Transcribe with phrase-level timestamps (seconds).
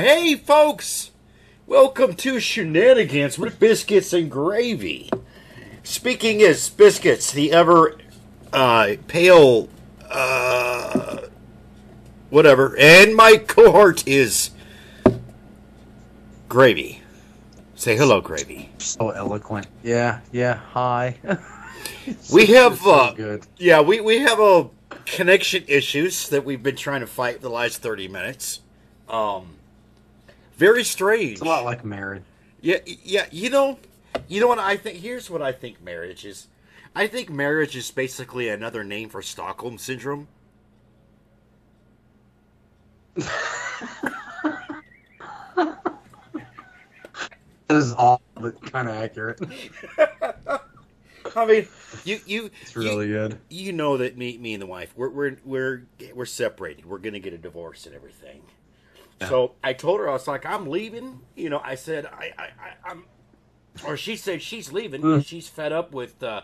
[0.00, 1.10] Hey, folks!
[1.66, 5.10] Welcome to Shenanigans with Biscuits and Gravy.
[5.82, 7.98] Speaking as Biscuits, the ever
[8.50, 9.68] uh, pale,
[10.08, 11.18] uh,
[12.30, 14.52] whatever, and my cohort is
[16.48, 17.02] Gravy.
[17.74, 18.70] Say hello, Gravy.
[18.78, 19.66] So eloquent.
[19.82, 20.54] Yeah, yeah.
[20.72, 21.18] Hi.
[22.32, 23.46] We have, so uh, good.
[23.58, 24.70] Yeah, we, we have a
[25.04, 28.60] connection issues that we've been trying to fight the last 30 minutes.
[29.06, 29.56] Um,
[30.60, 31.32] very strange.
[31.32, 32.22] It's a lot like marriage.
[32.60, 33.26] Yeah, yeah.
[33.32, 33.78] You know,
[34.28, 34.98] you know what I think.
[34.98, 36.48] Here's what I think marriage is.
[36.94, 40.28] I think marriage is basically another name for Stockholm syndrome.
[47.68, 49.40] That is all but kind of accurate.
[51.36, 51.68] I mean,
[52.04, 53.38] you you It's really good.
[53.48, 55.82] you know that me me and the wife we're we're we're
[56.14, 56.84] we're separated.
[56.84, 58.42] We're gonna get a divorce and everything.
[59.28, 61.20] So I told her I was like I'm leaving.
[61.36, 63.04] You know, I said I I, I I'm,
[63.86, 65.02] or she said she's leaving.
[65.02, 65.24] Mm.
[65.26, 66.22] She's fed up with.
[66.22, 66.42] uh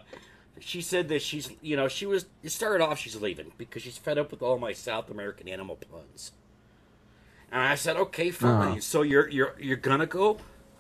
[0.58, 3.98] She said that she's you know she was it started off she's leaving because she's
[3.98, 6.32] fed up with all my South American animal puns.
[7.52, 8.77] And I said okay fine.
[8.77, 8.80] Oh.
[8.80, 10.38] So you're you're you're gonna go?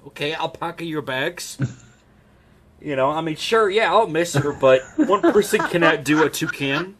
[0.08, 1.58] Okay, I'll pack your bags.
[2.78, 6.34] You know, I mean, sure, yeah, I'll miss her, but one person cannot do what
[6.34, 6.94] two can.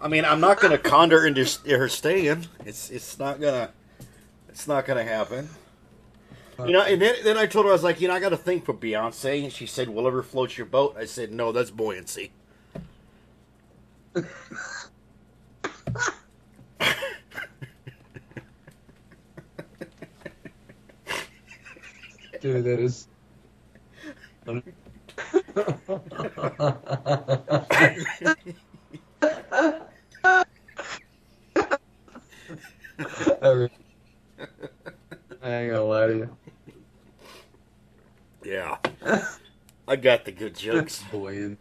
[0.00, 2.46] I mean, I'm not gonna condor her into her staying.
[2.64, 3.70] It's it's not gonna
[4.48, 5.48] it's not gonna happen.
[6.58, 8.32] You know, and then, then I told her I was like, you know, I got
[8.32, 11.50] a thing for Beyonce, and she said, "Will ever float your boat?" I said, "No,
[11.50, 12.30] that's buoyancy."
[22.40, 23.08] Dude, that is.
[33.42, 33.68] I
[35.42, 36.36] ain't gonna lie to you.
[38.44, 38.76] Yeah,
[39.88, 41.02] I got the good jokes.
[41.12, 41.56] Boy,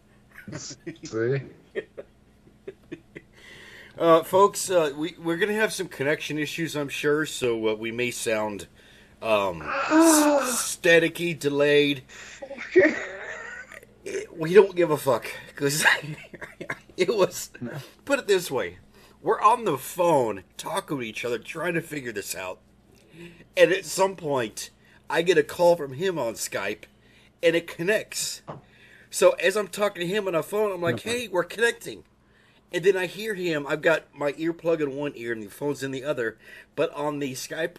[0.54, 1.42] see?
[3.96, 7.28] Uh, folks, uh, we we're gonna have some connection issues, I'm sure.
[7.28, 8.66] So uh, we may sound
[9.22, 9.62] um,
[9.92, 12.02] staticky, delayed.
[14.04, 15.86] It- we don't give a fuck because
[16.98, 17.52] it was.
[18.04, 18.80] Put it this way:
[19.24, 22.60] we're on the phone talking to each other, trying to figure this out,
[23.58, 24.70] and at some point,
[25.10, 26.84] I get a call from him on Skype,
[27.42, 28.44] and it connects.
[29.10, 32.04] So as I'm talking to him on the phone, I'm like, "Hey, we're connecting."
[32.74, 33.68] And then I hear him.
[33.68, 36.40] I've got my earplug in one ear and the phone's in the other.
[36.76, 37.76] But on the Skype,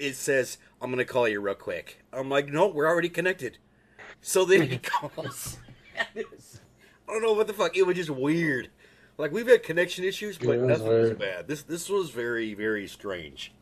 [0.00, 2.02] it says, I'm going to call you real quick.
[2.12, 3.58] I'm like, no, we're already connected.
[4.20, 5.58] So then he calls.
[5.96, 6.24] I
[7.06, 7.76] don't know what the fuck.
[7.76, 8.70] It was just weird.
[9.18, 11.48] Like, we've had connection issues, but Yeah, nothing was bad.
[11.48, 13.52] This, this was very, very strange.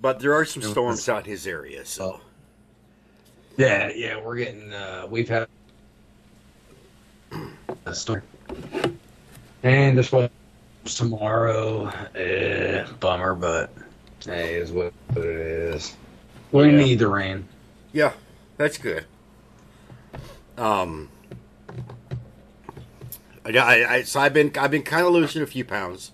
[0.00, 2.20] But there are some storms out in his area, so.
[3.56, 4.72] Yeah, yeah, we're getting.
[4.72, 5.48] uh We've had
[7.84, 8.22] a storm,
[9.64, 10.30] and this was
[10.84, 11.88] tomorrow.
[12.14, 13.70] Eh, bummer, but
[14.24, 15.96] hey, is what what it is.
[16.52, 16.70] We Yeah.
[16.76, 17.48] need the rain.
[17.92, 18.12] Yeah,
[18.56, 19.04] that's good.
[20.56, 21.08] Um,
[23.56, 26.12] I, I, I so I've been I've been kind of losing a few pounds.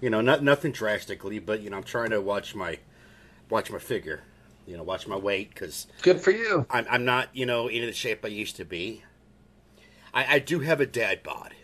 [0.00, 2.78] You know, not nothing drastically, but you know, I'm trying to watch my
[3.50, 4.22] watch my figure.
[4.66, 6.66] You know, watch my weight because Good for you.
[6.70, 9.02] I'm I'm not you know in the shape I used to be.
[10.14, 11.54] I, I do have a dad bod.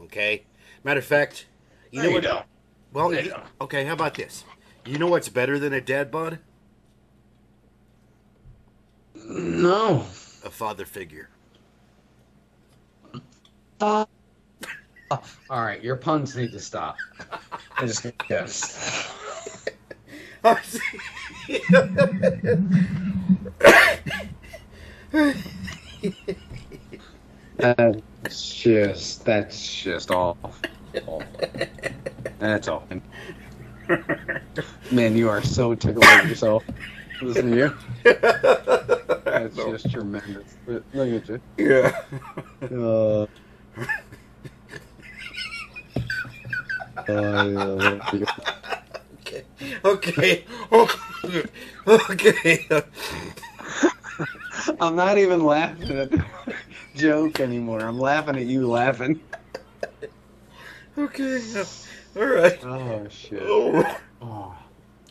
[0.00, 0.44] Okay,
[0.84, 1.46] matter of fact,
[1.90, 2.22] you know what?
[2.24, 2.44] don't.
[2.92, 3.44] Well, No, you you- don't.
[3.62, 3.84] okay.
[3.84, 4.44] How about this?
[4.84, 6.40] You know what's better than a dad bod?
[9.14, 10.06] No.
[10.44, 11.28] A father figure.
[15.50, 16.96] All right, your puns need to stop.
[17.76, 19.12] I just yes.
[20.42, 20.78] That's
[28.54, 30.52] just that's just awful.
[32.38, 33.00] That's awful.
[34.90, 36.64] Man, you are so tickled with yourself.
[37.20, 37.76] Listen to you.
[39.24, 40.56] That's just tremendous.
[40.66, 41.40] Look at you.
[41.56, 42.02] yeah.
[42.62, 43.26] Uh,
[47.08, 48.00] uh,
[49.20, 49.44] Okay.
[49.84, 50.44] Okay.
[51.86, 52.66] Okay.
[54.80, 56.24] I'm not even laughing at the
[56.94, 57.80] joke anymore.
[57.80, 59.20] I'm laughing at you laughing.
[60.98, 61.40] Okay.
[62.16, 62.64] All right.
[62.64, 63.42] Oh shit.
[63.42, 64.54] Oh, Oh.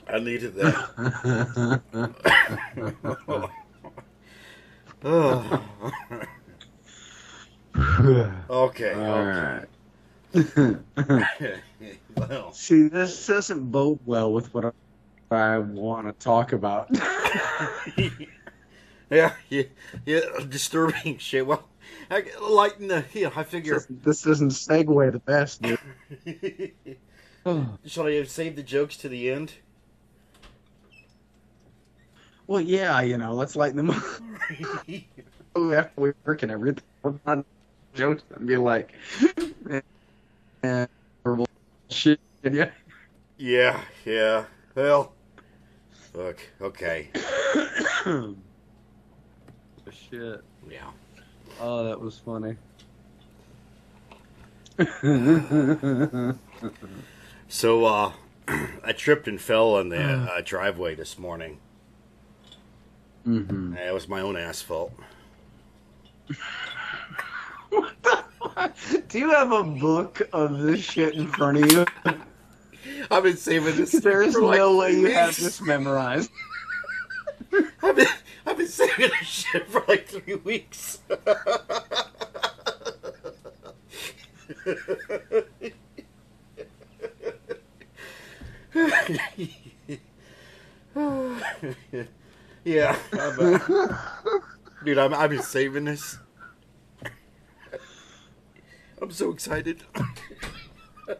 [0.07, 1.81] I needed that.
[5.03, 5.61] Oh.
[8.49, 8.93] Okay.
[8.93, 9.41] All okay.
[9.41, 9.65] right.
[12.15, 14.73] well, See, this doesn't bode well with what
[15.31, 16.89] I, want to talk about.
[19.09, 19.63] yeah, yeah,
[20.05, 21.45] yeah, disturbing shit.
[21.45, 21.67] Well,
[22.09, 23.83] I, like, the, you know, I figure.
[23.89, 25.79] this doesn't segue the best, dude.
[27.85, 29.53] Shall I save the jokes to the end?
[32.51, 34.03] well, yeah, you know, let's lighten them up.
[35.55, 36.83] After we work and everything,
[37.93, 38.93] jokes and be like,
[40.63, 40.85] eh,
[41.89, 42.19] shit.
[42.43, 42.69] Yeah.
[43.37, 44.45] yeah, yeah.
[44.75, 45.13] Well,
[46.13, 47.09] look, okay.
[49.91, 50.43] shit.
[50.69, 50.91] Yeah.
[51.59, 52.55] Oh, that was funny.
[57.51, 58.13] So, uh,
[58.47, 61.59] I tripped and fell on the uh, driveway this morning.
[63.27, 63.75] mm-hmm.
[63.75, 64.93] It was my own asphalt.
[69.07, 71.85] Do you have a book of this shit in front of you?
[73.11, 73.91] I've been saving this.
[73.91, 76.31] There's for like no way three you have this memorized.
[77.83, 78.07] I've been,
[78.45, 80.99] I've been saving this shit for like three weeks.
[92.63, 93.97] yeah, I'm, uh,
[94.83, 96.17] dude, I'm, I've been saving this.
[99.01, 99.83] I'm so excited.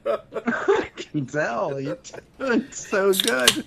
[0.05, 1.79] I can tell.
[1.79, 1.97] You're
[2.71, 3.65] so good.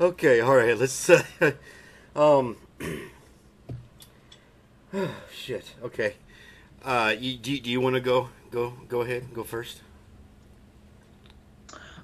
[0.00, 0.78] Okay, all right.
[0.78, 1.10] Let's.
[1.10, 1.22] Uh,
[2.16, 2.56] um.
[5.32, 5.74] shit.
[5.82, 6.14] Okay.
[6.84, 8.28] Uh, you, do, do you want to go?
[8.50, 8.74] Go.
[8.88, 9.34] Go ahead.
[9.34, 9.82] Go first.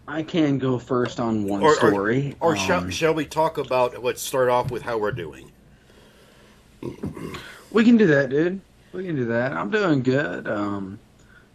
[0.06, 2.34] I can go first on one Or- or- story.
[2.40, 4.02] Or Um, shall, shall we talk about?
[4.02, 5.50] Let's start off with how we're doing.
[7.74, 8.60] We can do that, dude.
[8.92, 9.52] We can do that.
[9.52, 10.46] I'm doing good.
[10.46, 10.98] Um,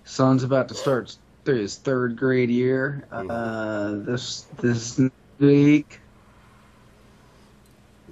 [0.03, 4.99] son's about to start th- his third grade year uh, this this
[5.39, 6.01] week,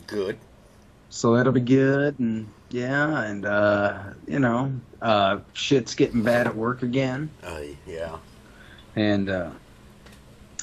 [0.07, 0.37] Good.
[1.09, 2.17] so that'll be good.
[2.19, 4.71] And yeah, and uh, you know,
[5.01, 8.15] uh, shit's getting bad at work again, Uh, yeah.
[8.95, 9.49] and uh,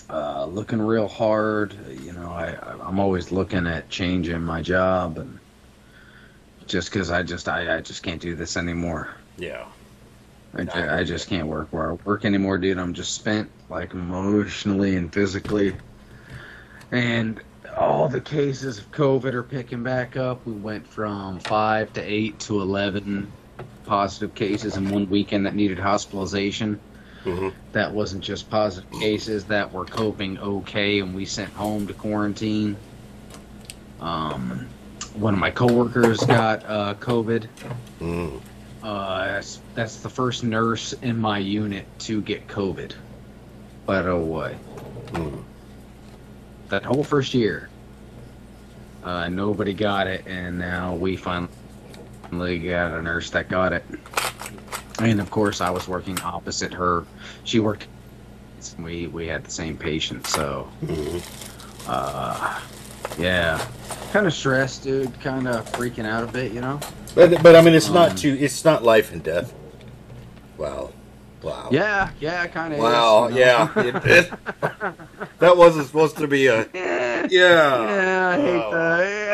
[0.09, 1.75] uh, looking real hard.
[2.03, 5.39] You know, I I'm always looking at changing my job, and
[6.67, 9.09] just because I just I, I just can't do this anymore.
[9.37, 9.67] Yeah.
[10.57, 12.79] I, No, I I just can't work where I work anymore, dude.
[12.79, 15.75] I'm just spent, like emotionally and physically.
[16.93, 17.41] And
[17.77, 20.47] all the cases of COVID are picking back up.
[20.47, 23.33] We went from five to eight to eleven
[23.85, 26.79] positive cases in one weekend that needed hospitalization.
[27.25, 31.95] hmm That wasn't just positive cases that were coping okay, and we sent home to
[31.95, 32.77] quarantine.
[34.01, 34.69] Um,
[35.15, 37.47] one of my coworkers got uh, COVID.
[38.01, 38.41] Mm.
[38.83, 42.93] Uh, that's, that's the first nurse in my unit to get COVID.
[43.87, 44.57] By the way,
[45.13, 45.43] Mm.
[46.69, 47.69] that whole first year,
[49.05, 51.49] uh, nobody got it, and now we finally
[52.59, 53.85] got a nurse that got it.
[54.99, 57.05] And of course, I was working opposite her.
[57.45, 57.87] She worked.
[58.79, 61.23] We we had the same patient, so Mhm.
[61.87, 62.61] uh,
[63.19, 63.65] yeah,
[64.13, 65.19] kind of stressed, dude.
[65.21, 66.81] Kind of freaking out a bit, you know.
[67.15, 68.37] But but I mean, it's Um, not too.
[68.41, 69.53] It's not life and death.
[70.59, 70.93] Wow.
[71.43, 71.69] Wow.
[71.71, 72.79] Yeah, yeah, kind of.
[72.81, 73.29] Wow.
[73.29, 73.69] Yeah.
[73.77, 74.33] It, it,
[75.41, 76.67] that wasn't supposed to be a.
[76.75, 77.27] yeah.
[77.29, 77.29] Yeah.
[77.31, 78.71] Yeah, I hate, Wow.
[78.71, 78.77] to,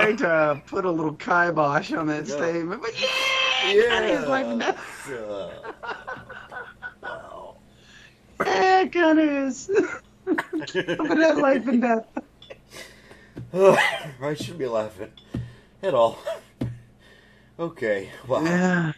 [0.00, 2.36] I hate to put a little kibosh on that Yeah.
[2.36, 3.08] statement, but yeah,
[3.70, 5.10] it kind of is life and death.
[5.10, 5.50] Uh,
[7.02, 7.56] wow.
[8.44, 9.70] Yeah, kind of is.
[10.24, 12.06] but that life and death.
[14.22, 15.10] I should be laughing
[15.82, 16.18] at all.
[17.58, 18.08] Okay.
[18.28, 18.42] Wow.
[18.44, 18.92] Yeah,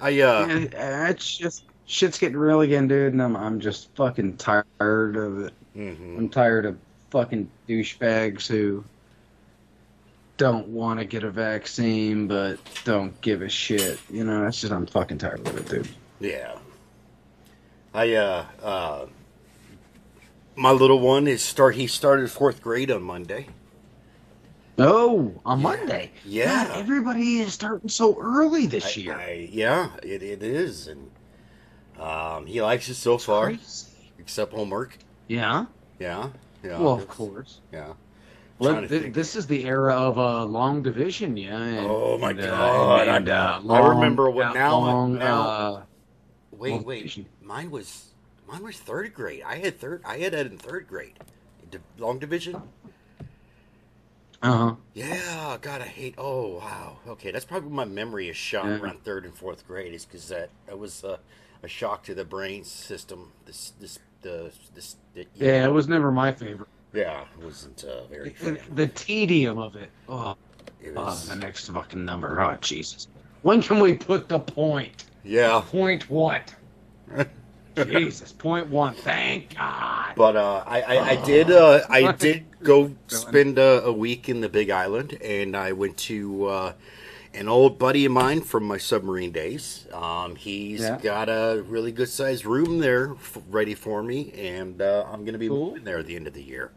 [0.00, 0.46] I uh.
[0.46, 5.40] yeah, it's just shit's getting real again, dude, and I'm I'm just fucking tired of
[5.40, 5.54] it.
[5.76, 6.18] mhm.
[6.18, 6.78] I'm tired of
[7.10, 8.84] fucking douchebags who
[10.36, 13.98] don't want to get a vaccine but don't give a shit.
[14.10, 15.88] You know, that's just I'm fucking tired of it, dude.
[16.20, 16.58] Yeah.
[17.94, 19.06] I uh uh.
[20.58, 21.76] My little one is start.
[21.76, 23.46] He started fourth grade on Monday.
[24.76, 25.62] Oh, on Yeah.
[25.62, 26.10] Monday.
[26.24, 26.66] Yeah.
[26.66, 29.14] God, everybody is starting so early this I- year.
[29.14, 31.10] I- yeah, it, it is, and
[32.00, 33.86] um, he likes it so far, Crazy.
[34.18, 34.98] except homework.
[35.28, 35.66] Yeah.
[36.00, 36.30] Yeah,
[36.64, 36.78] yeah.
[36.80, 37.60] Well, of course.
[37.72, 37.92] Yeah.
[38.60, 41.56] To th- this is the era of uh, long division, yeah.
[41.62, 45.40] And, Oh, my and, God, and, I- uh, I remember what- uh, now- Long, now-
[45.42, 45.82] uh,
[46.50, 46.96] Wait, Long wait.
[46.98, 47.26] division.
[47.40, 48.07] Mine was
[48.48, 49.42] mine was third grade.
[49.46, 50.02] I had third.
[50.04, 51.18] I had that in third grade.
[51.98, 52.62] Long division.
[54.40, 54.74] Uh huh.
[54.94, 56.14] Yeah, God, I hate.
[56.16, 56.98] Oh, wow.
[57.08, 58.78] Okay, that's probably my memory is shot Yeah.
[58.78, 59.92] around third and fourth grade.
[59.92, 61.18] Is because that that was uh,
[61.62, 63.32] a shock to the brain system.
[63.46, 64.96] This this the this.
[65.14, 66.68] The, Yeah, it was never my favorite.
[66.92, 68.30] Yeah, it wasn't uh, very.
[68.30, 69.90] The, the tedium of it.
[70.08, 70.36] Oh,
[70.80, 72.40] It oh, the next fucking number.
[72.40, 73.08] Oh, Jesus.
[73.42, 75.04] When can we put the point?
[75.24, 76.54] yeah, Point what?
[77.84, 78.32] Jesus.
[78.32, 78.94] Point one.
[78.94, 80.14] Thank God.
[80.16, 84.40] but uh, I I, I did uh, I did go spend uh, a week in
[84.40, 86.46] the Big Island, and I went to.
[86.46, 86.72] Uh,
[87.34, 89.86] an old buddy of mine from my submarine days.
[89.92, 90.98] Um, he's Yeah.
[91.00, 95.34] got a really good sized room there f- ready for me, and uh, I'm going
[95.34, 95.66] to be Cool.
[95.66, 96.72] moving there at the end of the year.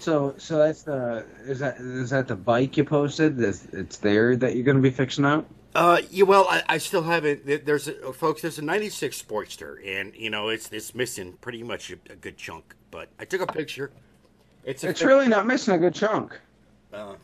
[0.00, 3.38] So, so that's the is that is that the bike you posted?
[3.40, 5.46] It's there that you're going to be fixing out?
[5.74, 7.46] Uh, yeah, well, I, I still haven't.
[7.64, 8.42] There's a, folks.
[8.42, 12.36] There's a '96 Sportster, and you know it's it's missing pretty much a, a good
[12.36, 12.74] chunk.
[12.90, 13.92] But I took a picture.
[14.64, 16.38] It's a It's really not missing a good chunk.
[16.92, 17.14] uh,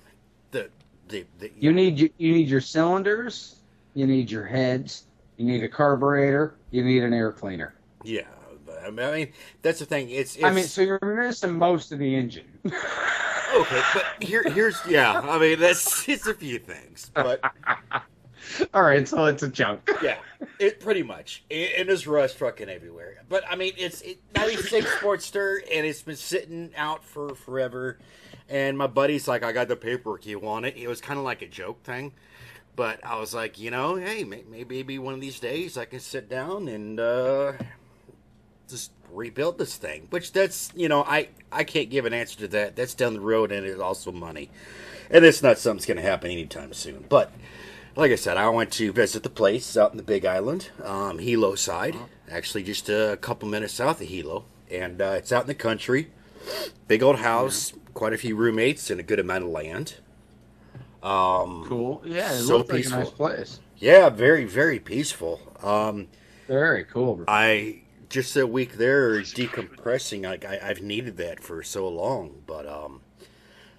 [0.52, 0.70] the
[1.08, 3.56] the, the You need you, you need your cylinders,
[3.94, 5.04] you need your heads,
[5.36, 7.74] you need a carburetor, you need an air cleaner.
[8.04, 8.22] yeah.
[8.64, 10.08] but, I mean- I mean, that's the thing.
[10.10, 12.46] It's, it's I mean, so you're missing most of the engine.
[12.64, 15.20] okay, but here here's yeah.
[15.20, 17.40] I mean, that's it's a few things, but
[18.74, 19.88] All right, so it's a junk.
[20.02, 20.18] yeah,
[20.58, 21.44] it pretty much.
[21.50, 23.22] It, and there's rust fucking everywhere.
[23.28, 27.98] But I mean, it's it, 96 Sportster, and it's been sitting out for forever.
[28.48, 30.26] And my buddy's like, I got the paperwork.
[30.26, 30.76] You want it?
[30.76, 32.12] It was kind of like a joke thing.
[32.76, 35.98] But I was like, you know, hey, may- maybe one of these days I can
[35.98, 37.54] sit down and uh,
[38.68, 40.06] just rebuild this thing.
[40.10, 42.76] Which that's, you know, I, I can't give an answer to that.
[42.76, 44.50] That's down the road, and it's also money.
[45.10, 47.04] And it's not something that's going to happen anytime soon.
[47.08, 47.32] But
[47.96, 51.18] like I said, I went to visit the place out in the Big Island, um,
[51.18, 51.96] Hilo side,
[52.30, 56.08] actually just a couple minutes south of Hilo, and uh, it's out in the country.
[56.88, 59.94] Big old house, quite a few roommates, and a good amount of land.
[61.02, 62.02] Um, Cool.
[62.04, 63.60] Yeah, it So looks like a nice place.
[63.78, 65.40] yeah, very very peaceful.
[65.62, 66.08] Um,
[66.48, 67.16] Very cool.
[67.16, 67.24] Bro.
[67.28, 70.22] I just a week there decompressing.
[70.24, 73.00] Like I, I've needed that for so long, but um,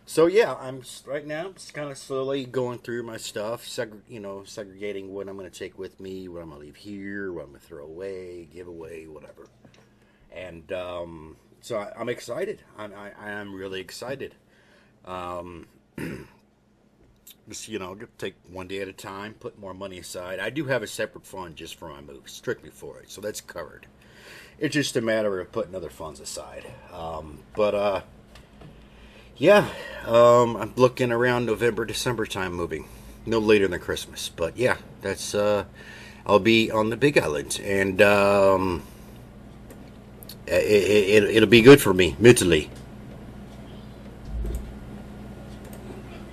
[0.07, 4.21] so yeah, I'm right now just kind of slowly going through my stuff, seg- you
[4.21, 7.33] know, segregating what I'm going to take with me, what I'm going to leave here,
[7.33, 9.47] what I'm going to throw away, give away, whatever.
[10.31, 12.61] And um, so I, I'm excited.
[12.77, 14.33] I'm, I, I am really excited.
[15.03, 15.67] Um,
[17.49, 20.39] just you know, take one day at a time, put more money aside.
[20.39, 23.41] I do have a separate fund just for my move, strictly for it, so that's
[23.41, 23.87] covered.
[24.57, 26.65] It's just a matter of putting other funds aside.
[26.93, 28.01] Um, but uh,
[29.37, 29.69] yeah,
[30.05, 32.87] um, I'm looking around November, December time moving,
[33.25, 34.29] no later than Christmas.
[34.29, 35.65] But yeah, that's uh,
[36.25, 38.83] I'll be on the Big Island, and um,
[40.45, 42.69] it, it, it'll be good for me mentally.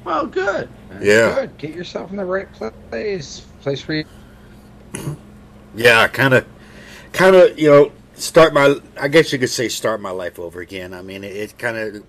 [0.04, 0.68] Well, good.
[0.90, 1.34] That's Yeah.
[1.34, 1.58] Good.
[1.58, 2.48] Get yourself in the right
[2.90, 3.40] place.
[3.62, 5.16] Place where you.
[5.74, 6.46] Yeah, kind of,
[7.12, 8.76] kind of, you know, start my.
[9.00, 10.92] I guess you could say start my life over again.
[10.94, 12.04] I mean, it, it kind of.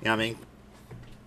[0.00, 0.38] You know, I mean,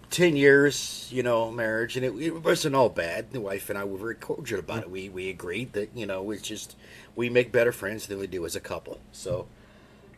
[0.10, 3.32] ten years, you know, marriage, and it, it wasn't all bad.
[3.32, 4.90] The wife and I were very cordial about it.
[4.92, 6.76] We we agreed that you know it's just
[7.16, 9.00] we make better friends than we do as a couple.
[9.12, 9.48] So,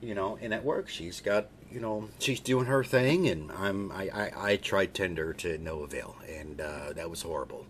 [0.02, 3.92] you know, and at work, she's got you know she's doing her thing, and I'm
[3.92, 7.66] I I, I tried Tinder to no avail, and uh, that was horrible.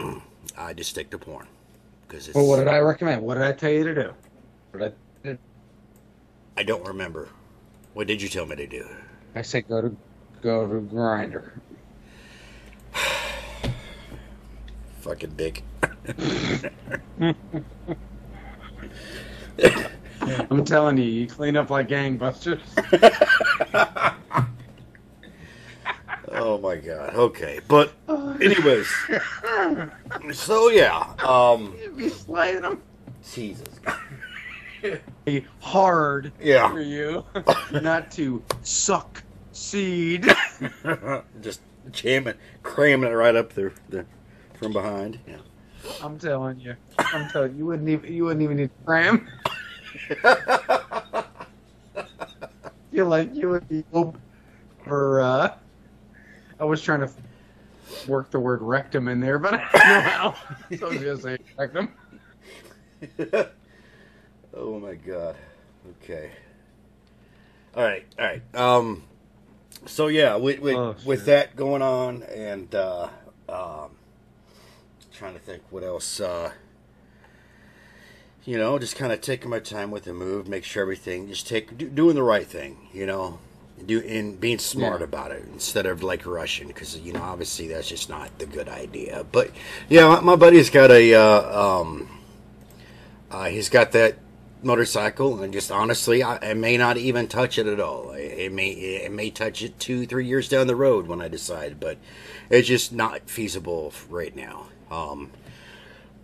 [0.56, 1.46] I just stick to porn
[2.06, 2.34] because it's.
[2.36, 3.22] Well, what did I recommend?
[3.22, 4.14] What did I tell you to do?
[4.72, 5.38] What I,
[6.56, 7.28] I don't remember.
[7.92, 8.88] What did you tell me to do?
[9.34, 9.96] I said go to
[10.42, 11.50] go to Grindr.
[15.00, 15.62] Fucking dick.
[20.20, 22.60] I'm telling you, you clean up like gangbusters.
[26.36, 27.14] Oh my god.
[27.14, 27.92] Okay, but
[28.40, 28.88] anyways,
[30.32, 31.14] so yeah.
[31.22, 32.82] Um, You be slaying them.
[33.32, 33.68] Jesus.
[35.24, 37.24] Be hard for you,
[37.72, 39.22] not to suck
[39.52, 40.26] seed.
[41.40, 41.60] Just
[41.90, 44.06] jamming, cramming it right up there, there
[44.54, 45.18] from behind.
[45.26, 45.38] Yeah.
[46.02, 46.76] I'm telling you.
[46.98, 49.28] I'm telling you, you wouldn't even you wouldn't even need to cram.
[52.92, 54.20] Feel like you would be open
[54.84, 55.20] for.
[55.20, 55.56] Uh,
[56.60, 57.10] I was trying to
[58.06, 60.34] work the word rectum in there, but I don't know how.
[60.78, 61.92] So I was gonna say rectum.
[64.56, 65.36] Oh my god.
[66.02, 66.30] Okay.
[67.76, 68.04] All right.
[68.18, 68.54] All right.
[68.54, 69.02] Um.
[69.86, 73.08] So yeah, with with, Oh, with that going on, and uh,
[73.48, 73.90] um,
[75.12, 76.20] trying to think what else.
[76.20, 76.52] Uh,
[78.44, 81.46] you know, just kind of taking my time with the move, make sure everything, just
[81.46, 82.88] take do, doing the right thing.
[82.92, 83.38] You know,
[83.84, 85.04] do and being smart Yeah.
[85.04, 88.68] about it instead of like rushing because you know obviously that's just not the good
[88.68, 89.26] idea.
[89.32, 89.50] But
[89.88, 92.08] yeah, my, my buddy's got a uh, um,
[93.30, 94.16] uh, he's got that
[94.64, 98.12] motorcycle and just honestly I, I may not even touch it at all.
[98.12, 101.28] It, it may it may touch it two three years down the road when I
[101.28, 101.98] decide, but
[102.50, 104.66] it's just not feasible right now.
[104.90, 105.30] Um,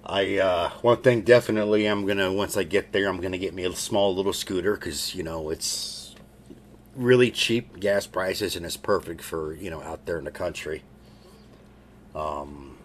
[0.04, 3.64] I uh, one thing definitely I'm gonna once I get there I'm gonna get me
[3.64, 6.14] a small little scooter because you know it's
[6.97, 10.82] really cheap gas prices and it's perfect for you know out there in the country.
[12.14, 12.76] Um,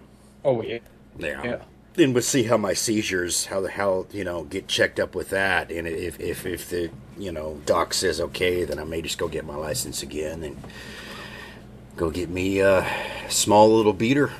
[0.44, 0.80] Oh yeah.
[1.18, 1.44] yeah.
[1.44, 1.62] Yeah.
[1.96, 5.30] Then we'll see how my seizures, how the how you know get checked up with
[5.30, 9.18] that, and if if if the you know doc says okay, then I may just
[9.18, 10.58] go get my license again and
[11.96, 12.86] go get me a
[13.30, 14.32] small little beater.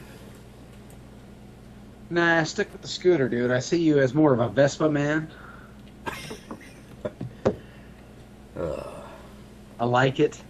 [2.10, 3.52] Nah, stick with the scooter, dude.
[3.52, 5.30] I see you as more of a Vespa man.
[8.58, 9.02] Uh.
[9.80, 10.42] I like it.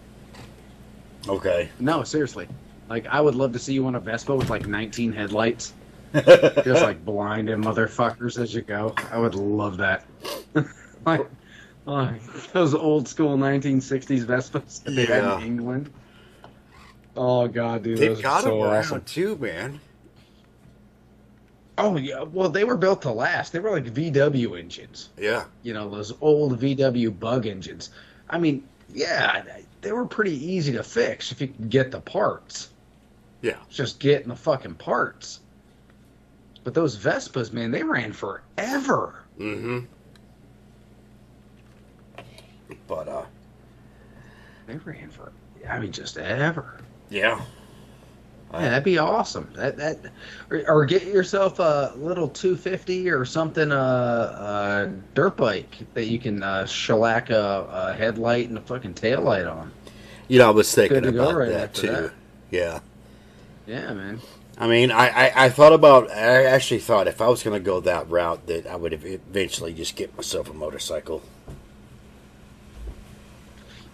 [1.28, 1.70] Okay.
[1.80, 2.48] No, seriously.
[2.88, 5.74] Like, I would love to see you on a Vespa with like 19 headlights,
[6.24, 8.94] just like blinding motherfuckers as you go.
[9.12, 10.06] I would love that.
[11.06, 11.28] like,
[11.86, 15.92] like those old school 1960s Vespas that they had in England.
[17.18, 19.04] Oh god, dude, They've those are got so them around awesome.
[19.04, 19.80] too, man.
[21.78, 23.54] Oh yeah, well they were built to last.
[23.54, 25.10] They were like VW engines.
[25.18, 25.46] Yeah.
[25.64, 27.92] you know those old VW bug engines.
[28.30, 29.44] I mean, yeah,
[29.82, 32.70] they were pretty easy to fix if you could get the parts.
[33.42, 33.58] Yeah.
[33.68, 35.40] It's just getting the fucking parts.
[36.66, 39.24] But those Vespas, man, they ran forever.
[39.40, 39.80] Mm-hmm.
[42.88, 43.26] But uh,
[44.68, 45.32] They ran for,
[45.70, 46.80] I mean, just ever.
[47.10, 47.40] yeah.
[48.54, 49.50] Yeah, that'd be awesome.
[49.56, 49.98] That that,
[50.50, 56.20] or, or get yourself a little 250 or something, uh, uh, dirt bike that you
[56.20, 59.72] can uh, shellac a, a headlight and a fucking taillight on.
[60.30, 61.88] You know, I was thinking about right that too.
[61.88, 62.14] that.
[62.50, 62.80] Yeah.
[63.68, 64.22] Yeah, man.
[64.58, 66.10] I mean, I, I, I thought about.
[66.12, 69.06] I actually thought if I was going to go that route, that I would ev-
[69.06, 71.22] eventually just get myself a motorcycle.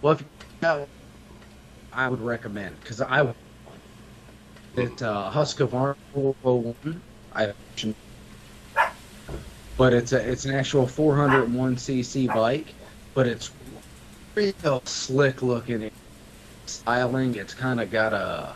[0.00, 0.24] Well, if
[0.62, 0.86] you
[1.92, 3.34] I would recommend because I
[4.76, 7.02] it uh, Husqvarna 401.
[7.34, 7.52] I
[9.76, 12.74] but it's a it's an actual 401 cc bike,
[13.14, 13.50] but it's
[14.34, 15.90] real slick looking
[16.66, 17.34] styling.
[17.34, 18.54] It's kind of got a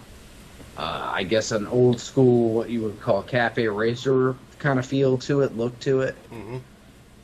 [0.77, 5.19] uh, I guess an old school what you would call cafe racer kind of feel
[5.19, 6.15] to it, look to it.
[6.31, 6.59] Mm-hmm.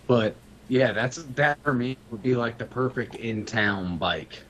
[0.07, 0.37] But
[0.69, 4.43] yeah, that's that for me would be like the perfect in town bike.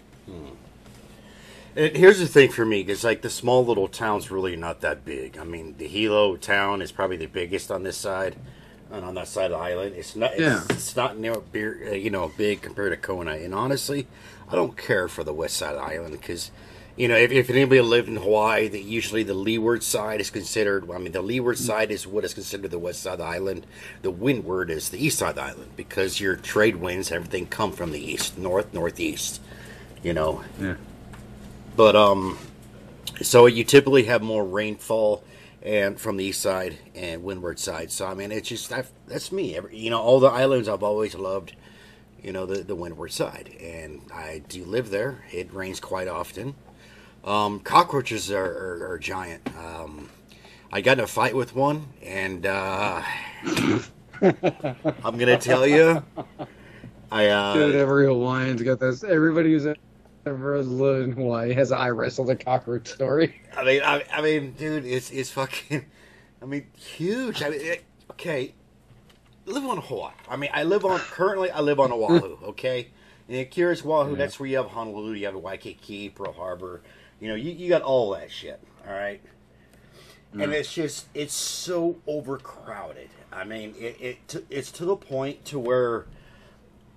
[1.75, 5.05] And here's the thing for me, because like the small little town's really not that
[5.05, 5.38] big.
[5.38, 8.37] I mean, the Hilo town is probably the biggest on this side,
[8.91, 10.33] and on that side of the island, it's not.
[10.33, 10.62] It's, Yeah.
[10.69, 13.33] it's not near uh, you know, big compared to Kona.
[13.33, 14.07] And honestly,
[14.51, 16.51] I don't care for the west side of the island because,
[16.96, 20.90] you know, if, if anybody lived in Hawaii, that usually the leeward side is considered.
[20.90, 23.66] I mean, the leeward side is what is considered the west side of the island.
[24.02, 27.72] The windward is the east side of the island because your trade winds, everything come
[27.72, 29.40] from the east, north, northeast.
[30.02, 30.74] You know, Yeah.
[31.76, 32.37] but um,
[33.22, 35.22] so you typically have more rainfall
[35.62, 37.92] and from the east side and windward side.
[37.92, 39.57] So I mean, it's just i that's me.
[39.57, 41.55] Every, you know, all the islands I've always loved.
[42.20, 45.24] You know, the the windward side, and I do live there.
[45.33, 46.55] It rains quite often.
[47.25, 49.49] Um, cockroaches are, are, are giant.
[49.57, 50.09] Um,
[50.73, 53.03] I got in a fight with one, and uh,
[54.23, 56.03] I'm gonna tell you,
[57.11, 59.05] I uh, Dude, every Hawaiian's got this.
[59.05, 59.67] Everybody who's
[60.27, 63.41] ever lived in Hawaii has an I wrestled a cockroach story.
[63.57, 65.85] I mean, I, I mean, dude, it's it's fucking,
[66.41, 67.43] I mean, huge.
[67.43, 68.55] I mean, it, okay,
[69.47, 70.13] live on Hawaii.
[70.29, 71.51] I mean, I live on currently.
[71.51, 72.39] I live on Oahu.
[72.49, 72.89] Okay,
[73.29, 74.17] and in Curious Oahu, Yeah.
[74.17, 76.83] that's where you have Honolulu, you have the Waikiki, Pearl Harbor.
[77.23, 78.61] You know, you, you got all that shit.
[78.87, 79.21] All right,
[80.33, 83.11] and it's just it's so overcrowded.
[83.33, 86.07] I mean, it, it to, it's to the point to where,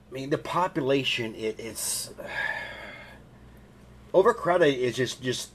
[0.10, 2.12] I mean, the population it, it's
[4.14, 5.52] overcrowded is just just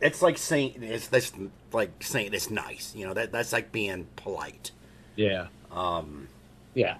[0.00, 1.32] it's like saying it's that's
[1.72, 4.70] like saying it's nice you know that that's like being polite
[5.16, 5.46] Yeah.
[5.70, 6.28] um
[6.74, 6.96] Yeah.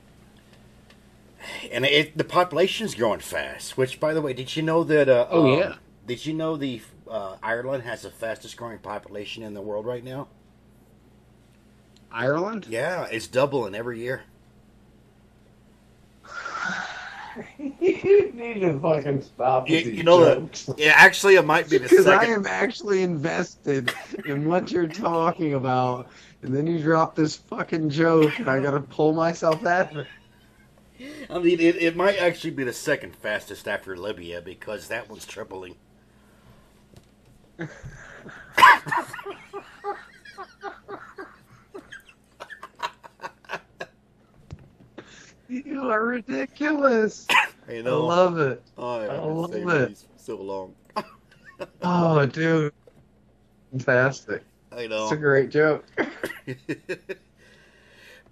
[1.72, 5.26] and it the population's growing fast which by the way did you know that uh
[5.30, 5.74] Oh, um, yeah.
[6.06, 10.04] did you know the uh, ireland has the fastest growing population in the world right
[10.04, 10.28] now
[12.12, 12.66] Ireland?
[12.68, 14.22] yeah it's doubling every year
[17.58, 20.64] you need to fucking stop you, with these you know jokes.
[20.66, 22.04] that yeah actually it might be the second.
[22.04, 23.92] Because I am actually invested
[24.24, 26.08] in what you're talking about,
[26.42, 30.06] and then you drop this fucking joke, and I gotta pull myself out of it.
[31.30, 35.24] I mean, it, it might actually be the second fastest after Libya because that one's
[35.24, 35.76] tripling.
[45.48, 47.26] You are ridiculous.
[47.68, 48.62] I I love it.
[48.78, 49.98] Oh, I haven't love it.
[50.16, 50.74] so long.
[51.82, 52.72] Oh, dude.
[53.70, 54.42] Fantastic.
[54.72, 55.02] I know.
[55.02, 55.84] It's a great joke.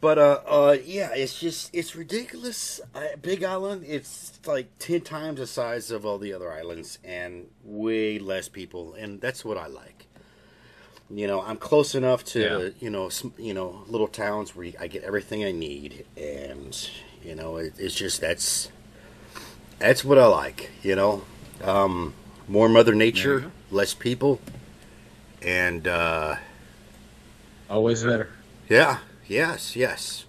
[0.00, 2.80] but uh, uh, yeah, it's just it's ridiculous.
[2.94, 7.46] I, Big Island, it's like ten times the size of all the other islands, and
[7.64, 10.06] way less people, and that's what I like.
[11.11, 12.68] You know, I'm close enough to Yeah.
[12.80, 16.90] you know sm- you know little towns where I get everything I need, and
[17.24, 18.70] you know it, it's just that's
[19.78, 20.70] that's what I like.
[20.82, 21.24] You know,
[21.64, 22.14] um,
[22.46, 24.40] more Mother Nature, less people,
[25.42, 25.87] and.
[25.88, 26.37] uh
[27.70, 28.30] Always better.
[28.70, 28.98] Yeah.
[29.28, 29.76] Yes.
[29.76, 30.24] Yes.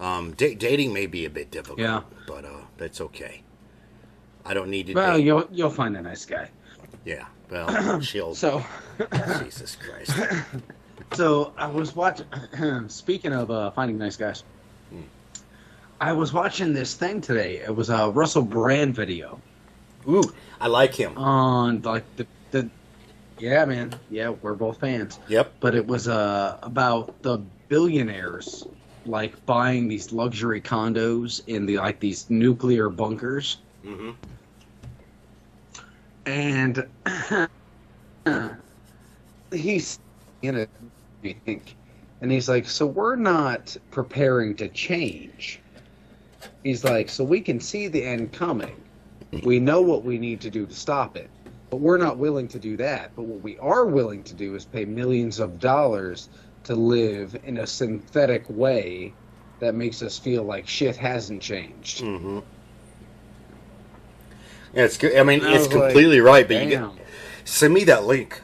[0.00, 1.78] Um, da- dating may be a bit difficult.
[1.80, 2.02] Yeah.
[2.26, 3.42] But uh, that's okay.
[4.44, 4.94] I don't need to.
[4.94, 5.24] Well, date.
[5.24, 6.50] you'll you'll find a nice guy.
[7.04, 7.26] Yeah.
[7.50, 8.34] Well, she'll.
[8.34, 8.64] So,
[9.42, 10.12] Jesus Christ.
[11.12, 12.26] so I was watching.
[12.88, 14.42] speaking of uh, finding nice guys,
[16.00, 17.58] I was watching this thing today.
[17.58, 19.40] It was a Russell Brand video
[20.08, 20.24] Ooh,
[20.60, 21.16] I like him.
[21.16, 22.68] on like the the.
[23.38, 23.94] Yeah, man.
[24.10, 25.18] Yeah, we're both fans.
[25.28, 25.52] Yep.
[25.60, 27.38] But it was uh about the
[27.72, 28.66] billionaires
[29.06, 33.60] like buying these luxury condos in the like these nuclear bunkers.
[33.82, 34.10] Mm-hmm.
[36.26, 36.86] and
[39.54, 39.98] he's
[40.42, 40.68] in it,
[41.24, 41.74] I think,
[42.20, 45.58] and he's like, "So we're not preparing to change."
[46.62, 48.76] He's like, "So we can see the end coming.
[49.44, 51.30] We know what we need to do to stop it,
[51.70, 53.12] but we're not willing to do that.
[53.16, 56.28] But what we are willing to do is pay millions of dollars
[56.64, 59.14] to live in a synthetic way."
[59.60, 62.02] That makes us feel like shit hasn't changed.
[62.02, 62.40] Mm-hmm.
[64.74, 65.16] Yeah, it's good.
[65.16, 66.46] I mean, I it's was like, completely right.
[66.48, 66.90] But you get,
[67.44, 68.40] send me that link.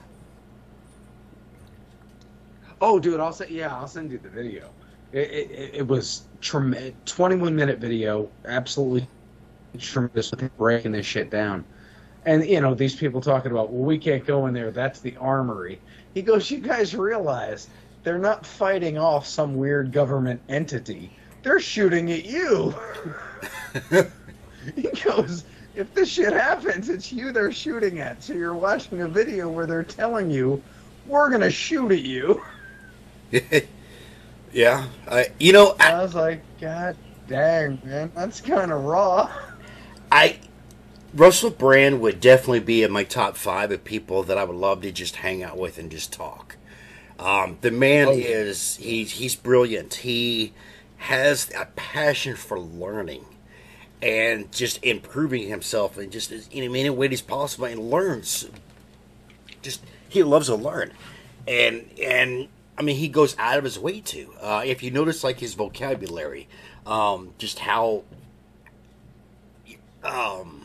[2.80, 4.70] Oh, dude, I'll say yeah, I'll send you the video.
[5.12, 9.06] It it, it was trem- 21 minute video, absolutely
[9.78, 10.30] tremendous.
[10.56, 11.64] Breaking this shit down,
[12.26, 14.70] and you know these people talking about, well, we can't go in there.
[14.70, 15.80] That's the armory.
[16.14, 17.68] He goes, you guys realize
[18.02, 21.10] they're not fighting off some weird government entity.
[21.42, 22.74] They're shooting at you.
[24.76, 28.22] he goes, if this shit happens, it's you they're shooting at.
[28.22, 30.62] So you're watching a video where they're telling you,
[31.06, 32.42] we're gonna shoot at you.
[34.52, 34.86] yeah.
[35.06, 35.30] I.
[35.38, 35.76] You know.
[35.80, 36.96] I, I was like, God
[37.28, 39.30] dang, man, that's kind of raw.
[40.10, 40.40] I
[41.14, 44.82] Russell Brand would definitely be in my top five of people that I would love
[44.82, 46.56] to just hang out with and just talk.
[47.18, 48.26] Um, the man Oh, yeah.
[48.26, 49.94] is he's he's brilliant.
[49.94, 50.52] He
[50.98, 53.24] has a passion for learning
[54.00, 58.48] and just improving himself and just as- in any way as possible and learns.
[59.62, 60.92] Just he loves to learn,
[61.48, 64.32] and and I mean he goes out of his way to.
[64.40, 66.46] Uh, if you notice, like his vocabulary,
[66.86, 68.04] um, just how
[70.04, 70.57] um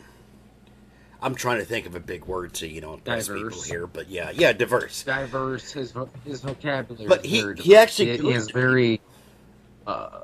[1.24, 4.10] I'm trying to think of a big word to you know impress people here, but
[4.10, 5.04] yeah, yeah, diverse.
[5.04, 7.08] Diverse, his vo- his vocabulary.
[7.08, 9.00] But is he- very he actually he, he is very.
[9.86, 10.20] Uh,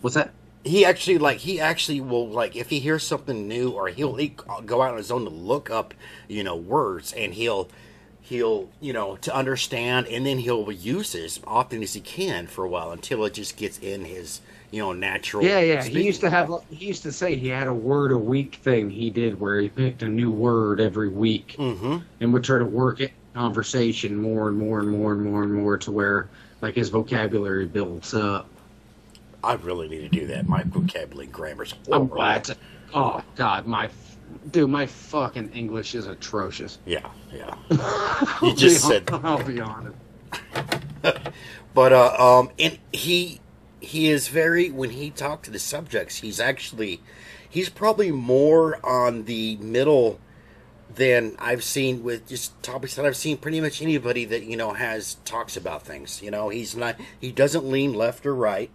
[0.00, 0.32] what's that?
[0.64, 4.34] He actually like he actually will like if he hears something new or he'll he,
[4.64, 5.92] go out on his own to look up
[6.26, 7.68] you know words and he'll
[8.22, 12.46] he'll you know to understand and then he'll use it as often as he can
[12.46, 14.40] for a while until it just gets in his
[14.70, 15.44] you know natural.
[15.44, 15.82] Yeah, yeah.
[15.82, 16.50] He used to have.
[16.70, 19.68] He used to say he had a word a week thing he did where he
[19.68, 21.98] picked a new word every week Mm-hmm.
[22.20, 25.54] and would try to work it conversation more and more and more and more and
[25.54, 26.28] more to where
[26.60, 28.48] like his vocabulary builds up.
[29.44, 30.48] I really need to do that.
[30.48, 32.06] My vocabulary grammar's horrible.
[32.16, 32.56] glad.
[32.92, 33.88] Oh God, my
[34.50, 36.78] dude, my fucking English is atrocious.
[36.84, 37.54] Yeah, yeah.
[38.42, 39.96] I'll just be- said- I'll be honest.
[41.74, 43.40] But uh, um, and he
[43.88, 47.00] he is very when he talked to the subjects, he's actually
[47.48, 50.20] he's probably more on the middle
[50.94, 53.36] than I've seen with just topics that I've seen.
[53.38, 56.22] Pretty much anybody that you know has talks about things.
[56.22, 58.70] You know, he's not he doesn't lean left or right.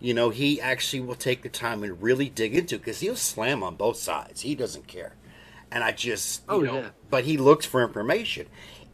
[0.00, 3.62] You know, he actually will take the time and really dig into because he'll slam
[3.62, 4.42] on both sides.
[4.42, 5.14] He doesn't care,
[5.72, 6.88] and I just oh, you Oh, know, yeah.
[7.10, 8.46] but he looks for information,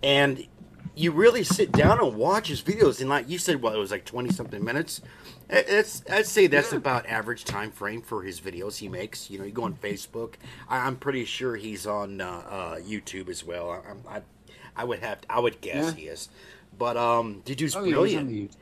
[0.03, 0.47] and
[0.95, 3.91] you really sit down and watch his videos and like you said well it was
[3.91, 5.01] like 20 something minutes
[5.49, 9.45] it's i'd say that's about average time frame for his videos he makes you know
[9.45, 10.35] you go on facebook
[10.69, 13.71] I, i'm pretty sure he's on uh, uh, youtube as well
[14.09, 14.23] I, I,
[14.77, 15.19] I would have.
[15.29, 15.93] I would guess Yeah.
[15.95, 16.29] he is.
[16.79, 18.57] But um, the dude's Oh, yeah, brilliant,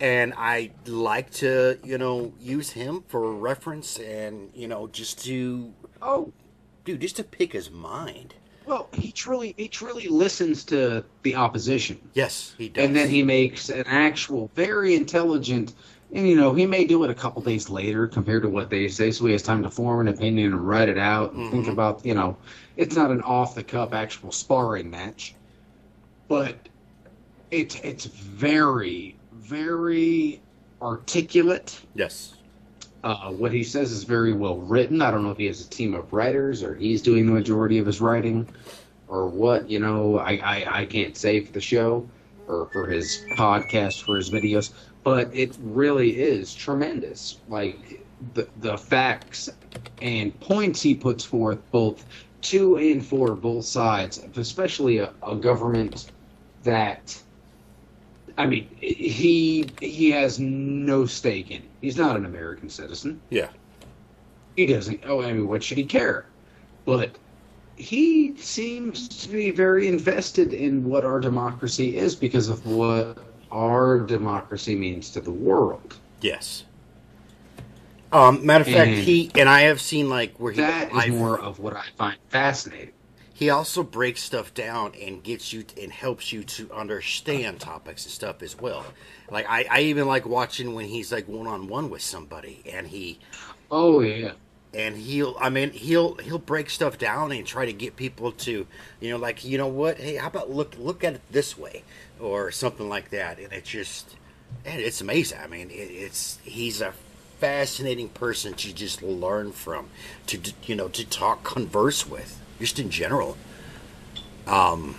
[0.00, 5.74] and I like to you know use him for reference, and you know just to
[6.00, 6.32] Oh,
[6.84, 8.34] dude, just to pick his mind.
[8.68, 11.98] Well, he truly he truly listens to the opposition.
[12.14, 12.84] Yes, he does.
[12.84, 15.74] and then he makes an actual very intelligent
[16.14, 18.88] and you know he may do it a couple days later compared to what they
[18.88, 21.66] say so he has time to form an opinion and write it out and think
[21.66, 21.72] Mhm.
[21.72, 22.36] about you know
[22.76, 25.34] it's not an off the cuff actual sparring match
[26.28, 26.68] but
[27.50, 30.40] it's it's very very
[30.80, 32.34] articulate yes,
[33.04, 35.02] uh, what he says is very well written.
[35.02, 37.78] I don't know if he has a team of writers or he's doing the majority
[37.78, 38.48] of his writing
[39.06, 39.68] or what.
[39.70, 42.08] You know, I, I, I can't say for the show
[42.46, 44.72] or for his podcast, for his videos,
[45.04, 47.38] but it really is tremendous.
[47.48, 48.02] Like
[48.34, 49.48] the, the facts
[50.02, 52.04] and points he puts forth, both
[52.40, 56.10] to and for both sides, especially a, a government
[56.64, 57.22] that.
[58.38, 61.58] I mean, he he has no stake in.
[61.58, 61.68] it.
[61.82, 63.20] He's not an American citizen.
[63.30, 63.48] yeah,
[64.56, 65.00] He doesn't.
[65.06, 66.26] Oh, I mean, what should he care?
[66.84, 67.18] But
[67.76, 73.18] he seems to be very invested in what our democracy is because of what
[73.50, 75.96] our democracy means to the world.
[76.20, 76.64] yes.
[78.10, 80.96] Um, matter of fact, And he and I have seen like where he That is
[80.96, 82.92] I've- more of what I find fascinating.
[83.38, 88.12] He also breaks stuff down and gets you and helps you to understand topics and
[88.12, 88.84] stuff as well.
[89.30, 92.88] Like I, I even like watching when he's like one on one with somebody and
[92.88, 93.20] he
[93.70, 94.32] Oh yeah,
[94.74, 98.66] and he'll I mean he'll he'll break stuff down and try to get people to
[98.98, 99.98] you know like you know what?
[99.98, 101.84] Hey how about look look at it this way
[102.18, 103.38] or something like that.
[103.38, 104.16] And it's just
[104.64, 105.38] and it's amazing.
[105.38, 106.92] I mean it, it's he's a
[107.38, 109.90] fascinating person to just learn from
[110.26, 113.36] to you know to talk converse with just in general
[114.46, 114.96] um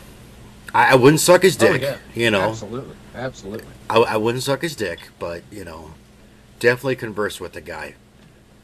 [0.73, 3.65] I, I wouldn't suck his dick you know Oh, absolutely, absolutely.
[3.89, 5.91] I, I wouldn't suck his dick but you know
[6.59, 7.95] definitely converse with the guy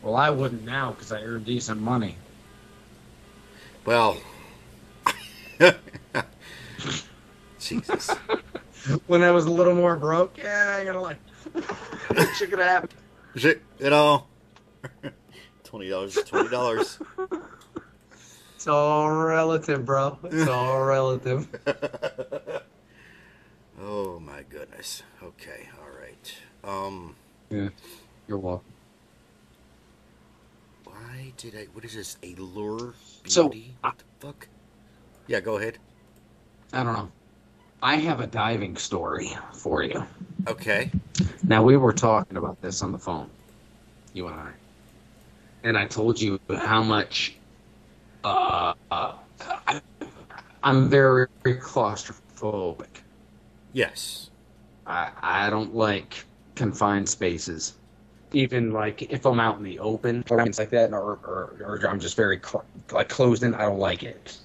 [0.02, 2.18] Well, I wouldn't now because I earn decent money.
[3.86, 4.18] Well,
[7.60, 8.10] Jesus.
[9.08, 11.18] When I was a little more broke, yeah, I gotta like,
[12.36, 12.90] shit could happen.
[13.36, 14.26] Shit, you know,
[15.64, 17.00] twenty dollars, twenty dollars.
[18.66, 20.18] It's all relative, bro.
[20.24, 21.48] It's all relative.
[23.80, 25.04] oh my goodness.
[25.22, 26.36] Okay, all right.
[26.64, 27.16] Um,
[27.52, 27.70] Yeah,
[28.28, 28.66] you're welcome.
[30.84, 31.66] why did I?
[31.74, 32.18] What is this?
[32.24, 32.96] A lure
[33.28, 33.76] So, beauty?
[33.82, 34.48] what the fuck?
[35.28, 35.78] Yeah, go ahead.
[36.74, 37.12] I don't know.
[37.84, 40.04] I have a diving story for you.
[40.48, 40.90] Okay.
[41.44, 43.30] Now we were talking about this on the phone,
[44.16, 44.50] you and I,
[45.64, 47.36] and I told you how much
[48.26, 49.82] uh, I,
[50.64, 53.02] I'm very claustrophobic.
[53.74, 54.32] Yes.
[54.88, 57.76] I, I don't like confined spaces.
[58.34, 61.88] Even like if I'm out in the open or things like that, or, or, or
[61.88, 64.38] I'm just very cl- like closed in, I don't like it.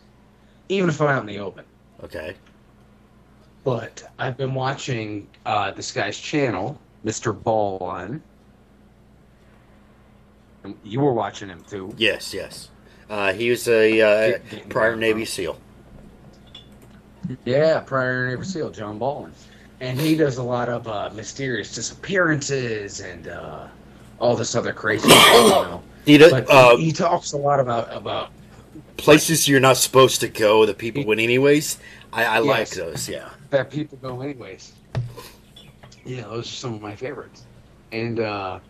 [0.68, 1.64] Even if I'm out in the open.
[2.04, 2.34] Okay.
[3.64, 7.38] But I've been watching uh, this guy's channel, Mr.
[7.38, 8.20] Ballen.
[10.64, 11.94] And you were watching him too.
[11.96, 12.32] Yes.
[12.32, 12.68] Yes.
[13.10, 15.58] Uh, he was a uh, prior Navy SEAL.
[17.44, 19.32] Yeah, prior Navy SEAL, John Ballin.
[19.80, 23.66] And he does a lot of uh, mysterious disappearances and uh,
[24.20, 25.82] all this other crazy stuff, you know.
[26.06, 28.30] He does, But uh, he, he talks a lot about about
[28.96, 30.64] places you're not supposed to go.
[30.64, 31.78] The people went anyways.
[32.10, 33.06] I, I like those.
[33.06, 33.28] Yeah.
[33.50, 34.72] that people go anyways.
[36.06, 37.44] Yeah, those are some of my favorites.
[37.92, 38.60] And uh,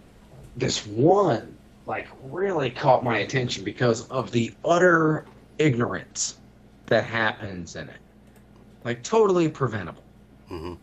[0.57, 1.57] this one,
[1.90, 5.26] like, really caught my attention because of the utter
[5.59, 6.38] ignorance
[6.87, 8.00] that happens in it.
[8.85, 10.05] Like, totally preventable.
[10.48, 10.74] hmm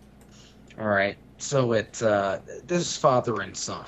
[0.78, 1.17] All right.
[1.38, 3.86] So it's uh, this is father and son.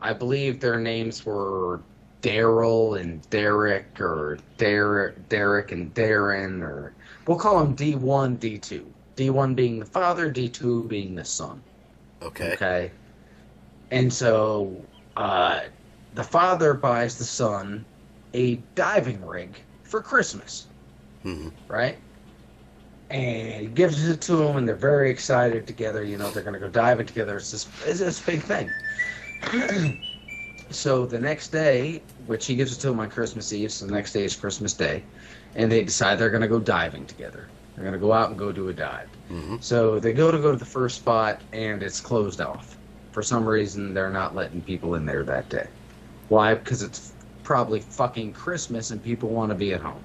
[0.00, 1.80] I believe their names were
[2.22, 6.92] Daryl and Derek, or Derek, Derek and Darren, or
[7.26, 8.84] we'll call them D1, D2.
[9.16, 11.62] D1 being the father, D2 being the son.
[12.22, 12.52] Okay.
[12.54, 12.90] Okay.
[13.90, 14.84] And so
[15.16, 15.60] uh,
[16.18, 17.86] the father buys the son
[18.34, 19.54] a diving rig
[19.84, 20.66] for Christmas
[21.22, 21.96] hmm right?
[23.10, 26.02] And he gives it to him, and they're very excited together.
[26.02, 27.36] You know, they're going to go diving together.
[27.36, 28.68] It's this, it's this big thing.
[30.70, 33.92] so the next day, which he gives it to him on Christmas Eve, so the
[33.92, 35.02] next day is Christmas Day,
[35.54, 37.48] and they decide they're going to go diving together.
[37.74, 39.08] They're going to go out and go do a dive.
[39.28, 42.76] hmm So they go to go to the first spot, and it's closed off.
[43.12, 45.66] For some reason, they're not letting people in there that day.
[46.28, 46.54] Why?
[46.54, 47.12] Because it's
[47.42, 50.04] probably fucking Christmas, and people want to be at home.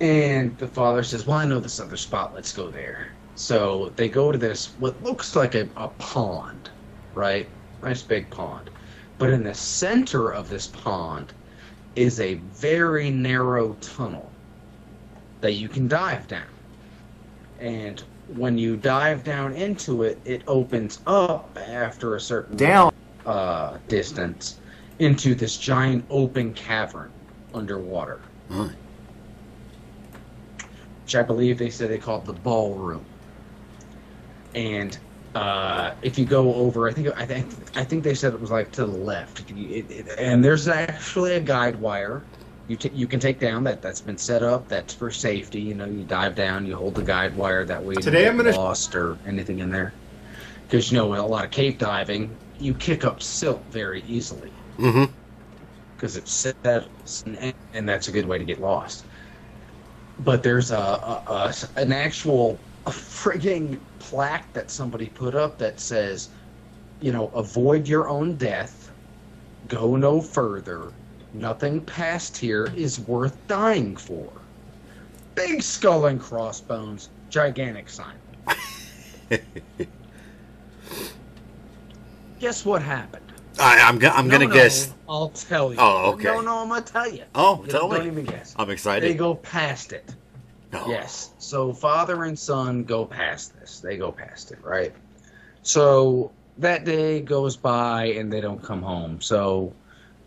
[0.00, 2.34] And the father says, Well, I know this other spot.
[2.34, 3.12] Let's go there.
[3.34, 6.70] So they go to this, what looks like a, a pond,
[7.14, 7.48] right?
[7.82, 8.70] Nice big pond.
[9.18, 11.32] But in the center of this pond
[11.96, 14.30] is a very narrow tunnel
[15.40, 16.46] that you can dive down.
[17.60, 18.02] And
[18.34, 22.92] when you dive down into it, it opens up after a certain Down.
[23.26, 24.58] Uh, distance
[24.98, 27.10] into this giant open cavern
[27.54, 28.68] underwater, Huh.
[31.04, 33.04] which I believe they said they called the ballroom.
[34.54, 34.96] And
[35.34, 38.50] uh, if you go over, I think I think I think they said it was
[38.50, 42.22] like to the left, It- it- and there's actually a guide wire.
[42.68, 44.68] You t- you can take down that that's been set up.
[44.68, 45.60] That's for safety.
[45.60, 47.64] You know, you dive down, you hold the guide wire.
[47.64, 49.92] That way, you Today don't I'm gonna- lost or anything in there.
[50.68, 52.30] Because you know, a lot of cave diving,
[52.62, 55.12] you kick up silt very easily Mm-hmm.
[55.94, 59.04] because it settles, and, and that's a good way to get lost.
[60.20, 65.78] But there's a, a, a an actual a frigging plaque that somebody put up that
[65.78, 66.30] says,
[67.00, 68.90] you know, avoid your own death,
[69.68, 70.92] go no further.
[71.34, 74.30] Nothing past here is worth dying for.
[75.34, 78.16] Big skull and crossbones, gigantic sign.
[82.42, 83.24] Guess what happened?
[83.60, 84.92] I, I'm, go- I'm No, gonna no, guess.
[85.08, 85.78] I'll tell you.
[85.78, 86.24] Oh, okay.
[86.24, 87.22] No, no, I'm gonna tell you.
[87.36, 88.06] Oh, You tell don't me.
[88.10, 88.52] even guess.
[88.58, 89.08] I'm excited.
[89.08, 90.12] They go past it.
[90.72, 91.30] Yes.
[91.38, 93.78] So father and son go past this.
[93.78, 94.92] They go past it, right?
[95.62, 99.20] So that day goes by and they don't come home.
[99.20, 99.72] So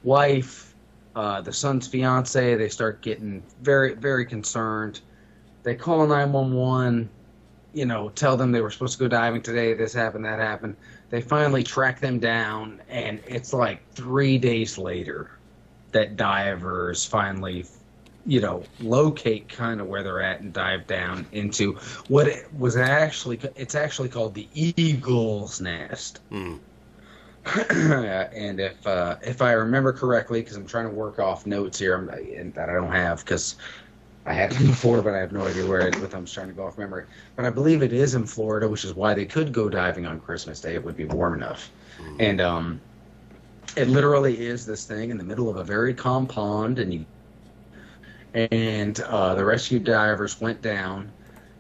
[0.06, 0.74] wife,
[1.18, 5.02] uh, the son's fiance, they start getting very, very concerned.
[5.64, 7.10] They call 911,
[7.74, 9.74] you know, tell them they were supposed to go diving today.
[9.74, 10.78] This happened, that happened.
[11.10, 15.32] They finally track them down, and it's like three days later
[15.92, 17.66] that divers finally
[18.26, 21.74] you know, locate kind of where they're at and dive down into
[22.08, 23.40] what it was actually.
[23.56, 26.20] It's actually called the Eagle's Nest.
[26.30, 26.56] Hmm.
[27.70, 31.96] and if uh, if I remember correctly, because I'm trying to work off notes here
[31.96, 33.58] I'm, and that I don't have because
[34.26, 36.16] I had them before, but I have no idea where it with.
[36.16, 38.94] I'm trying to go off memory, but I believe it is in Florida, which is
[38.96, 40.76] why they could go diving on Christmas Day.
[40.76, 41.72] It would be warm enough,
[42.20, 42.82] and um,
[43.78, 47.06] it literally is this thing in the middle of a very calm pond, and you
[48.34, 51.14] and uh, the rescue divers went down,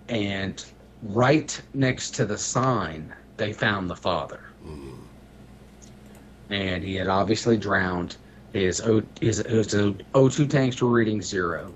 [0.09, 0.65] and
[1.03, 4.41] right next to the sign, they found the father,
[6.49, 8.17] and he had obviously drowned.
[8.53, 11.75] His O his, his O2 tanks were reading zero,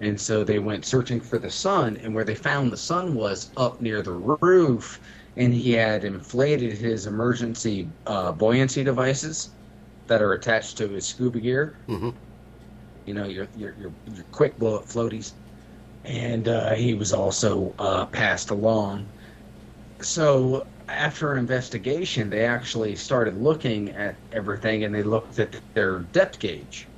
[0.00, 3.52] and so they went searching for the son, and where they found the son was
[3.56, 5.00] up near the roof,
[5.36, 9.56] and he had inflated his emergency uh, buoyancy devices
[10.08, 12.16] that are attached to his scuba gear Mhm.
[13.06, 15.34] you know, your your your, your quick blow up floaties,
[16.04, 19.12] and uh, he was also uh, passed along.
[20.02, 26.40] So after investigation, they actually started looking at everything, and they looked at their depth
[26.40, 26.90] gauge.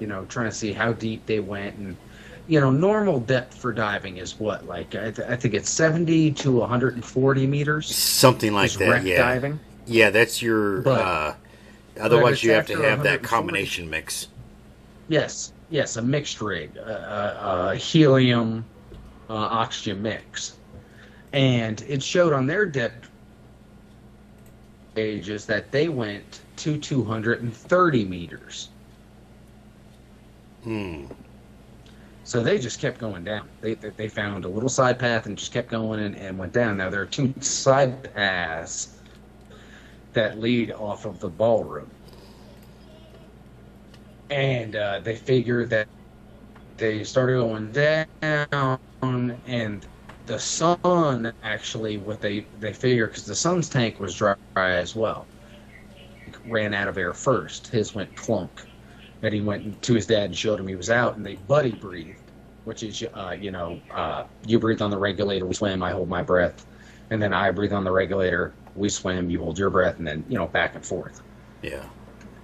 [0.00, 1.98] You know, trying to see how deep they went, and
[2.50, 6.32] you know, normal depth for diving is what, like I, th- I think it's seventy
[6.32, 7.94] to one hundred and forty meters.
[7.94, 9.04] Something like that.
[9.04, 9.18] Yeah.
[9.18, 9.60] diving.
[9.86, 10.82] Yeah, that's your.
[10.82, 11.34] But- uh,
[12.00, 14.26] otherwise, you have to have that combination mix.
[15.06, 18.64] Yes, yes, a mixed rig, a, a, a helium
[19.28, 20.56] uh, oxygen mix,
[21.32, 23.08] and it showed on their depth
[24.96, 28.70] gauges that they went to 230 meters.
[30.64, 31.04] Hmm.
[32.24, 33.48] So they just kept going down.
[33.60, 36.52] They they they found a little side path and just kept going and, and went
[36.52, 36.76] down.
[36.76, 39.00] Now there are two side paths
[40.12, 41.90] that lead off of the ballroom,
[44.30, 45.88] and uh, they figured that
[46.78, 49.86] they started going down, and
[50.26, 55.26] the son actually what they they figure because the son's tank was dry as well,
[56.46, 57.68] ran out of air first.
[57.68, 58.62] His went clunk.
[59.20, 61.72] Then he went to his dad and showed him he was out, and they buddy
[61.72, 62.18] breathed,
[62.64, 66.08] which is, uh, you know, uh, you breathe on the regulator, we swim, I hold
[66.08, 66.64] my breath,
[67.10, 70.24] and then I breathe on the regulator, we swim, you hold your breath, and then
[70.28, 71.20] you know back and forth.
[71.62, 71.84] Yeah.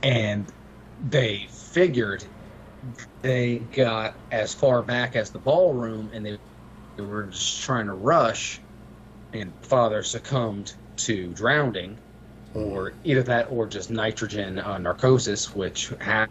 [0.02, 0.52] And
[0.98, 2.24] they figured
[3.22, 6.38] they got as far back as the ballroom, and they,
[6.96, 8.60] they were just trying to rush,
[9.32, 11.98] and father succumbed to drowning,
[12.54, 16.26] or either that or just nitrogen uh, narcosis, which ha-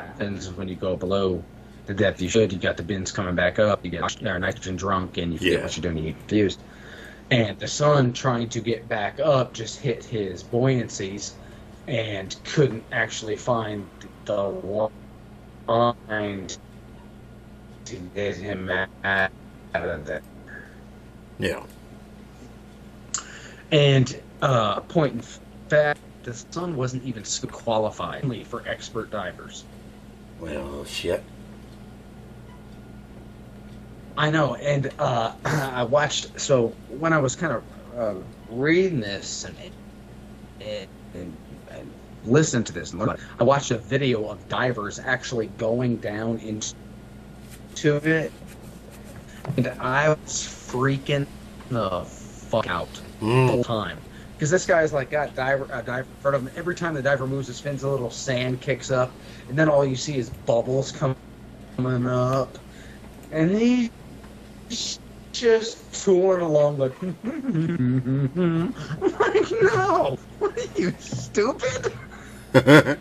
[0.00, 1.42] happens when you go below
[1.86, 2.52] the depth you should.
[2.52, 5.62] You got the bends coming back up, you get nitrogen drunk, and you forget Yeah.
[5.62, 6.60] what you're doing, you get confused.
[7.30, 11.32] And the son trying to get back up just hit his buoyancies
[11.88, 13.86] and couldn't actually find
[14.26, 14.90] the
[15.66, 16.48] line
[17.84, 18.70] to get him
[19.04, 19.30] out
[19.74, 20.22] of there.
[21.38, 21.64] Yeah.
[23.70, 25.22] And uh, point in
[25.68, 29.64] fact, the son wasn't even qualified for expert divers.
[30.42, 31.22] Well, shit.
[34.18, 36.40] I know, and uh, I watched.
[36.40, 37.62] So when I was kind of
[37.96, 38.14] uh,
[38.50, 39.56] reading this and
[40.60, 41.36] and, and,
[41.70, 41.90] and
[42.24, 46.74] listening to this, and learning, I watched a video of divers actually going down into
[48.04, 48.32] it,
[49.56, 51.26] and I was freaking
[51.68, 53.48] the fuck out the Mm.
[53.48, 53.98] whole time.
[54.42, 56.50] Because this guy's like got diver, a diver in front of him.
[56.56, 59.12] Every time the diver moves his fins, a little sand kicks up,
[59.48, 62.58] and then all you see is bubbles coming up,
[63.30, 64.98] and he's
[65.30, 67.12] just tooling along like, like,
[69.62, 71.92] no, what are you stupid?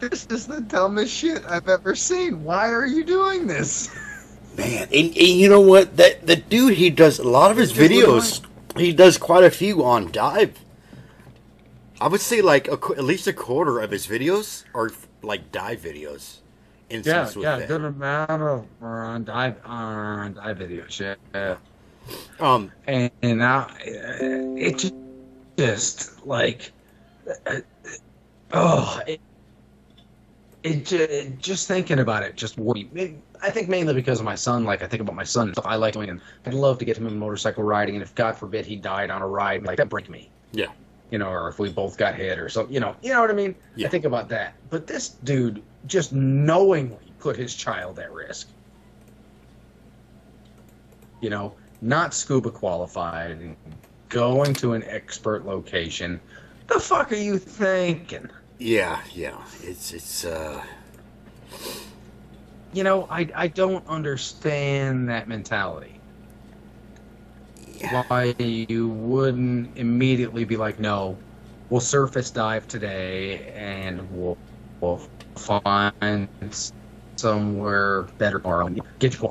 [0.00, 2.44] This is the dumbest shit I've ever seen.
[2.44, 3.90] Why are you doing this?
[4.56, 5.96] Man, and, and you know what?
[5.96, 8.47] That the dude he does a lot of his videos.
[8.78, 10.58] He does quite a few on dive.
[12.00, 14.90] I would say like a, at least a quarter of his videos are
[15.22, 16.36] like dive videos.
[16.90, 17.68] Yeah, yeah, that.
[17.68, 21.16] good amount of are on dive on dive videos.
[21.34, 21.56] Yeah.
[22.40, 24.94] Um, and, and I, it just,
[25.58, 26.72] just like,
[27.46, 27.60] uh,
[28.52, 29.20] oh, it,
[30.68, 33.16] it just thinking about it just worried me.
[33.42, 34.64] I think mainly because of my son.
[34.64, 36.96] Like I think about my son, stuff I like doing, and I'd love to get
[36.96, 37.94] him in motorcycle riding.
[37.94, 40.30] And if God forbid he died on a ride, like that break me.
[40.52, 40.68] Yeah.
[41.10, 43.30] You know, or if we both got hit or something, you know, you know what
[43.30, 43.54] I mean.
[43.76, 43.86] Yeah.
[43.86, 44.54] I think about that.
[44.70, 48.48] But this dude just knowingly put his child at risk.
[51.20, 53.56] You know, not scuba qualified,
[54.08, 56.20] going to an expert location.
[56.66, 58.28] The fuck are you thinking?
[58.58, 59.38] Yeah, yeah.
[59.62, 60.62] It's it's uh,
[62.72, 66.00] You know, I I don't understand that mentality.
[67.80, 68.04] yeah.
[68.08, 71.16] Why you wouldn't immediately be like, no,
[71.70, 74.38] we'll surface dive today and we'll
[74.80, 75.00] we'll
[75.36, 76.28] find
[77.16, 78.68] somewhere better tomorrow.
[78.98, 79.30] Get you.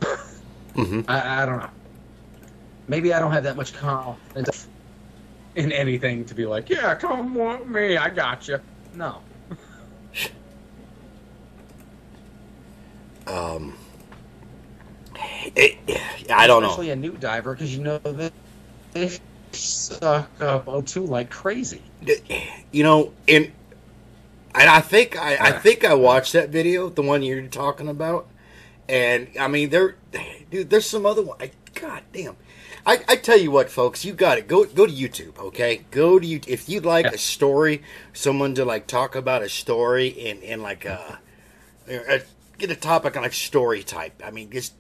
[0.76, 1.02] mm-hmm.
[1.08, 1.70] I, I don't know.
[2.88, 4.68] Maybe I don't have that much confidence
[5.56, 8.60] in anything to be like, yeah, come with me, I got you.
[8.98, 9.22] No.
[13.28, 13.74] Um,
[15.54, 15.78] it,
[16.32, 16.70] I don't know.
[16.70, 18.32] Especially a new diver because you know that
[18.94, 19.12] they
[19.52, 21.82] suck up O2 like crazy.
[22.72, 23.52] You know, and
[24.56, 28.28] and I think I, I think I watched that video, the one you're talking about,
[28.88, 29.96] and I mean there,
[30.50, 30.70] dude.
[30.70, 31.38] There's some other one.
[31.42, 32.38] I, God damn.
[32.88, 34.48] I, I tell you what, folks, you got it.
[34.48, 35.86] Go go to YouTube, okay?
[35.92, 37.12] Go to you if you'd like Yeah.
[37.14, 37.84] a story,
[38.14, 41.20] someone to like talk about a story in in like a,
[41.90, 42.22] a
[42.58, 44.22] get a topic on like story type.
[44.26, 44.74] I mean, just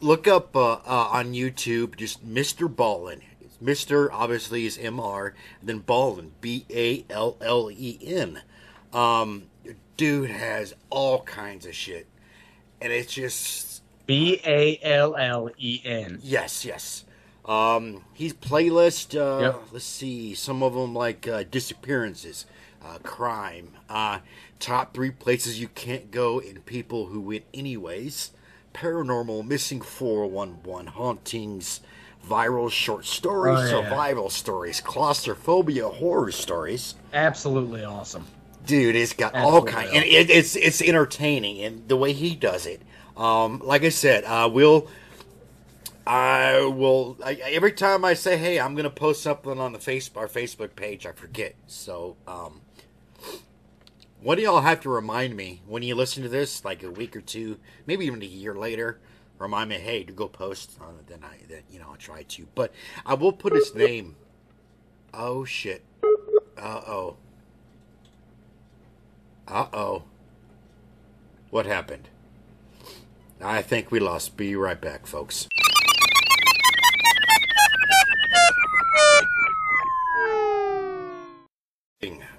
[0.00, 2.68] look up uh, uh, on YouTube just Mr.
[2.72, 3.22] Ballen.
[3.62, 4.08] Mr.
[4.12, 8.42] obviously is M R, then Ballen B A L L E N.
[8.92, 9.44] Um,
[9.96, 12.06] dude has all kinds of shit,
[12.82, 16.18] and it's just B A L L E N.
[16.22, 17.04] yes, yes.
[17.44, 19.14] Um, he's playlist.
[19.18, 19.62] Uh, Yep.
[19.72, 22.46] Let's see, some of them like uh, disappearances,
[22.84, 24.18] uh, crime, uh,
[24.58, 28.30] top three places you can't go, and people who went anyways,
[28.74, 31.80] paranormal, missing four one one, hauntings,
[32.28, 33.88] viral short stories, Oh, yeah.
[33.88, 36.94] survival stories, claustrophobia, horror stories.
[37.12, 38.26] Absolutely awesome.
[38.66, 42.34] Dude, it's got all Absolutely kinds, and it, it's it's entertaining, and the way he
[42.36, 42.82] does it.
[43.16, 44.86] Um, like I said, uh, we'll,
[46.10, 50.10] I will I, every time I say, "Hey, I'm gonna post something on the face
[50.16, 51.54] our Facebook page," I forget.
[51.68, 52.62] So, um,
[54.20, 57.14] what do y'all have to remind me when you listen to this, like a week
[57.14, 58.98] or two, maybe even a year later?
[59.38, 61.06] Remind me, hey, to go post on it.
[61.06, 62.48] Then I, then you know, I'll try to.
[62.56, 62.72] But
[63.06, 64.16] I will put his name.
[65.14, 65.84] Oh shit.
[66.58, 67.18] Uh oh.
[69.46, 70.02] Uh oh.
[71.50, 72.08] What happened?
[73.40, 74.36] I think we lost.
[74.36, 75.46] Be right back, folks.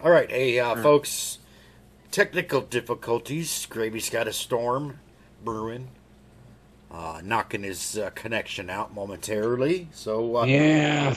[0.04, 1.38] All right, hey, uh, folks.
[2.10, 3.68] Technical difficulties.
[3.70, 5.00] Gravy's got a storm
[5.46, 5.90] brewing,
[6.90, 9.88] uh, knocking his uh, connection out momentarily.
[9.92, 11.16] So uh, Yeah.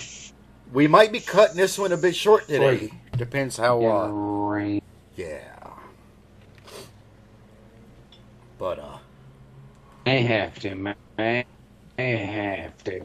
[0.72, 2.90] we might be cutting this one a bit short today.
[3.16, 3.82] Depends how.
[3.84, 4.82] Uh, Right.
[5.16, 5.40] yeah.
[8.58, 8.98] But uh,
[10.06, 10.94] I have to, man.
[11.18, 11.44] I
[12.02, 13.00] have to.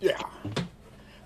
[0.00, 0.20] yeah.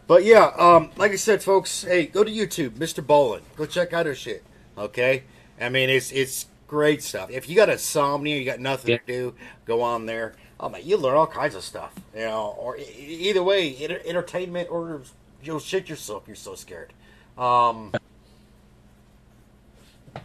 [0.07, 3.05] But yeah, um, like I said, folks, hey, go to YouTube, Mr.
[3.05, 3.41] Ballen.
[3.57, 4.45] Go check out his shit.
[4.77, 5.23] Okay,
[5.61, 7.31] I mean, it's it's Great stuff.
[7.31, 8.97] If you got insomnia, you got nothing Yeah.
[8.99, 9.35] to do,
[9.67, 10.35] go on there.
[10.59, 11.93] Oh man, you learn all kinds of stuff.
[12.15, 15.03] You know, or either way, enter- entertainment or
[15.43, 16.25] you'll shit yourself.
[16.27, 16.93] You're so scared.
[17.37, 17.93] Um,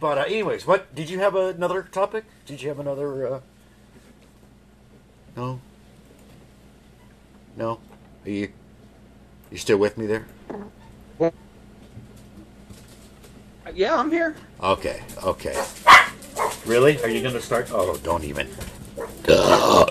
[0.00, 2.24] but uh, anyways, what did you have another topic?
[2.46, 3.34] Did you have another?
[3.34, 3.40] Uh,
[5.36, 5.60] no.
[7.56, 7.80] No.
[8.24, 8.48] Are you?
[9.50, 10.26] You still with me there?
[13.74, 14.34] Yeah, I'm here.
[14.60, 15.02] Okay.
[15.22, 15.64] Okay.
[16.66, 17.00] Really?
[17.02, 17.68] Are you gonna start?
[17.72, 18.48] Oh, don't even.
[19.22, 19.86] Duh.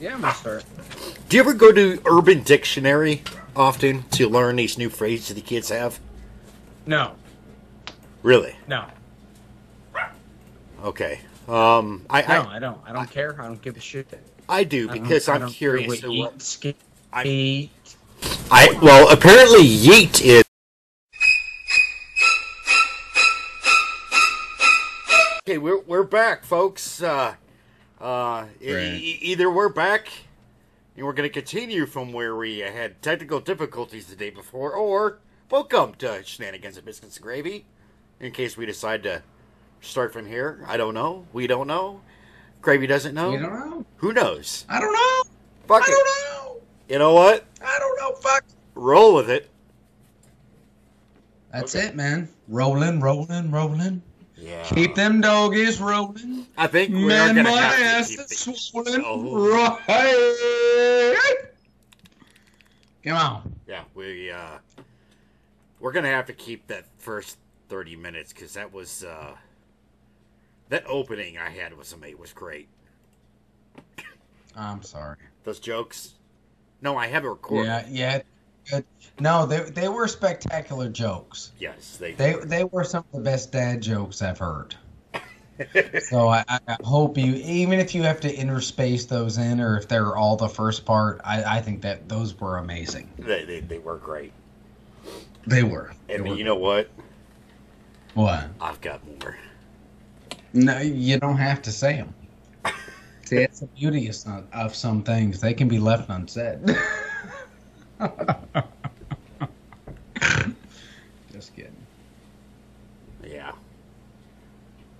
[0.00, 0.64] Yeah, I'm gonna start.
[1.28, 3.22] Do you ever go to Urban Dictionary
[3.54, 6.00] often to learn these new phrases the kids have?
[6.84, 7.12] No,
[8.22, 8.56] Really?
[8.68, 8.86] no,
[10.84, 11.20] Okay.
[11.48, 12.26] Um, I no.
[12.48, 12.78] I, I don't.
[12.86, 13.40] I don't care.
[13.40, 14.06] I don't give a shit.
[14.48, 15.88] I do I don't- because I I'm don't care curious.
[15.88, 16.76] what to what- eat, skate,
[17.12, 17.95] I- eat.
[18.50, 20.44] I well, apparently yeet is.
[25.48, 27.02] Okay, we're we're back, folks.
[27.02, 27.34] Uh,
[28.00, 28.60] uh, Right.
[28.60, 30.08] e- either we're back,
[30.96, 35.18] and we're going to continue from where we had technical difficulties the day before, or
[35.50, 37.64] welcome to Shenanigans and Biscuits and Gravy.
[38.18, 39.22] In case we decide to
[39.80, 41.26] start from here, I don't know.
[41.32, 42.00] We don't know.
[42.62, 43.30] Gravy doesn't know.
[43.32, 43.84] You don't know.
[43.98, 44.64] Who knows?
[44.68, 45.22] I don't know.
[45.68, 45.94] Fuck I it.
[45.94, 46.35] don't know.
[46.88, 47.44] You know what?
[47.64, 48.12] I don't know.
[48.16, 48.44] Fuck.
[48.74, 49.50] Roll with it.
[51.52, 51.86] That's Okay.
[51.86, 52.28] it, man.
[52.48, 54.02] Rolling, rolling, rolling.
[54.36, 54.62] Yeah.
[54.64, 56.46] Keep them doggies rolling.
[56.58, 58.56] I think we are going to my have ass to keep is it.
[58.56, 59.02] swollen.
[59.04, 59.50] Oh.
[59.50, 61.34] Right.
[63.02, 63.54] Come on.
[63.66, 64.58] Yeah, we uh,
[65.80, 69.34] we're gonna have to keep that first thirty minutes because that was uh,
[70.68, 72.18] that opening I had was amazing.
[72.18, 72.68] Was great.
[74.56, 75.16] I'm sorry.
[75.44, 76.14] Those jokes.
[76.86, 77.66] No, I have a recorded.
[77.88, 78.22] Yeah,
[78.70, 78.80] yeah.
[79.18, 81.50] No, they they were spectacular jokes.
[81.58, 82.12] Yes, they.
[82.12, 84.76] They they were some of the best dad jokes I've heard.
[85.98, 89.88] So I, I hope you, even if you have to interspace those in, or if
[89.88, 93.10] they're all the first part, I, I think that those were amazing.
[93.18, 94.32] they, they they were great.
[95.44, 95.92] They were.
[96.06, 96.36] They And were.
[96.36, 96.88] you know what?
[98.14, 98.44] what?
[98.60, 99.36] I've got more.
[100.52, 102.14] No, you don't have to say them.
[103.26, 105.40] See, that's the beauty of some, of some things.
[105.40, 106.60] They can be left unsaid.
[111.32, 111.72] Just kidding.
[113.24, 113.50] Yeah.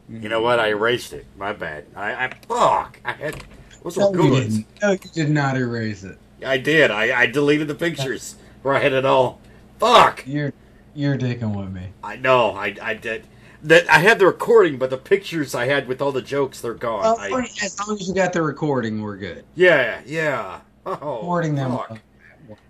[0.09, 0.59] You know what?
[0.59, 1.25] I erased it.
[1.39, 1.85] My bad.
[1.95, 2.99] I, I fuck.
[3.05, 3.45] I had.
[3.83, 4.43] What's No, you good?
[4.49, 4.67] didn't.
[4.83, 6.19] No, you did not erase it.
[6.45, 6.91] I did.
[6.91, 9.41] I, I deleted the pictures where I had it all.
[9.79, 10.25] Fuck.
[10.27, 10.53] You're
[10.97, 11.91] you're dicking with me.
[12.03, 12.51] I know.
[12.57, 13.25] I, I did.
[13.67, 16.75] That I had the recording, but the pictures I had with all the jokes, they're
[16.75, 17.05] gone.
[17.19, 19.45] I, as long as you got the recording, we're good.
[19.57, 20.61] yeah, yeah.
[20.87, 21.73] Oh, Recording them.
[21.73, 21.99] fuck.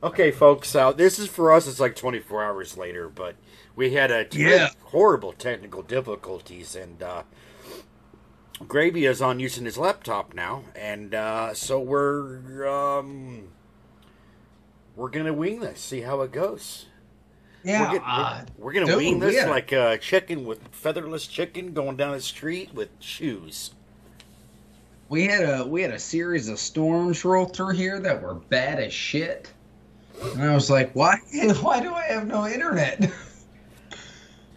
[0.03, 0.74] Okay, folks.
[0.74, 1.66] Uh, this is for us.
[1.68, 3.36] It's like 24 hours later, but
[3.74, 4.70] we had a Yeah.
[4.84, 7.24] horrible technical difficulties, and uh,
[8.66, 13.49] Gravy is on using his laptop now, and uh, so we're um,
[14.94, 16.86] we're gonna wing this, see how it goes.
[17.66, 19.46] Yeah, we're, gonna- uh, we're, we're gonna dude, wing this yeah.
[19.50, 23.72] like a chicken with featherless chicken going down the street with shoes.
[25.08, 28.78] we had a we had a series of storms roll through here that were bad
[28.78, 29.50] as shit,
[30.22, 31.16] and I was like, why
[31.60, 33.10] why do I have no internet?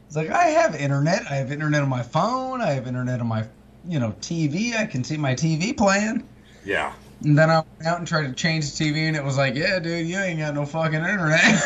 [0.08, 1.22] It's like I have internet.
[1.30, 2.62] I have internet on my phone.
[2.62, 3.46] I have internet on my
[3.88, 4.76] you know TV.
[4.76, 6.28] I can see my TV playing.
[6.66, 6.94] Yeah.
[7.24, 9.54] And then I went out and tried to change the TV, and it was like,
[9.54, 11.42] yeah, dude, you ain't got no fucking internet.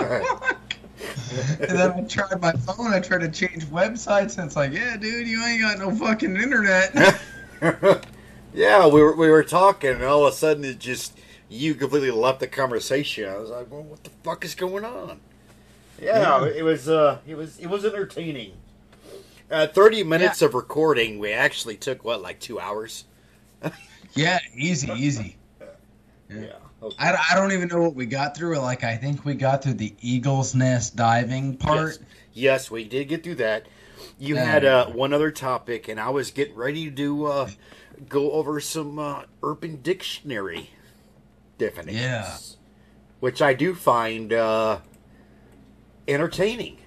[0.00, 1.60] I was like, what the fuck?
[1.60, 2.92] and then I tried my phone.
[2.92, 6.36] I tried to change websites, and it's like, yeah, dude, you ain't got no fucking
[6.36, 7.20] internet.
[8.54, 12.10] yeah, we were we were talking, and all of a sudden it just you completely
[12.10, 13.28] left the conversation.
[13.28, 15.20] I was like, "Well, what the fuck is going on?"
[16.00, 16.50] Yeah, Yeah.
[16.50, 18.52] it was uh, it was it was entertaining.
[19.50, 21.18] Uh, Thirty minutes of recording.
[21.18, 23.04] We actually took what, like two hours?
[24.14, 25.36] yeah, easy, easy.
[26.32, 26.52] Yeah.
[26.82, 26.96] Okay.
[26.98, 28.58] I, I don't even know what we got through.
[28.58, 31.98] Like, I think we got through the eagle's nest diving part.
[31.98, 31.98] Yes.
[32.32, 33.66] yes, we did get through that.
[34.18, 34.44] You Yeah.
[34.44, 37.50] had uh, one other topic, and I was getting ready to uh,
[38.08, 40.70] go over some uh, Urban Dictionary
[41.58, 42.36] definitions, Yeah.
[43.20, 44.78] which I do find uh,
[46.08, 46.78] entertaining.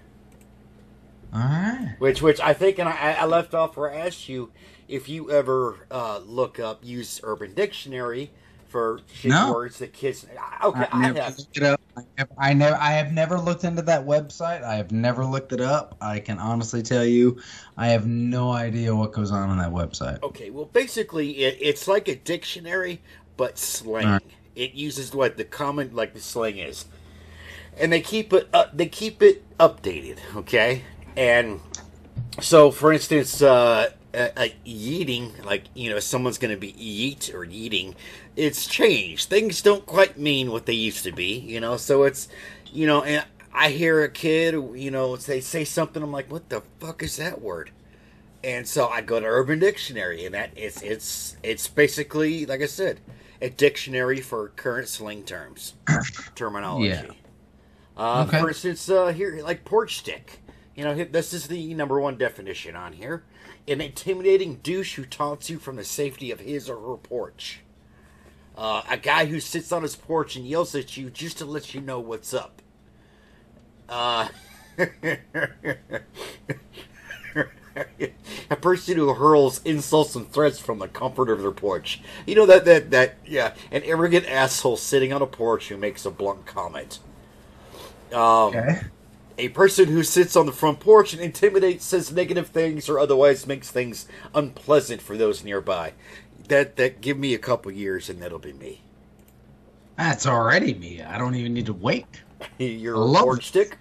[1.34, 1.96] All right.
[2.00, 4.52] Which, which I think, and I, I left off where I asked you
[4.88, 8.32] if you ever uh, look up, use Urban Dictionary
[8.74, 9.54] for shit No.
[9.54, 10.26] words that kids.
[10.64, 11.38] Okay, I I, never have.
[11.38, 11.80] looked it up.
[11.96, 14.64] I never, I never, I have never looked into that website.
[14.64, 15.96] I have never looked it up.
[16.02, 17.40] I can honestly tell you,
[17.78, 20.24] I have no idea what goes on on that website.
[20.24, 23.00] Okay, well, basically, it, it's like a dictionary,
[23.38, 24.06] but slang.
[24.08, 24.24] Alright.
[24.56, 26.86] It uses what the common, like the slang is,
[27.78, 28.50] and they keep it.
[28.52, 30.18] Uh, they keep it updated.
[30.36, 30.82] Okay,
[31.16, 31.60] and
[32.42, 37.34] so, for instance, uh, uh, uh, yeeting, like you know, someone's going to be yeet
[37.34, 37.96] or yeeting.
[38.36, 39.30] It's changed.
[39.30, 41.40] Things don't quite mean what they used to be.
[41.40, 42.28] You know, so it's
[42.72, 46.02] you know, and I hear a kid, you know, say say something.
[46.04, 47.72] I'm like, what the fuck is that word?
[48.44, 52.66] And so I go to Urban Dictionary, and that it's it's it's basically like I
[52.68, 53.00] said,
[53.42, 55.76] a dictionary for current slang terms,
[56.36, 56.90] terminology.
[56.90, 57.12] Yeah.
[57.96, 58.40] Uh, Okay.
[58.40, 60.40] For instance, uh, here like porch stick.
[60.76, 63.24] You know, this is the number one definition on here:
[63.68, 67.60] an intimidating douche who taunts you from the safety of his or her porch.
[68.58, 71.74] Uh, a guy who sits on his porch and yells at you just to let
[71.74, 72.62] you know what's up.
[73.90, 74.28] Uh,
[78.50, 82.02] a person who hurls insults and threats from the comfort of their porch.
[82.26, 86.06] You know that that that yeah, an arrogant asshole sitting on a porch who makes
[86.06, 87.00] a blunt comment.
[88.12, 88.20] Um,
[88.56, 88.82] Okay.
[89.38, 93.48] A person who sits on the front porch and intimidates, says negative things, or otherwise
[93.48, 95.94] makes things unpleasant for those nearby.
[96.48, 98.82] That that give me a couple years and that'll be me.
[99.98, 101.02] That's already me.
[101.02, 102.22] I don't even need to wait.
[102.58, 103.48] You're love porch it.
[103.48, 103.78] stick.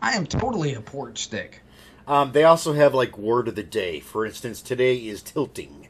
[0.00, 1.62] I am totally a porch stick.
[2.06, 4.00] Um, they also have like word of the day.
[4.00, 5.88] For instance, today is tilting.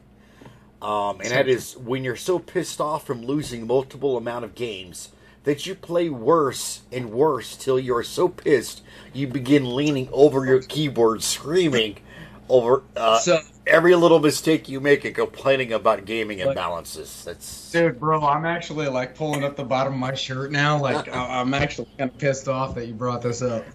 [0.80, 5.11] Um, and that is when you're so pissed off from losing multiple amount of games
[5.45, 8.82] that you play worse and worse till you are so pissed
[9.12, 11.97] you begin leaning over your keyboard screaming
[12.49, 17.24] over uh, So- every little mistake you make and complaining about gaming imbalances.
[17.24, 20.78] That's Dude, bro, I'm actually like pulling up the bottom of my shirt now.
[20.80, 23.64] Like, I- I'm actually kind of pissed off that you brought this up.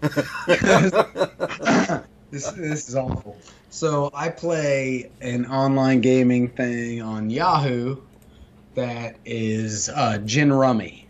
[2.30, 3.38] this, this is awful.
[3.70, 7.96] So, I play an online gaming thing on Yahoo
[8.74, 11.07] that is uh, Gin Rummy.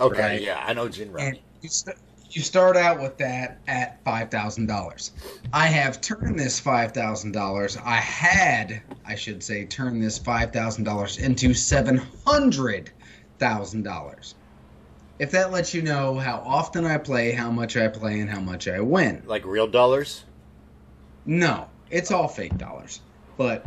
[0.00, 0.20] Okay.
[0.20, 0.42] Right.
[0.42, 1.42] Yeah, I know Gin Rummy.
[1.62, 1.96] you, st-
[2.30, 5.10] you start out with that at $5,000.
[5.52, 7.82] I have turned this $5,000.
[7.84, 14.34] I had, I should say, turned this $5,000 into $700,000.
[15.18, 18.40] If that lets you know how often I play, how much I play, and how
[18.40, 19.22] much I win.
[19.26, 20.24] Like real dollars.
[21.26, 23.02] No, it's all fake dollars.
[23.36, 23.66] But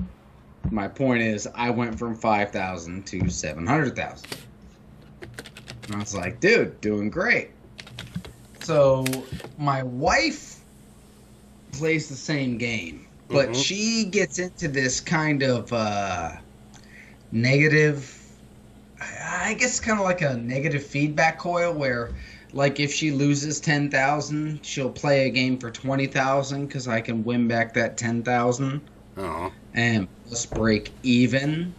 [0.71, 4.27] my point is, I went from 5,000 to 700,000.
[5.93, 7.51] And I was like, dude, doing great.
[8.61, 9.03] So
[9.59, 10.59] my wife
[11.71, 13.63] plays the same game, but Mhm.
[13.63, 16.31] she gets into this kind of uh,
[17.31, 18.19] negative.
[19.23, 22.09] I guess kind of like a negative feedback coil where,
[22.53, 27.01] like, if she loses ten thousand, she'll play a game for twenty thousand because I
[27.01, 28.81] can win back that ten thousand
[29.15, 31.75] and and plus break even.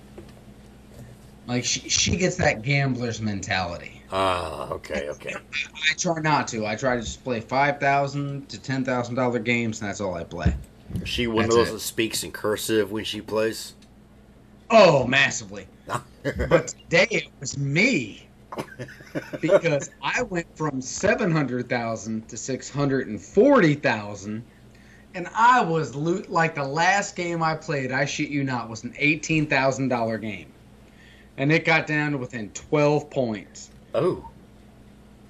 [1.47, 3.94] Like she she gets that gambler's mentality.
[4.17, 4.71] Ah.
[4.71, 5.09] okay.
[5.09, 5.35] Okay.
[5.35, 6.65] I try not to.
[6.67, 10.15] I try to just play five thousand to ten thousand dollar games, and that's all
[10.15, 10.55] I play.
[11.03, 11.73] Is she one That's of those it.
[11.73, 13.75] that speaks in cursive when she plays?
[14.71, 15.67] Oh, massively.
[16.49, 18.27] But today it was me
[19.43, 24.43] because I went from seven hundred thousand to six hundred and forty thousand,
[25.15, 27.93] and I was loot like the last game I played.
[27.93, 30.51] I shit you not was an eighteen thousand dollar game,
[31.37, 33.71] and it got down to within twelve points.
[33.95, 34.29] Oh.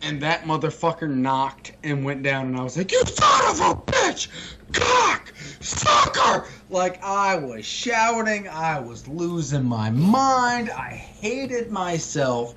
[0.03, 3.75] And that motherfucker knocked and went down, and I was like, "You son of a
[3.91, 4.29] bitch,
[4.73, 12.55] cock, sucker!" Like I was shouting, I was losing my mind, I hated myself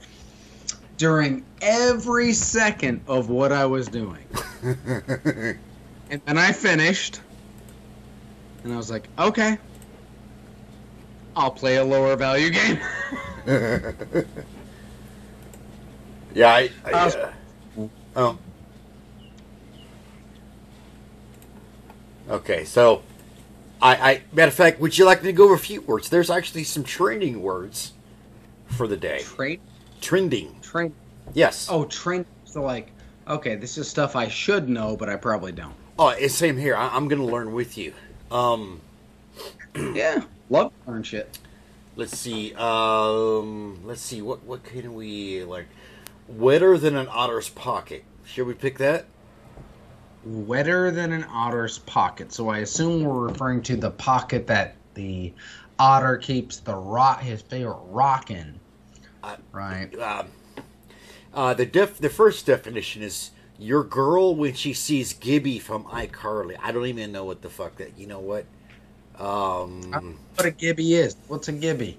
[0.98, 4.26] during every second of what I was doing.
[6.10, 7.20] And then I finished,
[8.64, 9.58] and I was like, "Okay,
[11.36, 12.80] I'll play a lower value game."
[16.38, 16.70] yeah, I.
[16.86, 17.32] I Uh,
[17.80, 18.38] uh, oh.
[22.30, 23.04] Okay, so
[23.82, 26.10] I, I matter of fact, would you like me to go over a few words?
[26.10, 27.94] There's actually some trending words
[28.68, 29.20] for the day.
[29.22, 29.60] Train,
[30.02, 30.94] Trending, train.
[31.34, 31.68] yes.
[31.70, 32.26] Oh, train.
[32.46, 32.92] So like,
[33.28, 35.74] okay, this is stuff I should know, but I probably don't.
[35.98, 36.76] Oh, it's same here.
[36.76, 37.94] I, I'm gonna learn with you.
[38.32, 38.82] Um,
[39.94, 41.38] Yeah, love to learn shit.
[41.96, 42.54] let's see.
[42.56, 44.22] Um, let's see.
[44.22, 45.68] What what can we like?
[46.28, 48.04] Wetter than an otter's pocket.
[48.26, 49.06] Should we pick that?
[50.26, 52.34] Wetter than an otter's pocket.
[52.34, 55.34] So I assume we're referring to the pocket that the
[55.80, 58.60] otter keeps the rock his favorite rock in.
[59.24, 59.98] I- right.
[60.00, 60.28] um,
[61.34, 66.58] uh, the def- the first definition is your girl when she sees Gibby from iCarly.
[66.62, 67.98] I don't even know what the fuck that.
[67.98, 68.46] You know what?
[69.18, 69.92] Um,
[70.36, 71.16] What a gibby is.
[71.28, 71.98] What's a gibby?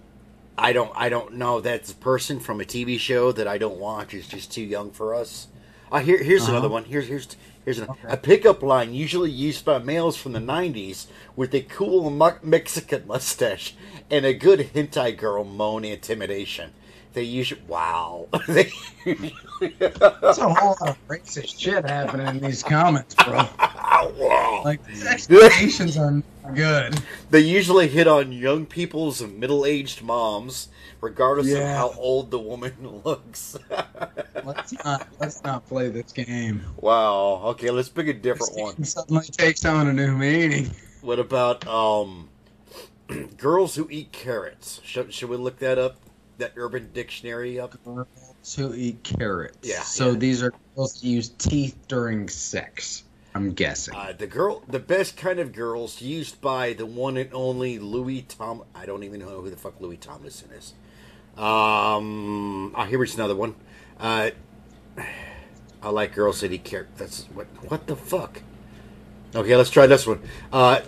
[0.59, 0.91] I don't.
[0.95, 1.61] I don't know.
[1.61, 4.13] That's a person from a TV show that I don't watch.
[4.15, 5.47] is just too young for us.
[5.91, 6.53] Uh, here, here's Uh-huh.
[6.53, 6.85] another one.
[6.85, 7.29] Here's here's
[7.65, 8.09] here's an, Okay.
[8.09, 11.07] a pickup line usually used by males from the '90s
[11.37, 13.75] with a cool mu- Mexican mustache
[14.11, 16.73] and a good hentai girl moan intimidation.
[17.15, 18.27] They usually wow.
[18.49, 18.71] they,
[19.05, 23.49] There's a whole lot of racist shit happening in these comments, bro.
[23.59, 24.63] wow.
[24.65, 26.23] Like these explanations are
[26.55, 26.99] good.
[27.31, 30.69] They usually hit on young people's and middle-aged moms,
[31.01, 32.75] regardless of how old the woman
[33.05, 33.57] looks.
[34.45, 36.63] Let's not let's not play this game.
[36.79, 37.41] wow.
[37.47, 38.85] Okay, let's pick a different one.
[38.85, 40.71] suddenly takes on a new meaning.
[41.01, 42.29] What about um,
[43.37, 44.81] girls who eat carrots?
[44.85, 45.97] Should, should we look that up?
[46.39, 47.83] That Urban Dictionary up?
[47.85, 49.59] Girls who eat carrots.
[49.63, 50.19] Yeah, So yeah.
[50.19, 53.05] these are girls that use teeth during sex.
[53.39, 53.95] I'm guessing.
[53.95, 58.23] Uh, the girl, the best kind of girls used by the one and only Louis
[58.23, 58.65] Tom.
[58.75, 60.75] I don't even know who the fuck Louis Tomlinson is.
[61.37, 63.55] Um, oh, here's another one.
[64.01, 64.31] Uh,
[65.81, 66.69] I like girls that eat.
[66.97, 67.47] That's what.
[67.69, 68.43] What the fuck?
[69.33, 70.21] Okay, let's try this one.
[70.53, 70.81] Uh,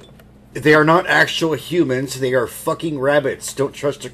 [0.52, 2.18] they are not actual humans.
[2.18, 3.54] They are fucking rabbits.
[3.54, 4.10] Don't trust a.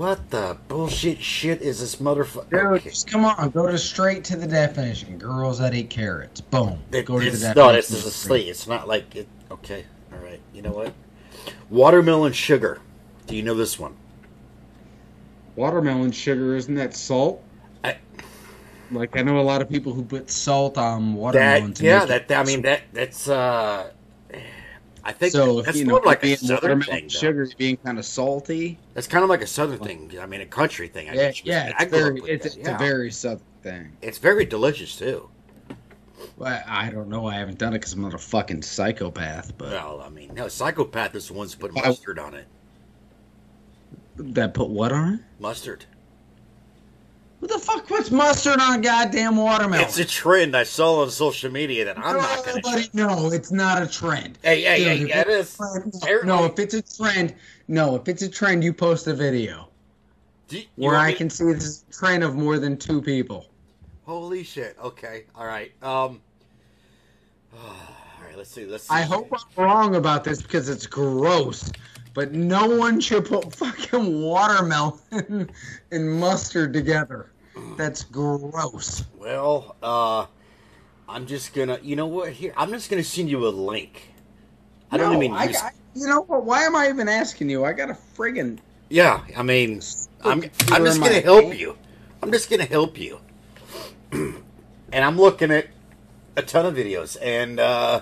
[0.00, 2.48] What the bullshit shit is this motherfucker?
[2.48, 2.88] Dude, Okay.
[2.88, 5.18] just come on, go to straight to the definition.
[5.18, 6.40] Girls that eat carrots.
[6.40, 6.78] Boom.
[6.90, 7.54] It, go to the not.
[7.54, 7.78] definition.
[7.78, 8.48] It's just a slate.
[8.48, 9.28] It's not like it.
[9.50, 9.84] Okay.
[10.10, 10.40] All right.
[10.54, 10.94] You know what?
[11.68, 12.80] Watermelon sugar.
[13.26, 13.94] Do you know this one?
[15.54, 17.44] Watermelon sugar, isn't that salt?
[17.84, 17.98] I-
[18.90, 21.74] like I know a lot of people who Put salt on watermelon.
[21.74, 21.98] That yeah.
[22.06, 23.28] make it- That I mean that that's.
[23.28, 23.90] uh
[25.04, 27.08] I think So that's you more know, like a southern thing.
[27.08, 28.78] sugar is being kind of salty.
[28.94, 30.12] That's kind of like a southern thing.
[30.20, 31.08] I mean, a country thing.
[31.08, 31.44] I Yeah, guess.
[31.44, 32.74] yeah, it's very, it's, it's yeah.
[32.74, 33.92] a very southern thing.
[34.02, 35.30] It's very delicious too.
[36.36, 37.26] Well, I don't know.
[37.26, 39.56] I haven't done it because I'm not a fucking psychopath.
[39.56, 42.46] But Well, I mean, no, psychopath is the ones that put mustard on it.
[44.16, 45.20] that put what on it?
[45.38, 45.86] Mustard.
[47.40, 49.86] Who the fuck puts mustard on a goddamn watermelon?
[49.86, 52.96] It's a trend I saw on social media that I'm not going Nobody, to.
[52.96, 54.38] no, it's not a trend.
[54.42, 54.98] Hey, hey, hey!
[54.98, 55.58] Dude, Yeah, it is.
[56.04, 57.34] if- No, if it's a trend,
[57.66, 59.68] no, if it's a trend, you post a video
[60.50, 63.46] you- you where I me- can see this trend of more than two people.
[64.04, 64.76] Holy shit!
[64.82, 65.72] Okay, all right.
[65.82, 66.20] Um,
[67.56, 67.70] all
[68.22, 68.36] right.
[68.36, 68.66] Let's see.
[68.66, 68.84] Let's.
[68.84, 68.94] See.
[68.94, 71.70] I hope I'm wrong about this because it's gross,
[72.14, 75.50] but no one should put fucking watermelon
[75.90, 77.30] and mustard together.
[77.76, 79.04] That's gross.
[79.18, 80.26] Well, uh,
[81.08, 81.78] I'm just gonna.
[81.82, 82.32] You know what?
[82.32, 84.12] Here, I'm just gonna send you a link.
[84.90, 85.36] I don't even.
[85.36, 86.44] I, use, I- you know what?
[86.44, 87.64] Why am I even asking you?
[87.64, 88.58] I got a friggin'
[88.88, 89.80] yeah, I mean,
[90.24, 90.42] I'm.
[90.70, 91.58] I'm just gonna help hand.
[91.58, 91.76] you.
[92.22, 93.20] I'm just gonna help you.
[94.12, 94.34] and
[94.92, 95.68] I'm looking at
[96.36, 98.00] a ton of videos, and uh,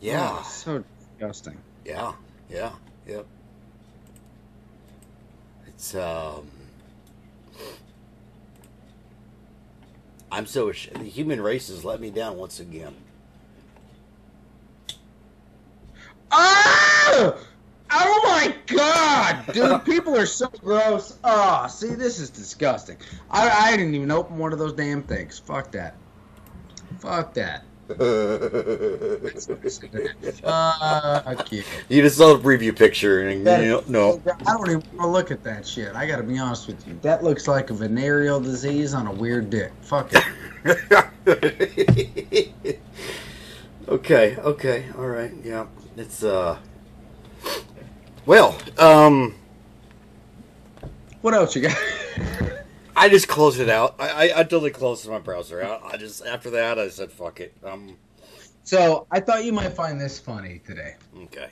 [0.00, 0.84] yeah, Oh, so
[1.18, 1.58] disgusting.
[1.84, 2.12] Yeah,
[2.50, 2.72] yeah,
[3.06, 3.26] yep.
[5.66, 6.50] It's um.
[10.30, 11.00] I'm so ashamed.
[11.04, 12.94] The human race has let me down once again.
[16.30, 17.34] Ah!
[17.94, 19.84] Oh my god, dude!
[19.84, 21.18] People are so gross.
[21.22, 22.96] Oh, see, this is disgusting.
[23.30, 25.38] I, I didn't even open one of those damn things.
[25.38, 25.96] Fuck that.
[27.00, 27.64] Fuck that.
[30.42, 31.62] Fuck you.
[31.88, 34.22] You just saw the preview picture, and That- you know, no.
[34.46, 35.94] I don't even want to look at that shit.
[35.94, 36.98] I gotta be honest with you.
[37.02, 39.72] That looks like a venereal disease on a weird dick.
[39.82, 40.24] Fuck it.
[43.88, 45.66] okay, okay, all right, yeah.
[45.96, 46.56] It's uh.
[48.24, 49.34] Well, um,
[51.22, 51.76] What else you got?
[53.02, 53.96] I just closed it out.
[53.98, 55.82] I, I, I totally closed my browser out.
[55.84, 57.52] I just after that I said fuck it.
[57.64, 57.96] Um,
[58.62, 60.94] so I thought you might find this funny today.
[61.24, 61.50] okay.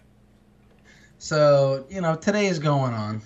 [1.18, 3.20] So, you know, today is going on.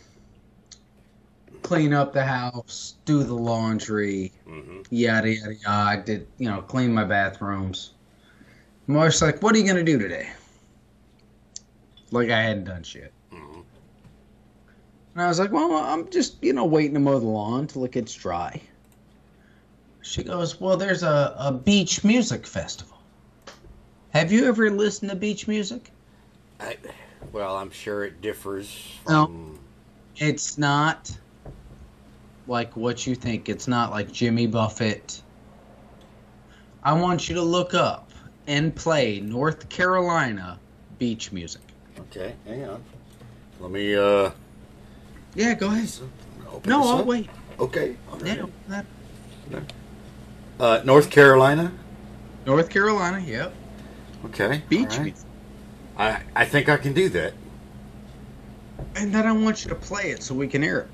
[1.63, 5.69] Clean up the house, do the laundry, hmm yada yada yada.
[5.69, 7.93] I did, you know, clean my bathrooms.
[8.87, 10.29] Mark's like, "What are you gonna do today?"
[12.11, 13.14] Like I hadn't done shit.
[15.15, 17.85] And I was like, "Well, I'm just, you know, waiting to mow the lawn till
[17.85, 18.61] it gets dry."
[20.03, 22.99] She goes, "Well, there's a, a beach music festival.
[24.11, 25.91] Have you ever listened to beach music?"
[26.61, 26.77] I,
[27.33, 29.27] well, I'm sure it differs No.
[29.27, 29.59] from.
[30.17, 31.17] It's not
[32.47, 33.49] like what you think.
[33.49, 35.23] It's not like Jimmy Buffett.
[36.83, 38.11] I want you to look up
[38.47, 40.59] and play North Carolina
[40.99, 41.63] beach music.
[41.99, 42.83] Okay, hang on.
[43.61, 44.31] Let me uh.
[45.35, 45.89] Yeah, go ahead.
[46.53, 47.07] open No, I'll up.
[47.07, 47.29] wait.
[47.59, 47.97] Okay.
[48.13, 48.47] right.
[49.51, 49.61] Yeah,
[50.59, 51.73] Uh, North Carolina.
[52.47, 53.55] North Carolina, yep.
[54.27, 54.63] Okay.
[54.69, 55.17] Beach right.
[55.97, 57.35] I I think I can do that.
[58.97, 60.89] And then I want you to play it so we can hear it.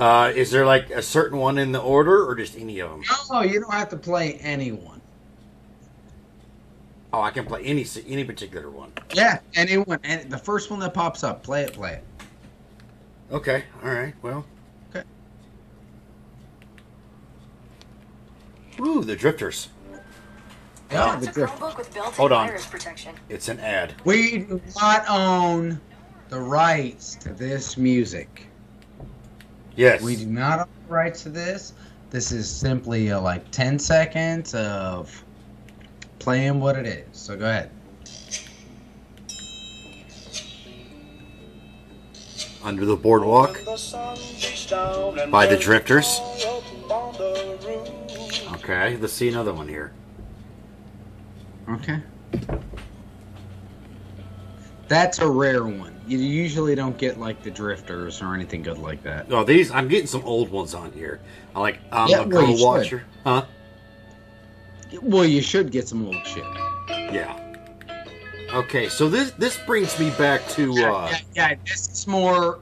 [0.00, 3.02] Uh, is there like a certain one in the order, or just any of them?
[3.30, 5.00] No, you don't have to play anyone.
[7.12, 8.92] Oh, I can play any any particular one.
[9.14, 9.98] Yeah, anyone.
[10.04, 12.04] And the first one that pops up, play it, play it.
[13.32, 13.64] Okay.
[13.82, 14.14] All right.
[14.22, 14.44] Well.
[14.90, 15.04] Okay.
[18.80, 19.68] Ooh, the Drifters.
[20.90, 21.54] Yeah, it's the a drift.
[21.54, 22.48] Chromebook with built-in Hold on.
[22.70, 23.14] protection.
[23.28, 23.94] It's an ad.
[24.04, 25.80] We do not own
[26.28, 28.46] the rights to this music.
[29.74, 30.00] Yes.
[30.00, 31.72] We do not own the rights to this.
[32.10, 35.24] This is simply a, like 10 seconds of
[36.20, 37.06] playing what it is.
[37.12, 37.70] So go ahead.
[42.66, 43.64] Under the Boardwalk
[45.30, 46.20] by the Drifters.
[48.54, 48.96] Okay.
[48.96, 49.92] Let's see another one here.
[51.70, 52.00] Okay.
[54.88, 55.94] That's a rare one.
[56.08, 59.26] You usually don't get like the drifters or anything good like that.
[59.30, 61.20] Oh, these I'm getting some old ones on here.
[61.54, 62.64] I like I'm Yeah, a well, girl you should.
[62.64, 63.04] watcher.
[63.22, 63.44] Huh?
[65.02, 66.44] Well, you should get some old shit.
[66.88, 67.45] Yeah.
[68.52, 72.60] Okay, so this this brings me back to Yeah, uh yeah, yeah, this is more.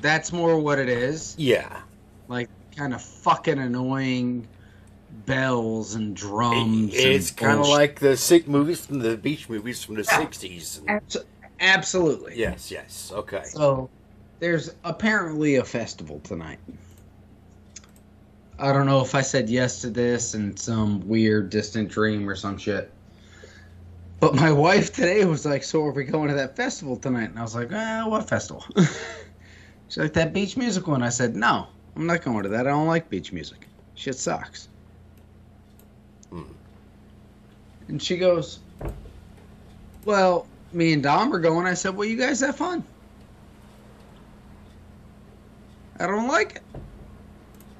[0.00, 1.34] That's more what it is.
[1.38, 1.80] yeah.
[2.28, 4.46] Like kind of fucking annoying
[5.24, 6.94] bells and drums.
[6.94, 10.20] It- it's kind of like the sick movies from the beach movies from the Yeah.
[10.20, 10.80] 60s.
[10.86, 11.24] Abso-
[11.58, 12.36] absolutely.
[12.38, 13.10] Yes, yes.
[13.14, 13.42] Okay.
[13.44, 13.88] So
[14.40, 16.58] there's apparently a festival tonight.
[18.58, 22.36] I don't know if I said yes to this in some weird distant dream or
[22.36, 22.90] some shit.
[24.20, 27.38] But my wife today was like, "So are we going to that festival tonight?" And
[27.38, 28.64] I was like, "Ah, what festival?"
[29.88, 32.66] She's like, "That beach music and I said, "No, I'm not going to that.
[32.66, 33.66] I don't like beach music.
[33.94, 34.68] Shit sucks."
[36.30, 36.42] Hmm.
[37.88, 38.60] And she goes,
[40.04, 42.84] "Well, me and Dom are going." I said, "Well, you guys have fun."
[45.98, 46.62] I don't like it.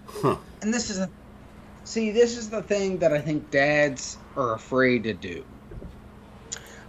[0.06, 0.36] Huh.
[0.62, 1.10] And this is a
[1.84, 5.44] see, this is the thing that I think dads are afraid to do.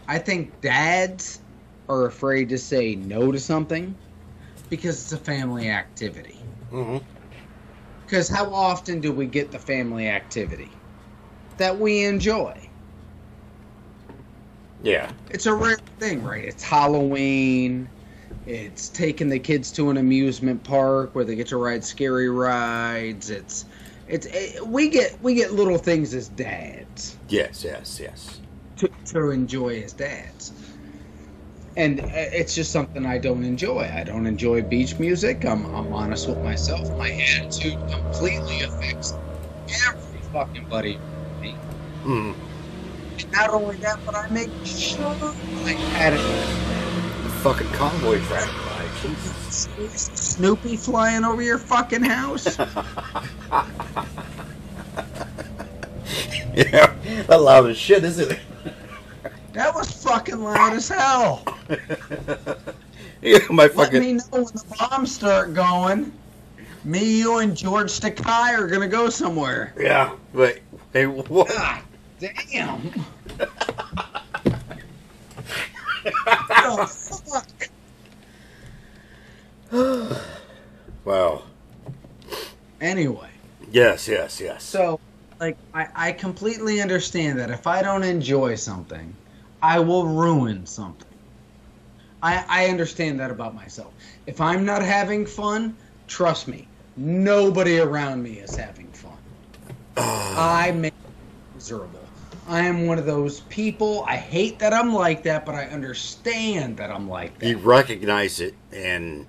[0.07, 1.39] I think dads
[1.89, 3.95] are afraid to say no to something
[4.69, 6.37] because it's a family activity.
[6.69, 6.97] hmm
[8.05, 10.71] Because how often do we get the family activity
[11.57, 12.55] that we enjoy?
[14.83, 15.11] Yeah.
[15.29, 16.45] It's a rare thing, right?
[16.45, 17.89] It's Halloween.
[18.45, 23.29] It's taking the kids to an amusement park where they get to ride scary rides.
[23.29, 23.65] It's
[24.07, 28.39] it's it, we get we get little things as dads Yes, yes, yes.
[28.77, 30.53] To, to enjoy as dads.
[31.75, 33.91] And it's just something I don't enjoy.
[33.93, 35.45] I don't enjoy beach music.
[35.45, 36.89] I'm, I'm honest with myself.
[36.97, 39.13] My attitude completely affects
[39.85, 40.99] every fucking buddy.
[42.03, 42.33] Mm.
[43.19, 46.19] And not only that, but I make sure I had it.
[47.41, 48.19] Fucking convoy.
[49.01, 50.09] Jesus.
[50.15, 52.57] Snoopy flying over your fucking house?
[56.57, 56.93] yeah.
[57.27, 58.39] That loud as shit, isn't it?
[59.57, 61.43] That was fucking loud as hell.
[63.23, 63.93] yeah, my fucking.
[63.93, 66.13] Let me know when the bombs start going.
[66.83, 69.73] Me, you, and George Takei are gonna go somewhere.
[69.75, 70.11] Yeah.
[70.31, 70.61] Wait.
[70.93, 71.47] Hey, what?
[71.57, 71.81] Ah,
[72.21, 72.91] God damn.
[76.87, 77.69] fuck?
[81.03, 81.43] Wow.
[82.79, 83.29] Anyway,
[83.71, 84.61] Yes, yes, yes.
[84.63, 84.99] so
[85.39, 89.15] like I, I completely understand that if I don't enjoy something,
[89.61, 91.07] I will ruin something.
[92.21, 93.93] I I understand that about myself.
[94.25, 95.77] If I'm not having fun,
[96.07, 99.17] trust me, nobody around me is having fun.
[99.97, 100.93] I make
[101.55, 101.99] miserable.
[102.47, 104.05] I am one of those people.
[104.07, 107.47] I hate that I'm like that, but I understand that I'm like that.
[107.47, 109.25] you recognize it, and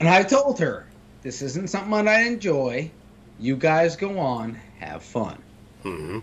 [0.00, 0.86] And I told her,
[1.22, 2.90] this isn't something that I enjoy.
[3.38, 5.42] You guys go on, have fun.
[5.82, 6.18] hmm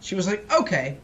[0.00, 0.98] She was like, okay.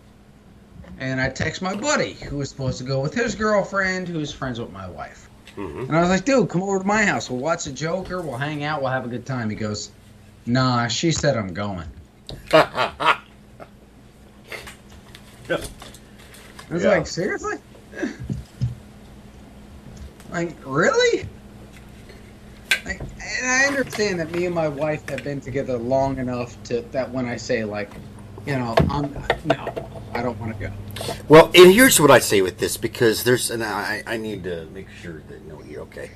[0.99, 4.61] And I text my buddy, who was supposed to go with his girlfriend, who's friends
[4.61, 5.29] with my wife.
[5.57, 7.29] hmm And I was like, dude, come over to my house.
[7.31, 8.21] We'll watch the Joker.
[8.23, 8.83] We'll hang out.
[8.83, 9.51] We'll have a good time.
[9.51, 9.91] He goes,
[10.47, 11.89] nah, she said I'm going.
[12.53, 13.19] I
[16.71, 16.89] was Yeah.
[16.91, 17.57] like, seriously?
[20.31, 21.27] like, really?
[22.85, 26.81] Like, and I understand that me and my wife have been together long enough to
[26.93, 27.91] that when I say like,
[28.47, 29.13] you know, I'm
[29.45, 30.73] no, I don't want to go.
[31.29, 34.67] Well, and here's what I say with this because there's, and I, I need to
[34.67, 36.11] make sure that no, you're okay.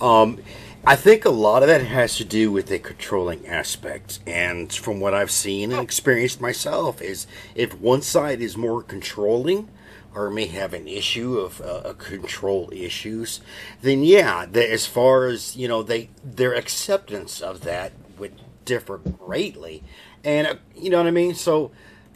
[0.00, 0.40] Um,
[0.86, 5.00] I think a lot of that has to do with a controlling aspect, and from
[5.00, 9.68] what I've seen and experienced myself, is if one side is more controlling
[10.14, 13.40] or may have an issue of uh, control issues,
[13.82, 18.98] then yeah, the, as far as you know, they their acceptance of that would differ
[18.98, 19.82] greatly,
[20.24, 21.34] and uh, you know what I mean.
[21.34, 21.70] So,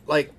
[0.06, 0.32] like,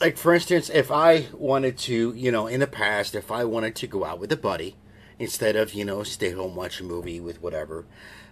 [0.00, 3.74] like for instance, if I wanted to, you know, in the past, if I wanted
[3.76, 4.76] to go out with a buddy
[5.18, 7.84] instead of you know stay home watch a movie with whatever,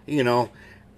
[0.05, 0.49] you know,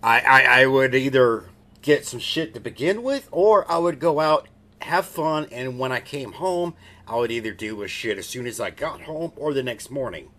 [0.02, 1.46] I I, I would either
[1.82, 4.48] get some shit to begin with, or I would go out
[4.84, 6.74] have fun, and when I came home,
[7.08, 9.92] I would either do a shit as soon as I got home or the next
[9.92, 10.30] morning.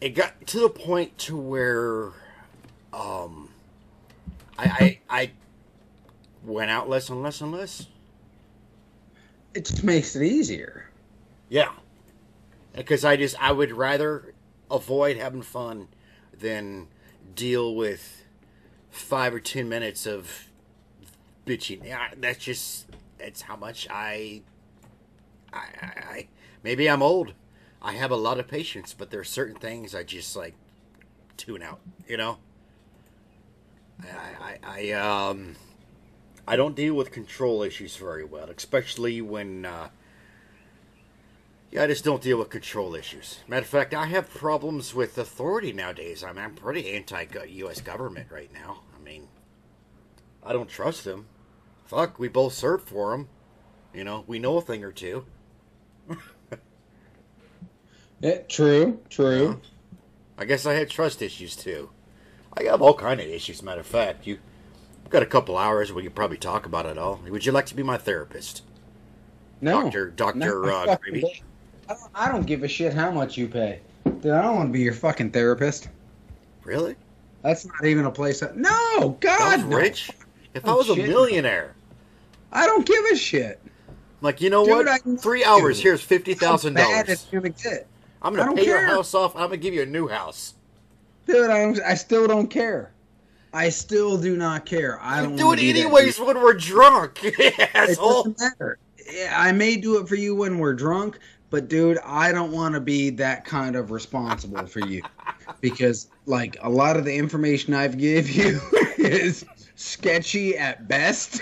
[0.00, 2.12] It got to the point to where,
[2.92, 3.50] um,
[4.58, 5.30] I I, I
[6.46, 7.86] went out less and less and less.
[9.54, 10.88] It just makes it easier.
[11.48, 11.72] Yeah,
[12.74, 14.34] because I just I would rather
[14.70, 15.88] avoid having fun
[16.38, 16.88] than
[17.34, 18.24] deal with
[18.90, 20.48] five or ten minutes of
[21.46, 21.84] bitching.
[21.84, 22.86] Yeah, that's just
[23.18, 24.42] that's how much I,
[25.52, 26.28] I, I, I,
[26.62, 27.32] maybe I'm old.
[27.80, 30.54] I have a lot of patience, but there are certain things I just like
[31.36, 31.80] tune out.
[32.08, 32.38] You know.
[34.02, 35.56] I, I, I um,
[36.46, 39.64] I don't deal with control issues very well, especially when.
[39.64, 39.88] Uh,
[41.70, 43.40] yeah, I just don't deal with control issues.
[43.48, 46.22] Matter of fact, I have problems with authority nowadays.
[46.22, 47.80] I mean, I'm pretty anti-U.S.
[47.80, 48.82] government right now.
[48.96, 49.26] I mean,
[50.44, 51.26] I don't trust them
[51.86, 53.28] fuck, we both served for them.
[53.94, 55.24] You know, we know a thing or two.
[58.20, 59.60] yeah, true, true.
[60.36, 61.90] I guess I had trust issues too.
[62.52, 63.62] I have all kind of issues.
[63.62, 64.38] Matter of fact, you
[65.10, 67.20] got a couple hours we could probably talk about it all.
[67.28, 68.62] Would you like to be my therapist?
[69.60, 71.08] No, Doctor Doctor no, uh, I,
[71.88, 73.80] don't, I don't give a shit how much you pay.
[74.04, 75.88] Dude, I don't want to be your fucking therapist.
[76.64, 76.96] Really?
[77.42, 78.40] That's not even a place.
[78.40, 79.76] That, no, God, I was no.
[79.76, 80.10] rich.
[80.54, 81.74] If Oh, I was a millionaire,
[82.52, 83.60] I don't give a shit.
[84.20, 85.06] like you know Dude, what?
[85.06, 85.46] know Three you.
[85.46, 85.80] hours.
[85.80, 87.26] Here's fifty thousand dollars.
[88.22, 89.34] I'm gonna pay your house off.
[89.34, 90.54] and I'm gonna give you a new house.
[91.26, 91.50] dude.
[91.50, 92.90] I, I still don't care.
[93.56, 95.00] I still do not care.
[95.00, 98.78] I don't do it that anyways when we're drunk, It doesn't matter.
[99.30, 102.80] I may do it for you when we're drunk, but dude, I don't want to
[102.80, 105.00] be that kind of responsible for you
[105.62, 108.60] because, like, a lot of the information I've give you
[108.98, 111.40] is sketchy at best.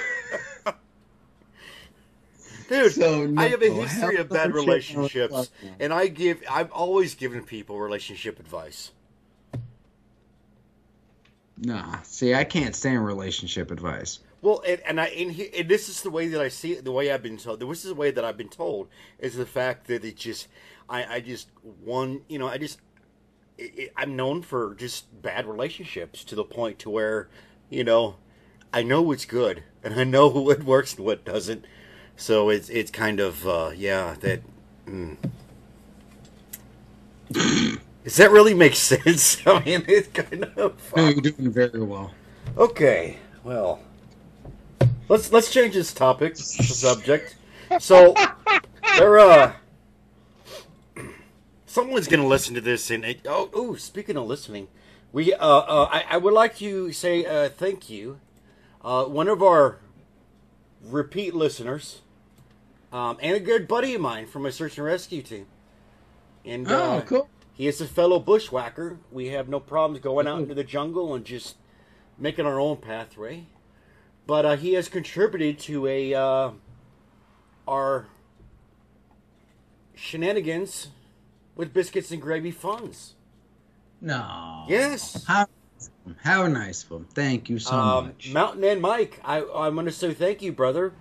[2.68, 5.74] Dude, So, I have a history of bad relationships, no, no.
[5.80, 6.44] and I give.
[6.48, 8.92] I've always given people relationship advice.
[11.58, 14.20] Nah, see, I can't stand relationship advice.
[14.42, 16.84] Well, and, and I and, he, and this is the way that I see it.
[16.84, 17.60] The way I've been told.
[17.60, 18.88] This is the way that I've been told
[19.18, 20.48] is the fact that it just.
[20.88, 21.48] I, I just
[21.82, 22.22] one.
[22.28, 22.78] You know, I just.
[23.56, 27.28] It, it, I'm known for just bad relationships to the point to where,
[27.70, 28.16] you know,
[28.72, 31.64] I know what's good and I know what works and what doesn't.
[32.16, 34.42] So it's it's kind of uh, yeah that.
[34.86, 35.16] Mm.
[38.04, 39.38] Does that really make sense?
[39.46, 40.92] I mean, it's kind of.
[40.96, 42.12] No, you're doing very well.
[42.56, 43.80] Okay, well,
[45.08, 47.36] let's let's change this topic, the subject.
[47.80, 48.14] So,
[48.98, 49.52] there, uh,
[51.66, 54.68] someone's gonna listen to this, and it, oh, ooh, speaking of listening,
[55.12, 58.20] we, uh, uh, I, I would like to say uh, thank you.
[58.84, 59.78] Uh, one of our
[60.82, 62.02] repeat listeners,
[62.92, 65.46] um, and a good buddy of mine from my search and rescue team,
[66.44, 67.28] and uh, Oh, cool.
[67.54, 68.98] He is a fellow bushwhacker.
[69.10, 71.56] We have no problems going out into the jungle and just
[72.18, 73.46] making our own pathway.
[74.26, 76.50] But uh, he has contributed to a uh,
[77.66, 78.06] our
[79.94, 80.88] shenanigans
[81.56, 83.14] with biscuits and gravy funds.
[84.00, 84.64] No.
[84.68, 85.24] Yes.
[85.24, 85.46] How,
[86.22, 87.06] how nice of him.
[87.14, 88.32] Thank you so Um, much.
[88.32, 90.92] Mountain and Mike, I I'm going to say thank you, brother.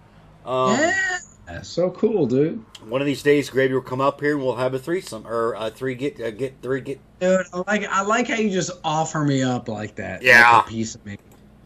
[0.45, 1.17] Um, yeah.
[1.45, 2.63] That's so cool, dude.
[2.87, 5.55] One of these days, Gravy will come up here and we'll have a threesome or
[5.55, 6.99] uh, three get uh, get three get.
[7.19, 10.21] Dude, I like I like how you just offer me up like that.
[10.21, 10.57] Yeah.
[10.57, 11.17] Like a piece of me.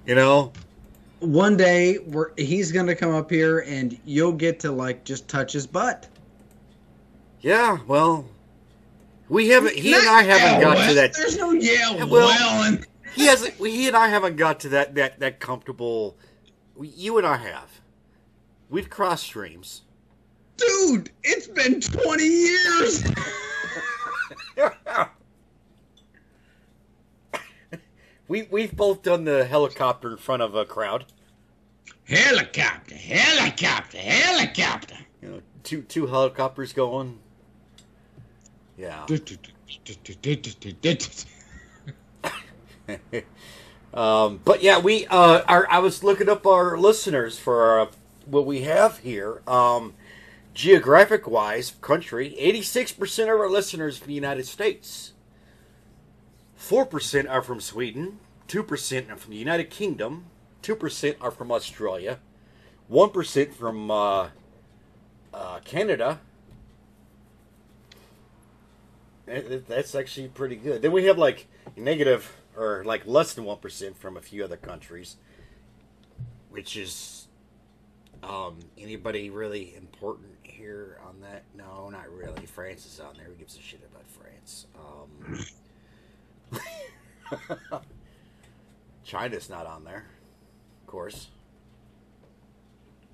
[0.07, 0.51] You know,
[1.19, 5.53] One day we're he's gonna come up here and you'll get to like just touch
[5.53, 6.07] his butt.
[7.41, 7.77] yeah.
[7.87, 8.25] Well,
[9.29, 9.75] we haven't.
[9.75, 11.13] He and I haven't Yeah, got to that.
[11.13, 12.77] There's no yeah Well- well,
[13.13, 13.53] He hasn't.
[13.55, 16.17] He and I haven't got to that that that comfortable.
[16.81, 17.69] You and I have.
[18.69, 19.83] We've crossed streams.
[20.57, 23.03] dude, it's been 20 years.
[28.27, 31.05] we we've both done the helicopter in front of a crowd.
[32.07, 34.97] helicopter, helicopter, helicopter.
[35.21, 37.19] You know, two two helicopters going.
[38.77, 39.05] Yeah.
[43.93, 47.87] um, but yeah, we uh, our, I was looking up our listeners for uh,
[48.27, 49.41] what we have here.
[49.47, 49.93] Um,
[50.53, 55.13] geographic wise, country, 86% of our listeners from the United States.
[56.59, 60.25] 4% are from Sweden, 2% are from the United Kingdom,
[60.63, 62.19] 2% are from Australia,
[62.91, 64.29] 1% from uh,
[65.33, 66.19] uh, Canada.
[69.25, 70.81] That- that- That's actually pretty good.
[70.81, 75.17] Then we have like negative or like less than 1% from a few other countries,
[76.49, 77.16] which is
[78.23, 81.43] um, anybody really important here on that?
[81.55, 82.45] No, not really.
[82.45, 83.25] France is on there.
[83.25, 84.65] Who gives a shit about France?
[86.51, 87.79] Um,
[89.03, 90.05] China's not on there,
[90.81, 91.27] of course.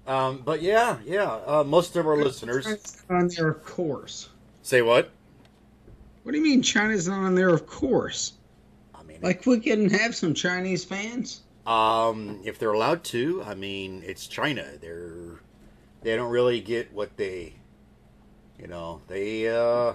[0.05, 1.31] Um, but yeah, yeah.
[1.45, 4.29] Uh, most of our listeners China's not on there, of course.
[4.61, 5.11] say what?
[6.23, 7.49] What do you mean China's not on there?
[7.49, 8.33] Of course.
[8.95, 11.42] I mean, Like we can have some Chinese fans.
[11.65, 14.65] Um, if they're allowed to, I mean, it's China.
[14.81, 15.39] They're
[16.01, 17.53] they don't really get what they,
[18.59, 19.93] you know, they uh,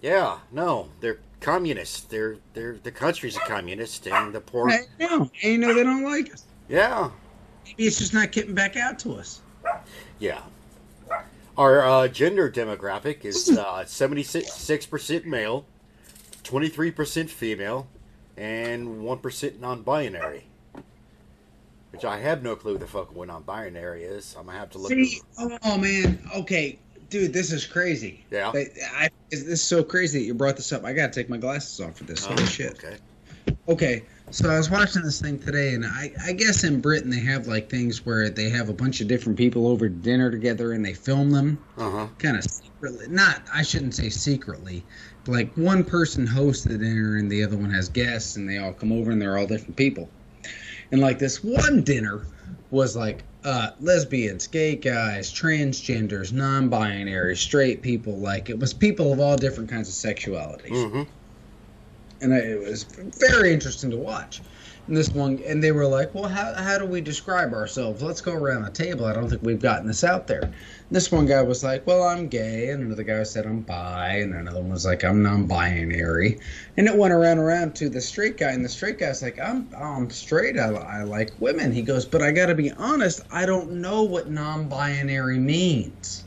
[0.00, 2.02] yeah, no, they're communists.
[2.02, 5.30] They're they're the country's a communist, and the poor, I know.
[5.42, 6.44] And you know they don't like us.
[6.68, 7.10] yeah,
[7.66, 9.40] Maybe it's just not getting back out to us.
[10.18, 10.42] yeah.
[11.56, 15.66] Our uh, gender demographic is uh, seventy six percent male,
[16.44, 17.88] twenty three percent female,
[18.38, 20.44] and one percent non-binary.
[21.90, 24.36] Which I have no clue the fuck what non-binary is.
[24.38, 24.90] I'm gonna have to look.
[24.92, 25.20] See,
[25.64, 26.78] oh man, okay,
[27.10, 28.24] dude, this is crazy.
[28.30, 28.50] Yeah.
[28.52, 30.84] But I, this is so crazy that you brought this up.
[30.84, 32.24] I gotta take my glasses off for this.
[32.24, 32.72] Holy Oh, shit.
[32.72, 32.96] Okay.
[33.66, 37.20] Okay, so I was watching this thing today, and I, I guess in Britain they
[37.20, 40.84] have like things where they have a bunch of different people over dinner together and
[40.84, 42.06] they film them Uh huh.
[42.18, 43.06] kind of secretly.
[43.08, 44.84] Not, I shouldn't say secretly.
[45.28, 48.72] Like one person hosts the dinner and the other one has guests, and they all
[48.72, 50.10] come over and they're all different people.
[50.90, 52.26] And like this one dinner
[52.70, 58.16] was like uh, lesbians, gay guys, transgenders, non-binary, straight people.
[58.16, 61.02] Like it was people of all different kinds of sexualities Mm-hmm.
[62.22, 62.84] and I, it was
[63.20, 64.40] very interesting to watch.
[64.88, 68.02] And this one, and they were like, "Well, how how do we describe ourselves?
[68.02, 69.04] Let's go around the table.
[69.04, 70.52] I don't think we've gotten this out there." And
[70.90, 74.34] this one guy was like, "Well, I'm gay," and another guy said, "I'm bi," and
[74.34, 76.40] another one was like, "I'm non-binary,"
[76.78, 79.38] and it went around and around to the straight guy, and the straight guy's like,
[79.38, 80.58] "I'm I'm straight.
[80.58, 83.20] I, I like women." He goes, "But I got to be honest.
[83.30, 86.24] I don't know what non-binary means."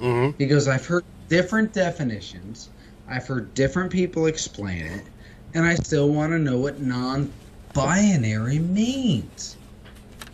[0.00, 0.36] Mm-hmm.
[0.38, 2.70] He goes, I've heard different definitions,
[3.06, 5.04] I've heard different people explain it,
[5.52, 7.30] and I still want to know what non
[7.72, 9.56] binary means.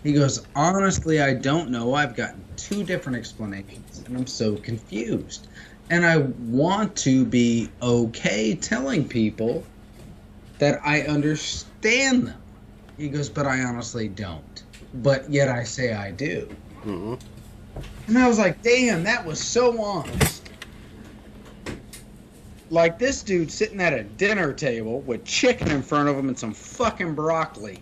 [0.02, 1.94] He goes, Honestly, I don't know.
[1.94, 5.48] I've gotten two different explanations, and I'm so confused.
[5.90, 9.64] And I want to be okay telling people
[10.58, 12.42] that I understand them.
[12.96, 14.62] He goes, But I honestly don't.
[14.94, 16.48] But yet I say I do.
[16.84, 17.14] Mm-hmm.
[18.06, 20.45] And I was like, damn, that was so honest.
[22.70, 26.38] Like this dude sitting at a dinner table with chicken in front of him and
[26.38, 27.80] some fucking broccoli.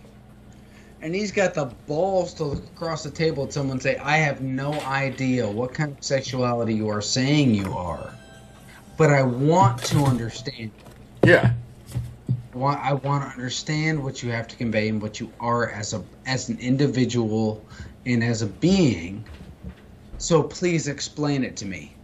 [1.01, 4.17] And he's got the balls to look across the table at someone and say, I
[4.19, 8.15] have no idea what kind of sexuality you are saying you are.
[8.97, 10.71] But I want to understand.
[11.25, 11.53] Yeah.
[12.55, 15.71] I want, I want to understand what you have to convey and what you are
[15.71, 17.65] as a as an individual
[18.07, 19.25] and as a being.
[20.19, 21.95] So please explain it to me.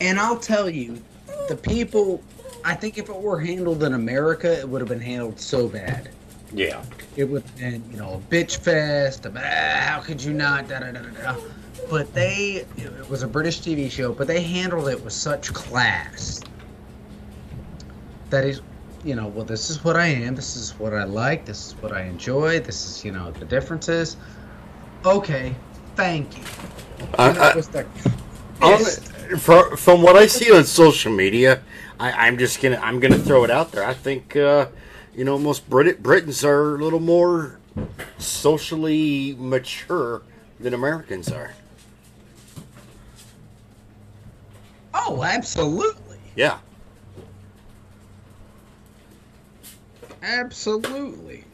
[0.00, 1.00] And I'll tell you,
[1.48, 2.22] the people.
[2.64, 6.10] I think if it were handled in America, it would have been handled so bad.
[6.54, 6.84] Yeah.
[7.16, 9.26] It would have been, you know, a bitch fest.
[9.26, 10.68] A, ah, how could you not?
[10.68, 11.36] Da, da, da, da.
[11.90, 16.40] But they, it was a British TV show, but they handled it with such class.
[18.30, 18.62] That is,
[19.04, 20.34] you know, well, this is what I am.
[20.34, 21.44] This is what I like.
[21.44, 22.60] This is what I enjoy.
[22.60, 24.16] This is, you know, the differences.
[25.04, 25.54] Okay,
[25.96, 26.44] thank you.
[27.18, 27.86] I, it was the
[28.60, 28.80] I, on,
[29.38, 31.62] from, from what I see on social media,
[31.98, 33.84] I, I'm just gonna I'm gonna throw it out there.
[33.84, 34.66] I think uh,
[35.14, 37.58] you know most Brit- Britons are a little more
[38.18, 40.22] socially mature
[40.60, 41.54] than Americans are.
[44.94, 46.18] Oh, absolutely.
[46.36, 46.58] Yeah.
[50.22, 51.44] Absolutely.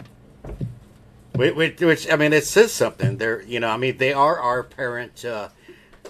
[1.35, 3.17] Which, which, which I mean, it says something.
[3.17, 5.25] They're, you know, I mean, they are our parent.
[5.25, 5.49] Uh,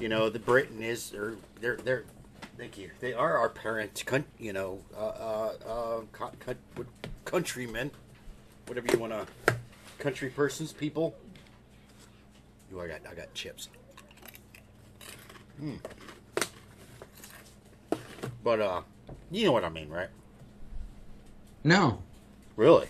[0.01, 2.05] you know, the Britain is, or they're, they're.
[2.56, 2.90] Thank you.
[3.01, 4.02] They are our parent.
[4.06, 6.85] Con- you know, uh, uh, uh, co- co-
[7.24, 7.90] countrymen,
[8.66, 9.55] whatever you want to,
[9.98, 11.14] country persons, people.
[12.70, 13.68] You, I got, I got chips.
[15.60, 15.74] Hmm.
[18.43, 18.82] But uh,
[19.30, 20.09] you know what I mean, right?
[21.64, 22.02] No,
[22.56, 22.86] Really?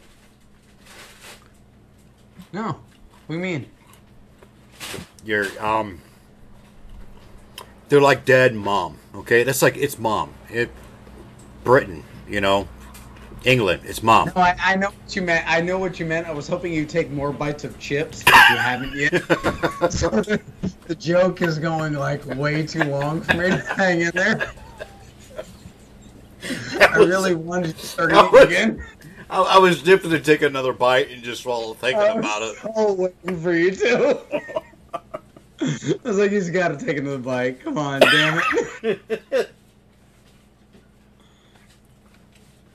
[2.52, 2.64] no.
[2.72, 2.78] What
[3.28, 3.66] do you mean?
[5.24, 6.00] You're um,
[7.88, 8.98] They're like dad and mom.
[9.14, 10.32] Okay, that's like it's mom.
[10.50, 10.70] It
[11.64, 12.68] Britain, you know,
[13.44, 13.82] England.
[13.84, 14.30] It's mom.
[14.34, 15.48] No, I, I know what you meant.
[15.48, 16.26] I know what you meant.
[16.26, 19.12] I was hoping you'd take more bites of chips, but you haven't yet.
[19.92, 20.40] so the,
[20.86, 24.50] the joke is going like way too long for me to hang in there.
[26.80, 28.84] I really wanted to start eating was- again.
[29.30, 32.52] I, I was dipping to take another bite and just while thinking I about was
[32.52, 32.72] it.
[32.74, 34.18] so waiting for you too.
[35.60, 37.60] I was like, he's got to take another bike.
[37.64, 38.40] Come on, damn
[38.82, 39.50] it.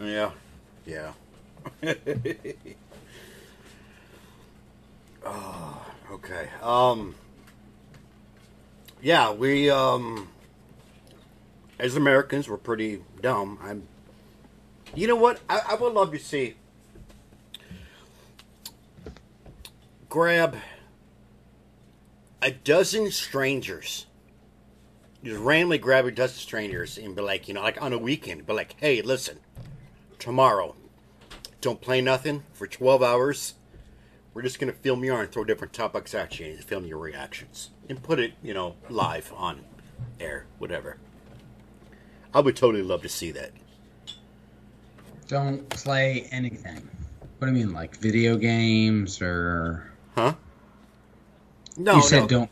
[0.03, 0.31] Yeah,
[0.85, 1.13] yeah.
[5.25, 6.49] oh, okay.
[6.61, 7.15] Um.
[9.01, 10.27] Yeah, we um.
[11.79, 13.59] As Americans, we're pretty dumb.
[13.63, 13.87] I'm.
[14.93, 15.39] You know what?
[15.49, 16.55] I, I would love to see.
[20.09, 20.57] Grab
[22.43, 24.05] a dozen strangers.
[25.23, 28.45] Just randomly grab a dozen strangers and be like, you know, like on a weekend,
[28.45, 29.39] be like, hey, listen,
[30.19, 30.75] tomorrow.
[31.61, 33.53] Don't play nothing for 12 hours.
[34.33, 36.97] We're just going to film you and throw different topics at you and film your
[36.97, 37.69] reactions.
[37.87, 39.63] And put it, you know, live on
[40.19, 40.97] air, whatever.
[42.33, 43.51] I would totally love to see that.
[45.27, 46.89] Don't play anything.
[47.37, 49.89] What do you mean, like video games or?
[50.15, 50.33] Huh?
[51.77, 52.27] No, you said no.
[52.27, 52.49] don't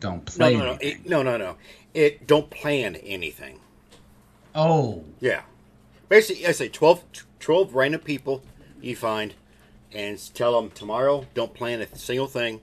[0.00, 0.70] don't No, play no, no.
[0.72, 0.88] anything.
[1.04, 1.56] It, no, no, no.
[1.94, 3.60] It don't plan anything.
[4.54, 5.42] oh, Yeah.
[6.08, 7.04] Basically, I say 12,
[7.40, 8.42] 12 random people
[8.80, 9.34] you find
[9.92, 12.60] and tell them tomorrow don't plan a single thing.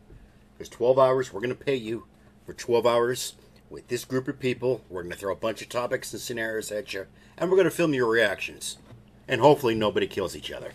[0.57, 1.31] There's 12 hours.
[1.33, 2.05] We're going to pay you
[2.45, 3.35] for 12 hours
[3.69, 4.81] with this group of people.
[4.89, 7.07] We're going to throw a bunch of topics and scenarios at you,
[7.37, 8.77] and we're going to film your reactions.
[9.27, 10.71] And hopefully, nobody kills each other.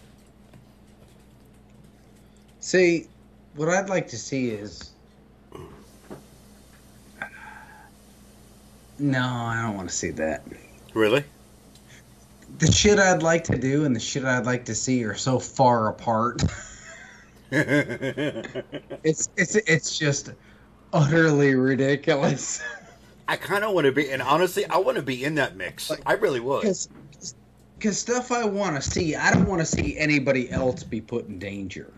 [2.61, 3.07] see,
[3.55, 4.90] what I'd like to see is.
[9.01, 10.45] No, I don't want to see that.
[10.95, 11.25] Really?
[12.59, 15.39] The shit I'd like to do and the shit I'd like to see are so
[15.39, 16.43] far apart.
[19.03, 20.31] It's it's it's just
[20.93, 22.63] utterly ridiculous.
[23.27, 25.91] I kind of want to be, and honestly, I want to be in that mix.
[26.07, 26.63] I really would.
[27.79, 31.27] Because stuff I want to see, I don't want to see anybody else be put
[31.27, 31.93] in danger.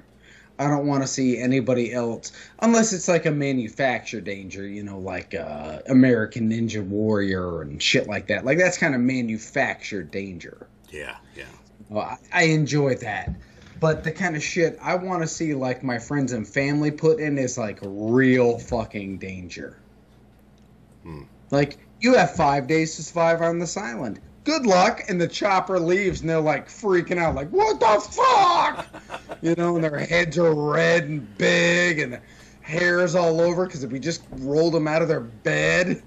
[0.59, 4.99] I don't want to see anybody else unless it's like a manufactured danger, you know,
[4.99, 8.45] like uh, American Ninja Warrior and shit like that.
[8.45, 10.66] Like that's kind of manufactured danger.
[10.91, 11.45] Yeah, yeah.
[11.89, 13.35] Well, I, I enjoy that.
[13.81, 17.19] But the kind of shit I want to see, like my friends and family put
[17.19, 19.77] in, is like real fucking danger.
[21.03, 21.23] Hmm.
[21.51, 24.20] Like you have five days to survive on this island.
[24.45, 28.87] Good luck, and the chopper leaves, and they're like freaking out, like "What the fuck?"
[29.43, 32.20] you know, and their heads are red and big, and the
[32.62, 36.02] hair's all over because if we just rolled them out of their bed.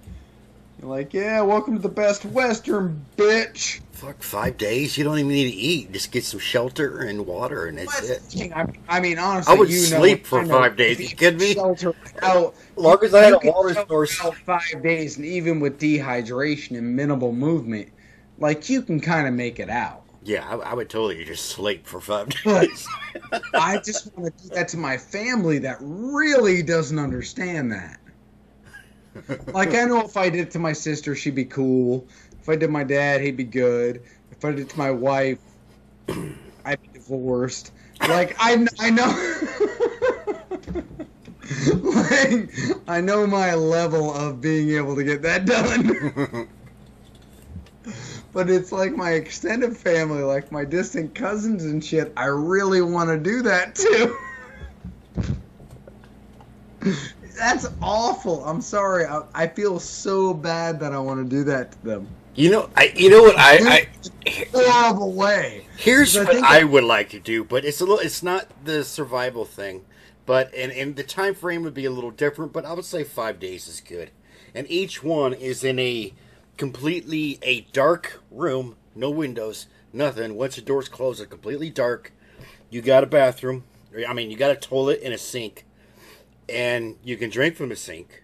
[0.81, 4.97] You're like, "Yeah, welcome to the best Western, bitch." Fuck, five days?
[4.97, 5.91] You don't even need to eat.
[5.93, 8.53] Just get some shelter and water, and that's it.
[8.53, 10.99] I mean, I mean, honestly, I would you know, sleep for I know five days.
[10.99, 11.53] You kidding me?
[11.53, 14.23] Shelter out, As long as I had you a can water source.
[14.23, 17.89] out five days, and even with dehydration and minimal movement,
[18.37, 20.04] like you can kind of make it out.
[20.25, 22.87] Yeah, I, I would totally just sleep for five days.
[23.53, 27.99] I just want to do that to my family that really doesn't understand that.
[29.53, 32.07] Like I know if I did it to my sister, she'd be cool.
[32.41, 34.01] If I did my dad, he'd be good.
[34.31, 35.39] If I did it to my wife,
[36.65, 37.71] I'd be divorced.
[38.01, 39.05] Like I, I know.
[41.83, 42.49] like
[42.87, 46.47] I know my level of being able to get that done.
[48.35, 52.11] But it's like my extended family, like my distant cousins and shit.
[52.17, 54.17] I really want to do that too.
[57.39, 58.43] That's awful.
[58.43, 59.05] I'm sorry.
[59.05, 62.09] I, I feel so bad that I want to do that to them.
[62.35, 62.91] you know, I.
[62.93, 63.39] You know what?
[63.39, 63.57] I.
[63.63, 63.87] I
[64.53, 65.65] Horrible way.
[65.77, 67.99] here's what think I would like to do, but it's a little.
[67.99, 69.85] It's not the survival thing,
[70.25, 72.51] but and and the time frame would be a little different.
[72.51, 74.11] But I would say five days is good,
[74.53, 76.13] and each one is in a
[76.57, 80.35] completely a dark room, no windows, nothing.
[80.35, 82.11] Once the doors close, it's completely dark.
[82.69, 83.63] You got a bathroom.
[84.07, 85.65] I mean, you got a toilet and a sink,
[86.49, 88.23] and you can drink from the sink,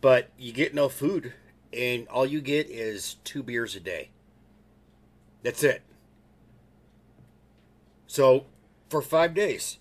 [0.00, 1.34] but you get no food,
[1.72, 4.10] and all you get is two beers a day.
[5.42, 5.82] That's it.
[8.06, 8.46] So,
[8.88, 9.78] for five days,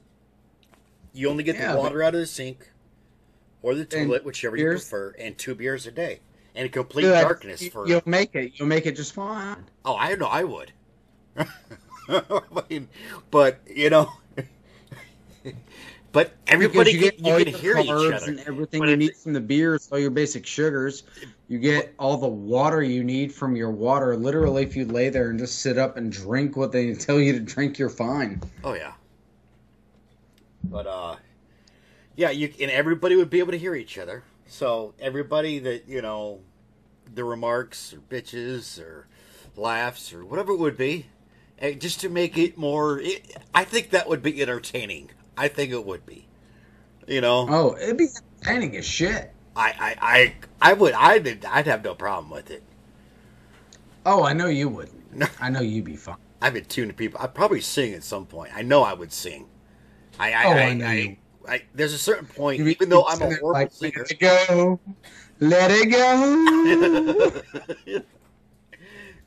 [1.14, 2.72] you only get Yeah, the water out of the sink
[3.61, 6.19] or the toilet, whichever you prefer, and two beers a day,
[6.60, 7.88] and complete darkness You- for.
[7.88, 8.53] You'll make it.
[8.56, 9.65] You'll make it just fine.
[9.86, 10.72] Oh, I know I would.
[12.10, 12.88] I mean,
[13.31, 14.11] but you know,
[16.11, 18.18] but everybody Because can, you all can hear each other.
[18.27, 21.03] and everything But you need from the beers, all your basic sugars.
[21.48, 24.18] You get all the water you need from your water.
[24.18, 27.31] Literally, if you lay there and just sit up and drink what they tell you
[27.34, 28.41] to drink, you're fine.
[28.64, 28.94] Oh yeah.
[30.64, 31.15] But uh,
[32.15, 34.23] yeah, you and everybody would be able to hear each other.
[34.48, 36.40] So everybody that you know,
[37.14, 39.07] the remarks or bitches or
[39.56, 41.07] laughs or whatever it would be,
[41.60, 42.99] eh, just to make it more.
[42.99, 45.11] It, I think that would be entertaining.
[45.38, 46.27] I think it would be.
[47.07, 48.07] You know, Oh, it'd be
[48.44, 49.31] entertaining as shit.
[49.56, 49.95] I, I,
[50.61, 52.64] I, I would, I did, I'd have no problem with it.
[54.06, 54.90] Oh, I know you would.
[55.14, 55.27] No.
[55.40, 56.18] I know you'd be fine.
[56.41, 57.19] I've been tuned to people.
[57.22, 58.52] I'd probably sing at some point.
[58.56, 59.48] I know I would sing.
[60.19, 61.15] I, I, Oh, I, I know
[61.48, 64.06] I, there's a certain point, even though I'm a horrible like, singer.
[64.19, 64.80] Go.
[65.40, 67.41] Let it go.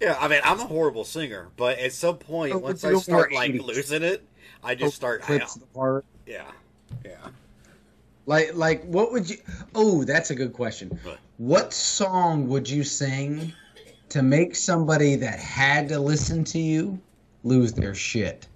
[0.01, 3.32] yeah, I mean, I'm a horrible singer, but at some point, Oh, once I start
[3.32, 3.62] like 80s.
[3.64, 4.26] losing it,
[4.62, 5.28] I just start.
[5.28, 6.05] I, the part.
[6.26, 6.51] yeah,
[7.05, 7.16] yeah.
[8.26, 9.39] Like, like, what would you?
[9.74, 10.90] Oh, that's a good question.
[11.02, 11.18] What?
[11.39, 13.52] What song would you sing
[14.10, 17.01] to make somebody that had to listen to you
[17.43, 18.47] lose their shit?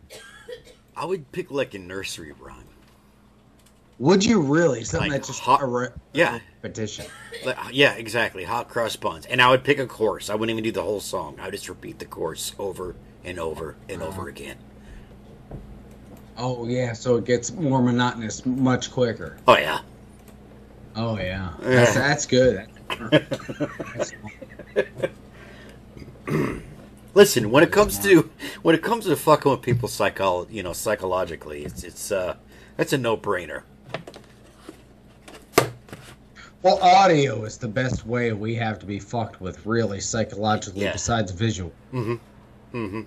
[0.96, 2.62] I would pick like a nursery rhyme.
[3.98, 4.84] Would you really?
[4.84, 7.06] Something Like that's just hot- a Yeah, repetition.
[7.44, 8.44] like, yeah, exactly.
[8.44, 10.28] Hot cross buns, and I would pick a chorus.
[10.30, 11.36] I wouldn't even do the whole song.
[11.40, 12.94] I would just repeat the chorus over
[13.24, 14.08] and over and Uh-huh.
[14.08, 14.56] over again.
[16.38, 19.38] Oh yeah, so it gets more monotonous much quicker.
[19.48, 19.80] Oh yeah.
[20.94, 22.00] Oh yeah, that's, Yeah.
[22.08, 22.66] that's good.
[23.10, 24.12] That's-
[27.14, 28.28] Listen, when it comes to
[28.62, 32.36] when it comes to fucking with people psychol you know psychologically, it's it's uh
[32.76, 33.62] that's a no brainer.
[36.62, 40.92] Well, audio is the best way we have to be fucked with, really, psychologically, Yeah.
[40.92, 41.72] besides visual.
[41.92, 42.76] Mm-hmm.
[42.76, 43.00] Mm-hmm.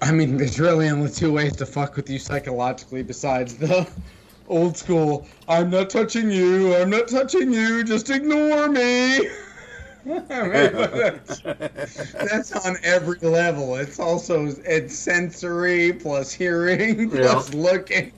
[0.00, 3.86] I mean, there's really only two ways to fuck with you psychologically besides the
[4.48, 9.28] old school, I'm not touching you, I'm not touching you, just ignore me.
[10.04, 13.76] Mean, that's, that's on every level.
[13.76, 18.12] It's also it's sensory plus hearing plus looking.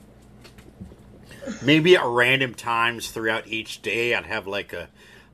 [1.61, 4.89] Maybe at random times throughout each day, I'd have like a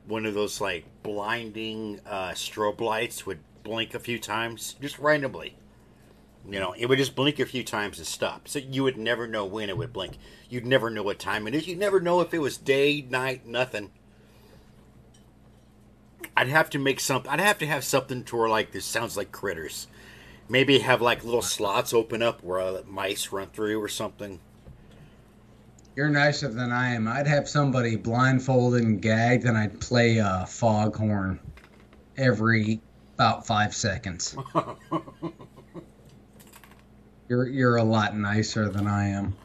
[0.06, 5.56] one of those like blinding uh, strobe lights would blink a few times, just randomly.
[6.48, 8.48] You know, it would just blink a few times and stop.
[8.48, 10.16] So you would never know when it would blink.
[10.48, 11.66] You'd never know what time it is.
[11.66, 13.90] You'd never know if it was day, night, nothing.
[16.34, 17.30] I'd have to make something.
[17.30, 19.88] I'd have to have something to where like this sounds like critters.
[20.48, 24.40] Maybe have like little slots open up where uh, mice run through or something.
[25.98, 27.08] You're nicer than I am.
[27.08, 31.40] I'd have somebody blindfolded and gagged, and I'd play a foghorn
[32.16, 32.80] every
[33.14, 34.36] about five seconds.
[37.28, 39.36] You're you're a lot nicer than I am.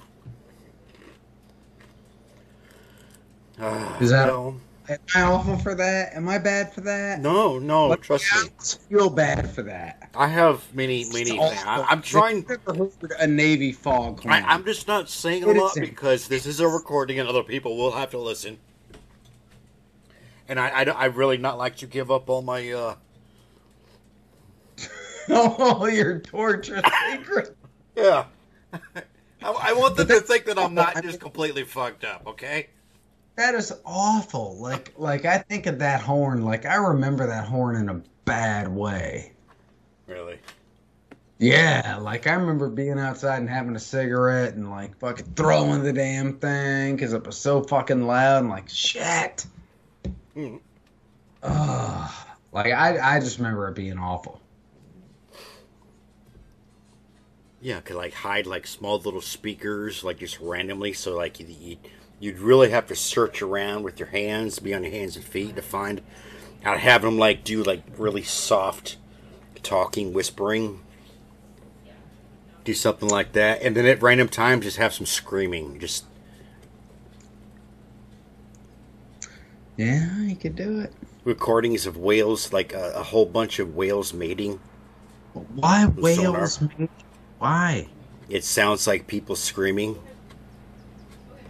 [3.60, 4.62] Ah, Is that- no?
[4.90, 6.14] Am I awful for that?
[6.14, 7.22] Am I bad for that?
[7.22, 7.90] No, no.
[7.90, 8.50] But trust I me.
[8.90, 10.10] feel bad for that.
[10.16, 11.20] I have many, many.
[11.22, 11.40] It's things.
[11.40, 11.70] awful.
[11.70, 12.44] I, I'm trying.
[12.44, 14.34] Have you ever heard a navy foghorn?
[14.34, 17.78] I, I'm just not saying a lot because this is a recording and other people
[17.78, 18.60] will have to listen.
[20.50, 22.70] And I, I, I really not like to give up all my.
[22.72, 22.96] uh
[25.30, 26.82] oh, your torture
[27.12, 27.56] secret.
[27.96, 28.26] Yeah.
[28.74, 29.02] I,
[29.42, 32.28] I want them to think that I'm not just completely fucked up.
[32.28, 32.70] Okay.
[33.36, 34.58] That is awful.
[34.60, 38.68] Like like I think of that horn, like I remember that horn in a bad
[38.68, 39.34] way.
[40.08, 40.40] Really.
[41.40, 45.92] Yeah, like I remember being outside and having a cigarette and like fucking throwing the
[45.92, 49.46] damn thing because it was so fucking loud and like shit.
[50.36, 50.58] Hmm.
[51.42, 52.12] Ugh.
[52.52, 54.40] Like I I just remember it being awful.
[57.62, 60.94] Yeah, could like hide like small little speakers, like just randomly.
[60.94, 61.78] So like you, you,
[62.19, 65.56] you'd really have to search around with your hands, be on your hands and feet
[65.56, 66.02] to find.
[66.65, 68.98] I'd have them like do like really soft
[69.64, 70.81] talking, whispering.
[72.65, 75.80] Do something like that, and then at random times just have some screaming.
[75.80, 76.06] Just
[79.77, 80.94] Yeah, you could do it.
[81.26, 84.61] recordings of whales, like a, a whole bunch of whales mating.
[85.34, 86.61] Why whales?
[87.40, 87.90] Why?
[88.27, 89.99] It sounds like people screaming.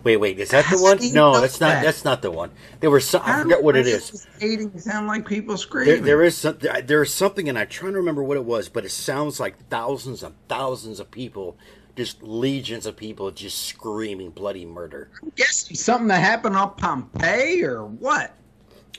[0.03, 0.99] Wait, wait, is that the one?
[1.13, 1.67] No, that's not.
[1.75, 1.81] that?
[1.81, 2.51] That's not the one.
[2.81, 3.21] There was some.
[3.25, 4.13] I forget what it is.
[4.13, 6.03] whales Hating sound like people There, screaming.
[6.03, 8.69] there is some, there, there is something, and I'm trying to remember what it was,
[8.69, 11.57] but it sounds like thousands and thousands of people,
[11.95, 15.11] just legions of people, just screaming bloody murder.
[15.23, 18.35] I'm guessing something that happened on Pompeii or what?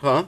[0.00, 0.26] Huh?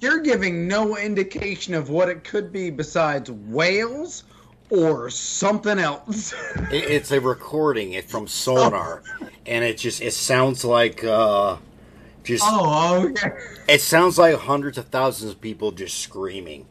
[0.00, 4.24] You're giving no indication of what it could be besides whales
[4.70, 6.34] or something else.
[6.72, 9.02] It, it's a recording it from sonar,
[9.46, 11.56] and it just it sounds like uh,
[12.24, 13.30] just Oh, okay.
[13.68, 16.66] it sounds like hundreds of thousands of people just screaming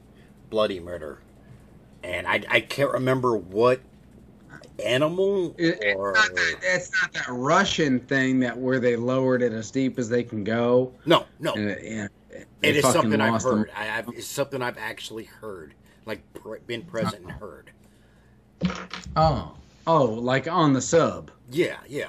[0.50, 1.20] bloody murder,
[2.04, 3.80] and I I can't remember what
[4.84, 9.42] animal It- it's, or not that, it's not that Russian thing that where they lowered
[9.42, 10.92] it as deep as they can go.
[11.06, 12.12] no no And it,
[12.60, 13.72] they it is something I've heard.
[13.76, 15.74] I, I've, it's something I've actually heard,
[16.06, 16.22] like
[16.68, 17.72] been present and heard.
[19.16, 19.56] Oh,
[19.88, 21.32] oh, like on the sub.
[21.52, 22.08] Yeah, yeah.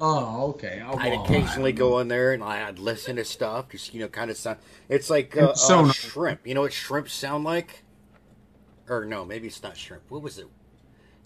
[0.00, 0.82] Oh, okay.
[0.86, 4.00] Oh, I'd well, occasionally I- go in there and I'd listen to stuff, just you
[4.00, 4.58] know, kind of sound.
[4.88, 6.46] It's like uh, It's so uh, shrimp.
[6.46, 7.82] You know what shrimp sound like?
[8.88, 10.02] Or no, maybe it's not shrimp.
[10.08, 10.46] What was it?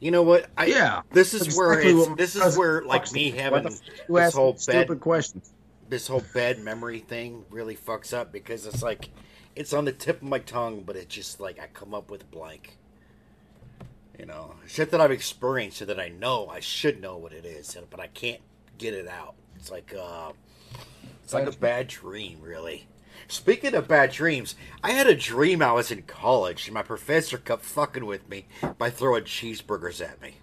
[0.01, 0.51] You know what?
[0.59, 2.35] I, Yeah, This is where exactly it's.
[2.35, 5.53] This is where like me having the this whole stupid bad questions.
[5.89, 9.09] this whole bad memory thing really fucks up because it's like
[9.55, 12.28] it's on the tip of my tongue, but it's just like I come up with
[12.32, 12.77] blank.
[14.19, 17.45] You know, shit that I've experienced, so that I know I should know what it
[17.45, 18.41] is, but I can't
[18.78, 19.35] get it out.
[19.57, 20.32] It's like uh,
[21.23, 22.86] it's like a bad dream, really.
[23.28, 27.39] Speaking of bad dreams, I had a dream I was in college and my professor
[27.39, 28.47] kept fucking with me
[28.77, 30.35] by throwing cheeseburgers at me.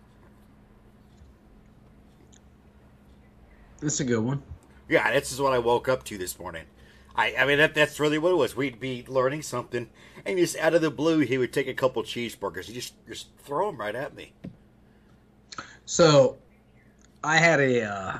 [3.79, 4.41] That's a good one.
[4.89, 6.65] Yeah, this is what I woke up to this morning.
[7.15, 8.55] I, I mean, that, that's really what it was.
[8.55, 9.89] We'd be learning something,
[10.25, 12.65] and just out of the blue, he would take a couple cheeseburgers.
[12.65, 14.33] He just just throw them right at me.
[15.85, 16.37] So,
[17.23, 18.19] I had a uh,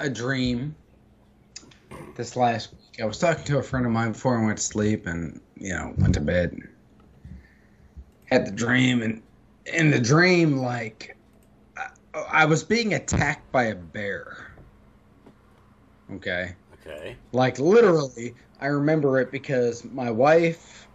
[0.00, 0.74] a dream
[2.16, 3.00] this last week.
[3.00, 5.70] I was talking to a friend of mine before I went to sleep, and you
[5.70, 6.58] know, went to bed.
[8.26, 9.22] Had the dream, and
[9.72, 11.16] in the dream, like
[11.76, 11.88] I,
[12.30, 14.52] I was being attacked by a bear.
[16.12, 16.54] Okay.
[16.88, 17.16] Okay.
[17.32, 20.88] Like literally, I remember it because my wife,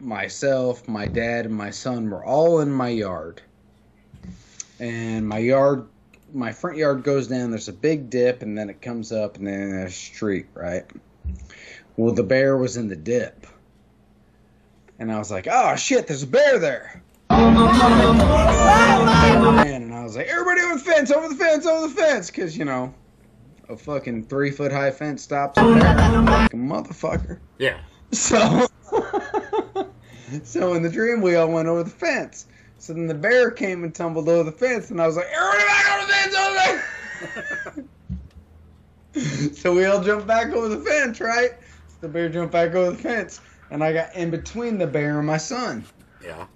[0.00, 3.40] myself, my dad, and my son were all in my yard.
[4.80, 5.86] And my yard,
[6.32, 7.50] my front yard goes down.
[7.50, 10.84] There's a big dip, and then it comes up, and then there's a street, right?
[11.96, 13.46] Well, the bear was in the dip.
[14.98, 17.02] And I was like, oh shit, there's a bear there.
[19.58, 22.56] And I was like, everybody over the fence, over the fence, over the fence, because,
[22.56, 22.92] you know,
[23.68, 25.96] a fucking three foot high fence stops a bear.
[26.26, 27.38] Fucking motherfucker.
[27.58, 27.78] Yeah.
[28.12, 28.66] So,
[30.42, 32.46] so in the dream, we all went over the fence.
[32.78, 35.64] So then the bear came and tumbled over the fence, and I was like, "Everybody
[35.64, 37.84] back over the fence, over
[39.14, 41.50] there!" so we all jumped back over the fence, right?
[41.88, 43.40] So the bear jumped back over the fence,
[43.70, 45.84] and I got in between the bear and my son.
[46.22, 46.46] Yeah.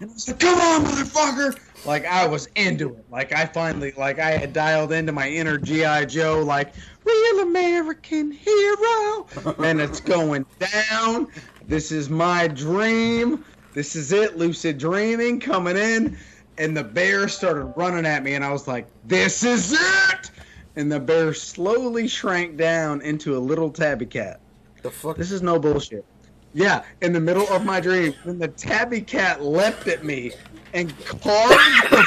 [0.00, 3.04] And I was like, "Come on, motherfucker!" Like I was into it.
[3.10, 6.74] Like I finally, like I had dialed into my inner GI Joe, like
[7.04, 9.26] real American hero,
[9.58, 11.28] and it's going down.
[11.68, 13.44] This is my dream.
[13.74, 14.36] This is it.
[14.36, 16.16] Lucid dreaming coming in,
[16.58, 20.30] and the bear started running at me, and I was like, "This is it!"
[20.76, 24.40] And the bear slowly shrank down into a little tabby cat.
[24.82, 25.16] The fuck?
[25.16, 26.04] This is no bullshit.
[26.52, 30.32] Yeah, in the middle of my dream, when the tabby cat leapt at me
[30.76, 32.06] and carved the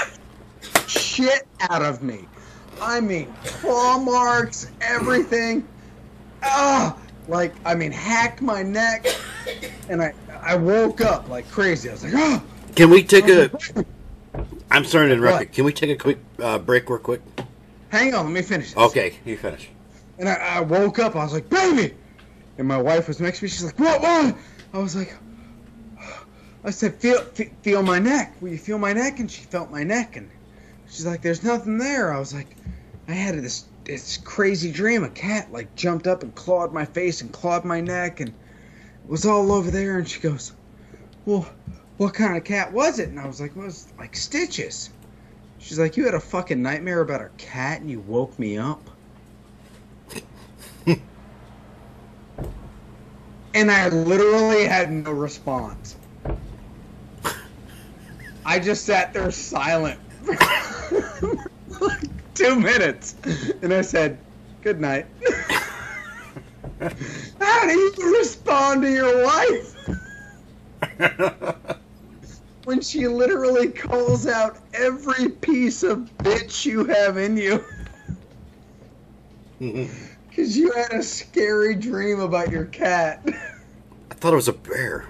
[0.87, 2.27] shit out of me.
[2.79, 5.67] I mean, claw marks, everything.
[6.43, 6.97] Ah,
[7.27, 9.07] like I mean, hacked my neck,
[9.89, 11.89] and I I woke up like crazy.
[11.89, 12.41] I was like, ah.
[12.75, 13.51] Can we take a?
[14.71, 15.51] I'm sorry to interrupt.
[15.51, 17.21] Can we take a quick uh, break, real quick?
[17.89, 18.73] Hang on, let me finish.
[18.73, 18.77] This.
[18.77, 19.67] Okay, you finish.
[20.19, 21.15] And I, I woke up.
[21.15, 21.95] I was like, baby.
[22.59, 23.49] And my wife was next to me.
[23.49, 24.35] She's like, what, what?
[24.73, 25.17] I was like,
[26.63, 27.21] I said, feel,
[27.61, 28.35] feel my neck.
[28.41, 29.19] Will you feel my neck?
[29.19, 30.17] And she felt my neck.
[30.17, 30.29] And
[30.89, 32.13] she's like, there's nothing there.
[32.13, 32.55] I was like,
[33.07, 35.03] I had this this crazy dream.
[35.03, 38.33] A cat like jumped up and clawed my face and clawed my neck and
[39.07, 39.97] was all over there.
[39.97, 40.53] And she goes,
[41.25, 41.47] well,
[41.97, 43.09] what kind of cat was it?
[43.09, 44.89] And I was like, well, it was like Stitches.
[45.57, 48.81] She's like, you had a fucking nightmare about a cat and you woke me up.
[53.53, 55.95] and I literally had no response.
[58.45, 60.37] I just sat there silent for
[61.81, 63.15] like two minutes,
[63.61, 64.17] and I said,
[64.61, 65.05] "Good night."
[66.79, 69.75] How do you respond to your wife
[72.63, 77.63] when she literally calls out every piece of bitch you have in you?
[80.29, 83.21] Because you had a scary dream about your cat.
[83.25, 85.05] I thought it was a bear.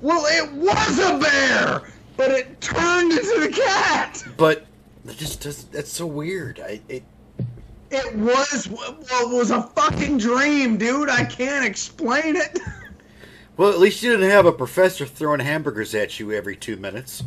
[0.00, 1.82] Well, it was a bear,
[2.16, 4.22] but it turned into the cat.
[4.36, 4.66] But
[5.04, 5.64] that just does.
[5.64, 6.60] That's so weird.
[6.60, 7.02] I it.
[7.90, 11.08] It was well, it was a fucking dream, dude.
[11.08, 12.60] I can't explain it.
[13.56, 17.24] Well, at least you didn't have a professor throwing hamburgers at you every two minutes.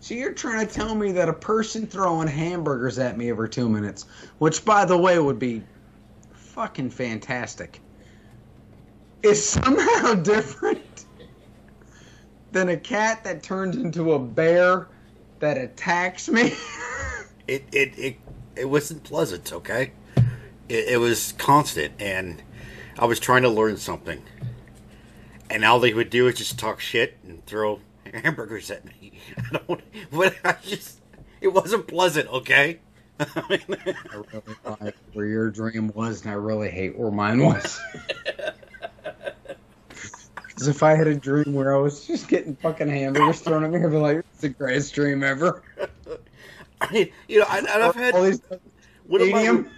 [0.00, 3.68] So you're trying to tell me that a person throwing hamburgers at me every two
[3.68, 4.06] minutes,
[4.38, 5.62] which by the way would be
[6.32, 7.80] fucking fantastic,
[9.22, 11.04] is somehow different
[12.52, 14.88] than a cat that turns into a bear
[15.40, 16.52] that attacks me?
[17.48, 18.16] It it it,
[18.56, 19.54] it wasn't pleasant.
[19.54, 19.92] Okay,
[20.68, 22.42] it, it was constant, and
[22.98, 24.22] I was trying to learn something,
[25.48, 27.80] and all they would do is just talk shit and throw
[28.12, 29.18] hamburgers at me.
[29.38, 29.80] I don't.
[30.12, 31.00] but I just.
[31.40, 32.28] It wasn't pleasant.
[32.28, 32.80] Okay.
[33.18, 33.94] I really
[34.82, 37.80] like where your dream was, and I really hate where mine was.
[40.58, 43.70] Because if I had a dream where I was just getting fucking hamburgers thrown at
[43.70, 45.62] me, I'd be like, "It's the greatest dream ever."
[46.80, 48.40] I mean, you know, I, and I've had All these,
[49.06, 49.70] one of my medium?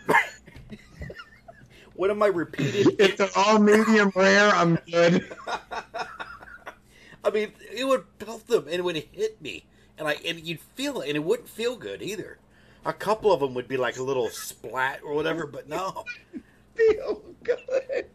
[1.97, 2.98] one of my repeated.
[2.98, 5.31] if they're all medium rare, I'm good.
[7.24, 9.66] I mean, it would pelt them and it would hit me,
[9.98, 12.39] and I and you'd feel it, and it wouldn't feel good either.
[12.86, 16.07] A couple of them would be like a little splat or whatever, but no,
[16.74, 18.07] Feel good.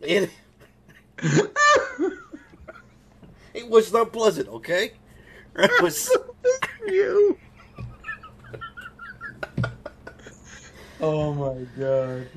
[0.00, 0.30] it
[3.54, 4.48] it was not pleasant.
[4.48, 4.92] Okay,
[5.56, 6.10] it was.
[6.86, 7.38] you.
[11.00, 12.28] Oh my god.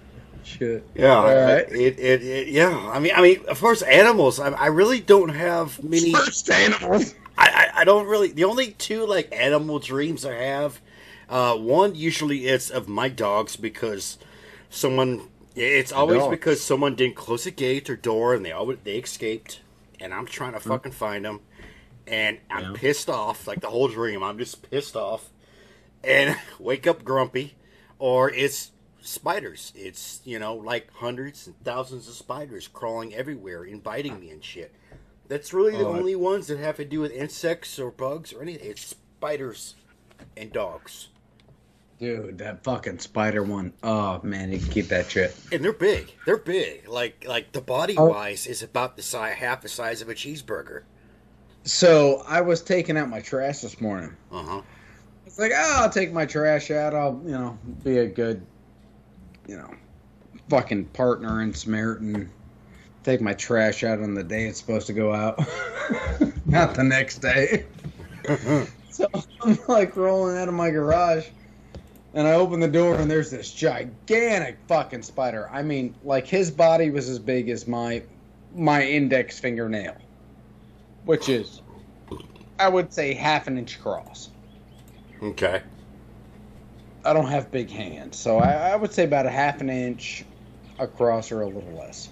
[0.44, 0.84] Shit.
[0.94, 1.70] Yeah, All right.
[1.70, 2.90] it, it, it, yeah.
[2.92, 4.40] I mean, I mean, of course, animals.
[4.40, 6.12] I, I really don't have many.
[6.12, 7.14] First animals.
[7.38, 8.32] I, I, I don't really.
[8.32, 10.80] The only two like animal dreams I have,
[11.28, 14.18] uh, one usually is of my dogs because
[14.70, 15.28] someone.
[15.54, 19.60] It's always because someone didn't close a gate or door and they always they escaped,
[20.00, 21.40] and I'm trying to fucking find them,
[22.06, 22.72] and I'm Yeah.
[22.74, 24.22] pissed off like the whole dream.
[24.22, 25.30] I'm just pissed off,
[26.02, 27.54] and wake up grumpy,
[27.98, 28.70] or it's
[29.02, 29.72] spiders.
[29.76, 34.42] It's you know like hundreds and thousands of spiders crawling everywhere and biting me and
[34.42, 34.72] shit.
[35.28, 38.42] That's really the Oh, only ones that have to do with insects or bugs or
[38.42, 38.70] anything.
[38.70, 39.74] It's spiders
[40.36, 41.08] and dogs,
[42.02, 43.72] Dude, that fucking spider one.
[43.84, 45.36] Oh man, you can keep that shit.
[45.52, 46.12] and they're big.
[46.26, 46.88] They're big.
[46.88, 48.06] Like like the body Oh.
[48.06, 50.82] wise is about the size, half the size of a cheeseburger.
[51.62, 54.16] So I was taking out my trash this morning.
[54.32, 54.62] Uh huh.
[55.26, 56.92] It's like, oh, I'll take my trash out.
[56.92, 58.44] I'll, you know, be a good,
[59.46, 59.72] you know,
[60.50, 62.28] fucking partner in Samaritan.
[63.04, 65.38] Take my trash out on the day it's supposed to go out,
[66.46, 67.64] not the next day.
[68.90, 69.06] so
[69.42, 71.28] I'm like rolling out of my garage,
[72.14, 75.48] and I open the door, and there's this gigantic fucking spider.
[75.50, 78.02] I mean, like his body was as big as my
[78.54, 79.96] my index fingernail,
[81.04, 81.62] which is,
[82.58, 84.30] I would say, half an inch across.
[85.22, 85.62] Okay.
[87.04, 90.24] I don't have big hands, so I, I would say about a half an inch
[90.78, 92.10] across or a little less.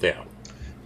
[0.00, 0.24] Yeah.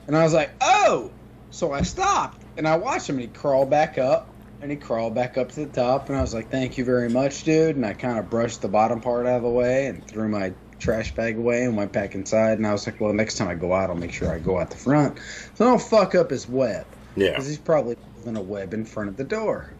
[0.07, 1.11] And I was like, oh!
[1.51, 4.29] So I stopped and I watched him and he crawled back up
[4.61, 7.09] and he crawled back up to the top and I was like, thank you very
[7.09, 7.77] much, dude.
[7.77, 10.53] And I kind of brushed the bottom part out of the way and threw my
[10.79, 12.59] trash bag away and went back inside.
[12.59, 14.59] And I was like, well, next time I go out, I'll make sure I go
[14.59, 15.19] out the front
[15.55, 16.87] so I don't fuck up his web.
[17.17, 17.31] Yeah.
[17.31, 19.71] Because he's probably building a web in front of the door.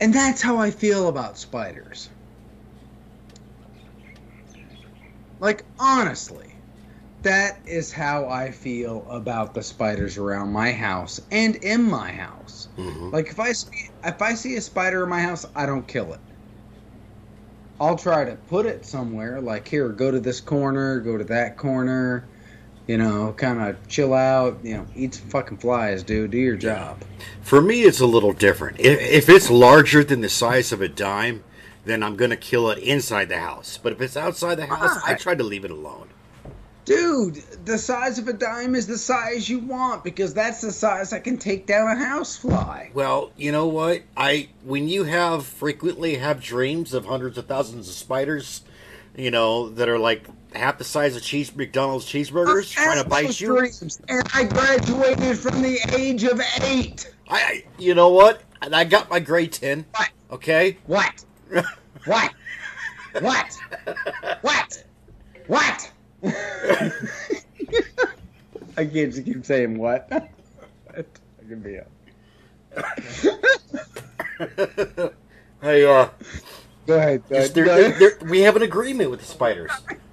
[0.00, 2.08] And that's how I feel about spiders.
[5.40, 6.49] Like, honestly,
[7.22, 12.68] that is how I feel about the spiders around my house and in my house.
[12.76, 15.86] hmm Like, if I see, if I see a spider in my house, I don't
[15.86, 16.20] kill it.
[17.80, 21.56] I'll try to put it somewhere, like here, go to this corner, go to that
[21.56, 22.26] corner,
[22.86, 26.32] you know, kind of chill out, you know, eat some fucking flies, dude.
[26.32, 27.02] Do your job.
[27.40, 28.78] For me, it's a little different.
[28.80, 31.42] If, if it's larger than the size of a dime,
[31.86, 33.78] then I'm gonna kill it inside the house.
[33.82, 36.09] But if it's outside the house, I try to leave it alone.
[36.84, 41.10] Dude, the size of a dime is the size you want because that's the size
[41.10, 42.88] that can take down a housefly.
[42.94, 44.02] Well, you know what?
[44.16, 48.62] I when you have frequently have dreams of hundreds of thousands of spiders,
[49.16, 53.08] you know, that are like half the size of cheese McDonald's cheeseburgers I trying to
[53.08, 53.56] bite you.
[53.58, 57.12] dreams, and I graduated from the age of eight.
[57.28, 58.42] I, I you know what?
[58.62, 59.84] And I got my grade ten.
[59.94, 60.10] What?
[60.32, 60.78] Okay.
[60.86, 61.24] What?
[62.06, 62.32] What?
[63.20, 63.58] What?
[64.40, 64.84] What?
[65.48, 65.92] What?
[66.24, 66.92] I
[68.76, 70.08] can't just keep saying what.
[70.10, 70.28] what?
[70.96, 71.04] I
[71.48, 71.90] can be up.
[75.62, 76.08] hey, uh,
[76.86, 77.22] Go ahead.
[77.28, 77.54] Go ahead.
[77.54, 79.70] there- there- there- we have an agreement with the spiders.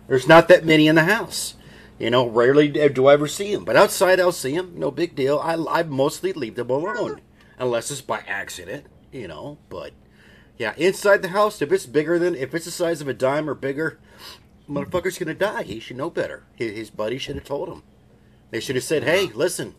[0.08, 1.56] There's not that many in the house.
[2.00, 3.66] You know, rarely do I ever see them.
[3.66, 4.74] But outside, I'll see them.
[4.76, 5.40] No big deal.
[5.40, 7.22] I, I mostly leave them alone.
[7.58, 9.58] Unless it's by accident, you know.
[9.70, 9.94] But,
[10.58, 13.50] yeah, inside the house, if it's bigger than, if it's the size of a dime
[13.50, 13.98] or bigger,
[14.70, 15.64] motherfucker's to die.
[15.64, 16.44] He should know better.
[16.56, 17.84] His, his buddy should have told him.
[18.52, 19.76] They should have said, hey, listen,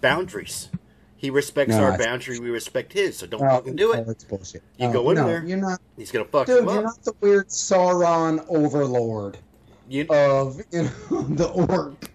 [0.00, 0.68] boundaries.
[1.16, 2.38] He respects No, our boundary.
[2.38, 3.16] We respect his.
[3.18, 4.06] So don't Oh, fucking do it.
[4.06, 4.62] that's bullshit.
[4.78, 5.44] You go in no, there.
[5.44, 6.58] You're not, He's gonna fuck dude.
[6.62, 9.38] him You're not the weird Sauron overlord
[9.88, 12.10] You, of you know the orc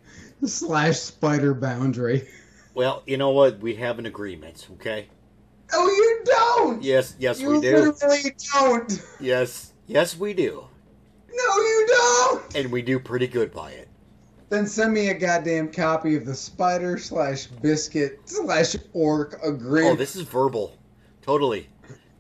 [0.46, 2.28] slash spider boundary.
[2.76, 3.60] well, you know what?
[3.60, 4.68] We have an agreement.
[4.74, 5.08] Okay.
[5.74, 6.84] Oh, you don't.
[6.84, 7.16] Yes.
[7.18, 7.68] Yes, you we do.
[7.70, 9.02] You literally don't.
[9.20, 9.74] Yes.
[9.88, 10.66] Yes, we do.
[11.34, 12.56] No, you don't.
[12.56, 13.88] And we do pretty good by it.
[14.50, 19.94] Then send me a goddamn copy of the spider slash biscuit slash orc agreement.
[19.94, 20.78] Oh, this is verbal.
[21.22, 21.70] Totally.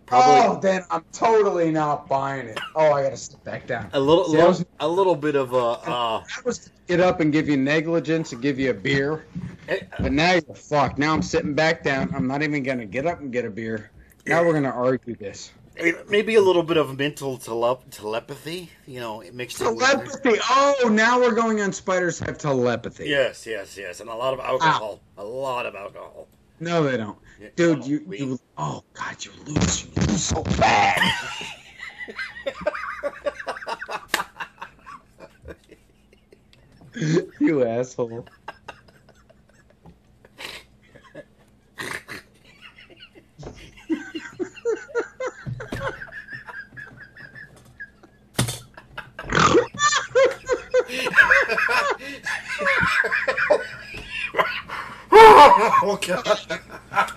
[0.06, 2.60] Probably Oh, then I'm totally not buying it.
[2.76, 3.90] Oh, I gotta step back down.
[3.94, 5.58] a little, See, I was- a little bit of a.
[5.58, 9.26] Uh, I was to get up and give you negligence and give you a beer,
[9.70, 10.98] eh, but now you're fucked.
[10.98, 12.14] Now I'm sitting back down.
[12.16, 13.90] I'm not even gonna get up and get a beer.
[14.28, 15.52] Now we're gonna argue this.
[16.10, 18.69] Maybe a little bit of mental tele- telepathy.
[18.85, 20.39] You know, it mixed in Telepathy.
[20.49, 23.07] Oh, now we're going on spiders have telepathy.
[23.07, 24.99] Yes, yes, yes, and a lot of alcohol.
[25.18, 25.22] Ah.
[25.22, 26.27] A lot of alcohol.
[26.60, 27.18] No, they don't.
[27.39, 31.02] Yeah, Dude, oh, you, we- you oh god, you lose, you lose so bad.
[37.39, 38.26] you asshole.
[55.11, 56.59] oh god!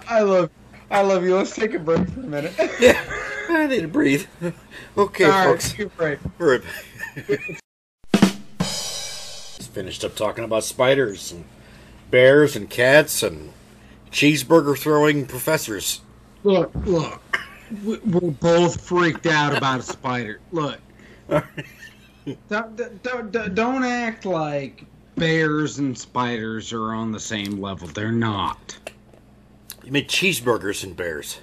[0.08, 0.50] I love,
[0.90, 1.36] I love you.
[1.36, 2.52] Let's take a break for a minute.
[2.80, 3.00] Yeah,
[3.48, 4.26] I need to breathe.
[4.96, 5.72] Okay, All right, folks.
[5.72, 6.18] take a break.
[6.38, 6.62] We're
[8.22, 11.44] Just finished up talking about spiders and
[12.10, 13.52] bears and cats and
[14.10, 16.00] cheeseburger throwing professors.
[16.42, 17.20] Look, look.
[17.84, 20.38] We- We're both freaked out about a spider.
[20.52, 20.78] Look.
[22.48, 24.84] Don't, don't- don't act like
[25.16, 27.86] bears and spiders are on the same level.
[27.88, 28.76] They're not.
[29.84, 31.38] You made cheeseburgers and bears.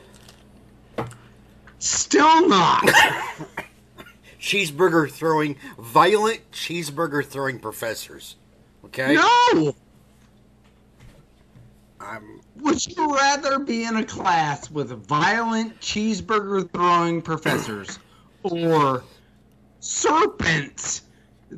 [1.79, 2.83] Still not.
[4.39, 8.35] Cheeseburger throwing, violent cheeseburger throwing professors.
[8.85, 9.13] Okay?
[9.15, 9.75] no.
[11.99, 17.99] I'm, Would you rather be in a class with violent cheeseburger throwing professors
[18.41, 19.03] or
[19.81, 21.01] serpents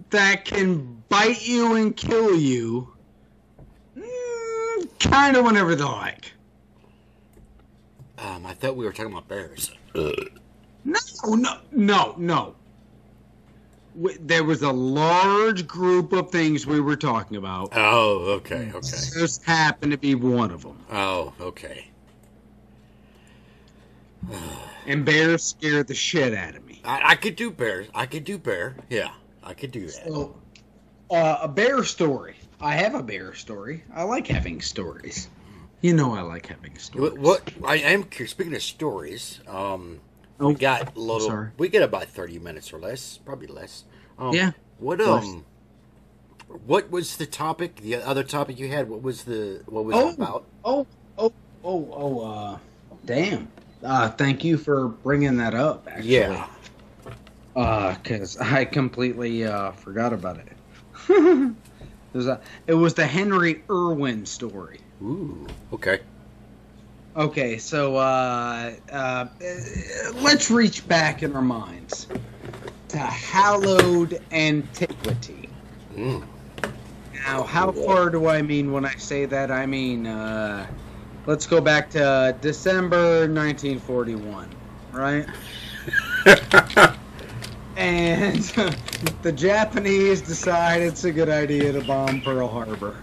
[0.09, 2.91] that can bite you and kill you
[3.95, 6.33] mm, kind of whenever they like?
[8.17, 9.71] um, I thought we were talking about bears.
[9.93, 12.55] No, no, no, no.
[13.95, 17.69] There was a large group of things we were talking about.
[17.73, 18.97] Oh, okay, okay.
[19.13, 20.79] This happened to be one of them.
[20.91, 21.87] Oh, okay.
[24.87, 26.72] And bears scared the shit out of me.
[26.83, 27.87] I, I could do bears.
[27.95, 28.75] I could do bear.
[28.89, 29.11] Yeah,
[29.43, 30.05] I could do that.
[30.05, 30.35] So,
[31.11, 32.35] uh, a bear story.
[32.61, 33.83] I have a bear story.
[33.93, 35.29] I like having stories.
[35.81, 37.13] You know I like having stories.
[37.13, 37.19] What,
[37.57, 38.31] what I am curious.
[38.31, 39.99] Speaking of stories, um,
[40.39, 41.19] Oh, we got a little.
[41.27, 41.49] sorry.
[41.57, 43.83] We get about thirty minutes or less, probably less.
[44.17, 45.45] Um, Yeah, What um,
[46.65, 47.77] what was the topic?
[47.77, 48.89] The other topic you had.
[48.89, 49.61] What was the?
[49.65, 50.09] What was Oh.
[50.09, 50.45] it about?
[50.63, 50.87] Oh,
[51.17, 51.33] oh,
[51.63, 52.57] oh, oh, uh,
[53.05, 53.47] damn.
[53.83, 56.09] Uh, thank you for bringing that up, actually.
[56.11, 56.47] Yeah.
[57.55, 60.47] Uh, cause I completely, uh, forgot about it.
[61.09, 61.55] it
[62.13, 64.79] was a, it was the Henry Erwin story.
[65.03, 65.47] Ooh.
[65.71, 65.99] Okay.
[67.15, 69.27] Okay, so, uh, uh,
[70.15, 72.07] let's reach back in our minds
[72.87, 75.49] to hallowed antiquity.
[75.95, 76.23] Mm.
[77.25, 79.51] Now, how far do I mean when I say that?
[79.51, 80.67] I mean, uh,
[81.25, 84.49] let's go back to December 1941,
[84.91, 85.25] right?
[87.75, 88.37] and
[89.21, 92.95] the Japanese decide it's a good idea to bomb Pearl Harbor.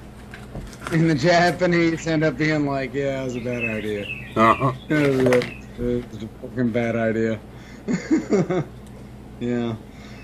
[0.93, 4.07] And the Japanese end up being like, yeah, it was a bad idea.
[4.37, 4.73] Uh huh.
[4.89, 7.41] It was a, it was a fucking bad idea.
[9.41, 9.77] yeah.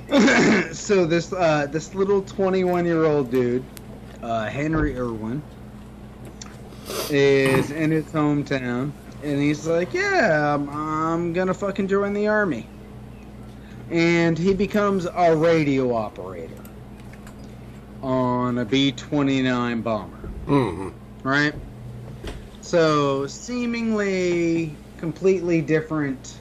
[0.72, 3.64] so this uh, this little 21 year old dude,
[4.22, 5.42] uh, Henry Erwin,
[7.10, 8.92] is in his hometown,
[9.24, 12.68] and he's like, "Yeah, I'm, I'm gonna fucking join the army."
[13.90, 16.62] And he becomes a radio operator
[18.02, 21.28] on a B-29 bomber Mm-hmm.
[21.28, 21.54] right?
[22.60, 26.36] So, seemingly completely different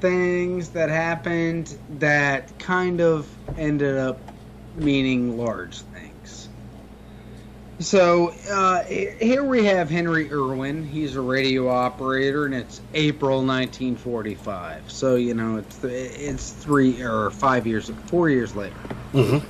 [0.00, 4.18] things that happened that kind of ended up
[4.76, 5.91] meaning large things.
[7.82, 10.84] So, uh, here we have Henry Erwin.
[10.84, 14.90] He's a radio operator, and it's April 1945.
[14.90, 18.76] So, you know, it's it's three or five years, four years later
[19.12, 19.46] Mm-hmm.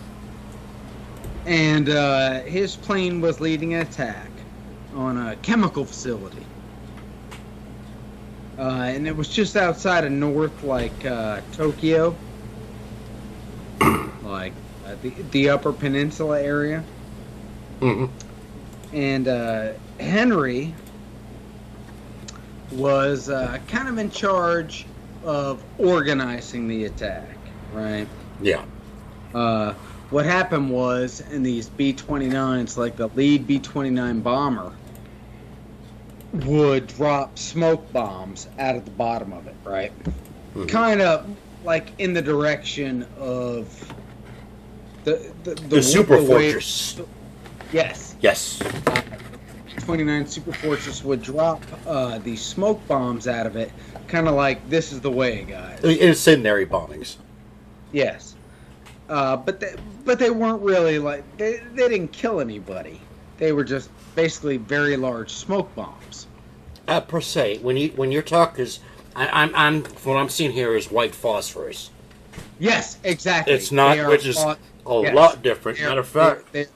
[1.46, 4.28] and uh, his plane was leading an attack
[4.96, 6.44] on a chemical facility
[8.58, 12.16] uh, and it was just outside of North, like uh, Tokyo,
[14.22, 14.52] like
[14.84, 16.84] uh, the the Upper Peninsula area.
[17.82, 18.04] Hmm
[18.94, 20.72] and uh, Henry
[22.70, 24.86] was uh, kind of in charge
[25.24, 27.36] of organizing the attack,
[27.72, 28.06] right?
[28.42, 28.64] Yeah.
[29.34, 29.72] Uh,
[30.10, 34.72] what happened was in these B 29s, like the lead B 29 bomber
[36.44, 39.92] would drop smoke bombs out of the bottom of it, right?
[40.54, 40.68] Mhm.
[40.68, 41.26] Kind of
[41.64, 43.92] like in the direction of
[45.04, 46.52] the the, The, Super the way-
[47.72, 48.16] Fortress.
[48.20, 48.58] Yes.
[48.60, 49.82] Yes.
[49.84, 53.72] 29 Super Fortress would drop uh, these smoke bombs out of it,
[54.06, 55.82] kind of like this is the way, guys.
[55.82, 57.16] Incendiary bombings.
[57.92, 58.36] Yes,
[59.08, 59.74] uh, but they,
[60.04, 63.00] but they weren't really like they, they didn't kill anybody.
[63.38, 66.26] They were just basically very large smoke bombs.
[66.86, 68.80] Uh, per se, when you when your talk is,
[69.16, 71.90] I, I'm I'm what I'm seeing here is white phosphorus.
[72.58, 73.52] Yes, exactly.
[73.52, 75.14] It's not, which is a yes.
[75.14, 75.78] lot different.
[75.78, 76.66] they are- Matter of fact, they,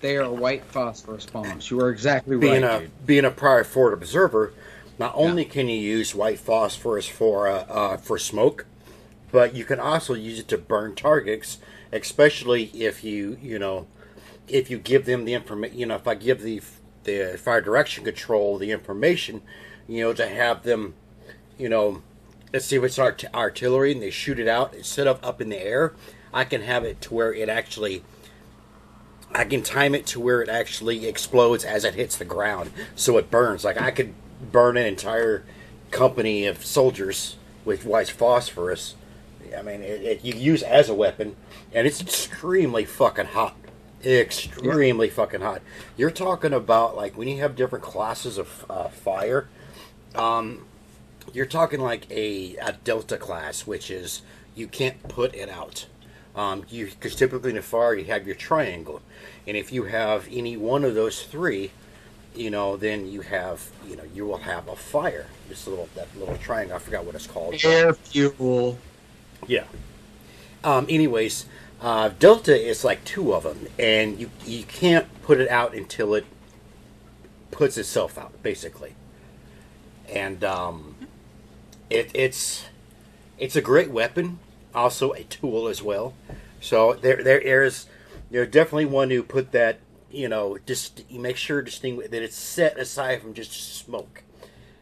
[0.00, 1.70] they are white phosphorus bombs.
[1.70, 3.06] You are exactly being right, a dude.
[3.06, 4.52] being a prior forward observer,
[4.98, 8.66] not only can you use white phosphorus for uh, uh, for smoke,
[9.32, 11.58] but you can also use it to burn targets,
[11.92, 13.86] especially if you you know
[14.48, 15.78] if you give them the information.
[15.78, 16.62] You know, if I give the
[17.04, 19.42] the fire direction control the information,
[19.88, 20.94] you know, to have them,
[21.56, 22.02] you know,
[22.52, 25.48] let's see if it's art- artillery and they shoot it out instead of up in
[25.48, 25.94] the air.
[26.34, 28.02] I can have it to where it actually
[29.34, 33.18] I can time it to where it actually explodes as it hits the ground, so
[33.18, 33.64] it burns.
[33.64, 34.14] Like I could
[34.52, 35.44] burn an entire
[35.90, 38.94] company of soldiers with white phosphorus.
[39.56, 41.36] I mean, it, it you use as a weapon,
[41.72, 43.56] and it's extremely fucking hot.
[44.04, 45.62] Extremely fucking hot.
[45.96, 49.48] You're talking about like when you have different classes of uh, fire.
[50.14, 50.64] Um,
[51.32, 54.22] you're talking like a, a delta class, which is
[54.54, 55.86] you can't put it out.
[56.36, 59.00] Um, you because typically in a fire you have your triangle,
[59.46, 61.70] and if you have any one of those three,
[62.34, 65.26] you know, then you have you know you will have a fire.
[65.48, 66.76] This little that little triangle.
[66.76, 67.54] I forgot what it's called.
[67.64, 68.78] Air fuel.
[69.46, 69.64] Yeah.
[70.62, 71.46] Um, anyways,
[71.80, 76.14] uh, Delta is like two of them, and you you can't put it out until
[76.14, 76.26] it
[77.50, 78.94] puts itself out, basically.
[80.12, 80.94] And um,
[81.90, 82.66] it, it's
[83.38, 84.38] it's a great weapon,
[84.76, 86.14] also a tool as well.
[86.60, 87.86] So there there is
[88.30, 89.78] there's definitely one who put that
[90.10, 94.22] you know just you make sure to distinguish that it's set aside from just smoke.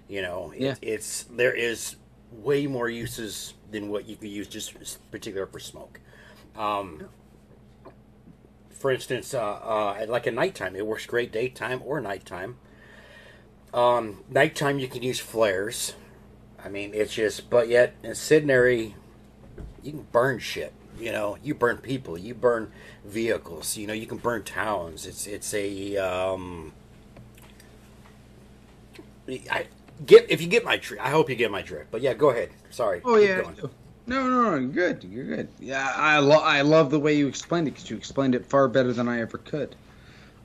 [0.09, 0.75] You know, it- Yeah.
[0.83, 1.97] it's there is
[2.33, 4.75] way more uses than what you can use just
[5.11, 6.01] particular for smoke.
[6.57, 7.09] Um,
[8.71, 12.57] for instance, uh, uh, like at nighttime, it works great daytime or nighttime.
[13.73, 15.95] Um, nighttime, you can use flares.
[16.63, 18.95] I mean, it's just, but yet incendiary,
[19.85, 20.73] you can burn shit.
[20.99, 22.73] You know, you burn people, you burn
[23.05, 23.77] vehicles.
[23.77, 25.07] You know, you can burn towns.
[25.07, 26.73] It's it's a um,
[29.29, 29.67] I
[30.07, 31.05] get if you get my drift.
[31.05, 31.91] I hope you get my drift.
[31.91, 32.51] But yeah, go ahead.
[32.71, 33.03] Sorry.
[33.05, 33.43] Oh yeah.
[33.43, 33.57] going.
[34.07, 35.03] No, no, no, good.
[35.05, 35.49] You're good.
[35.59, 38.69] Yeah, I lo- I love the way you explained it because you explained it far
[38.69, 39.75] better than I ever could.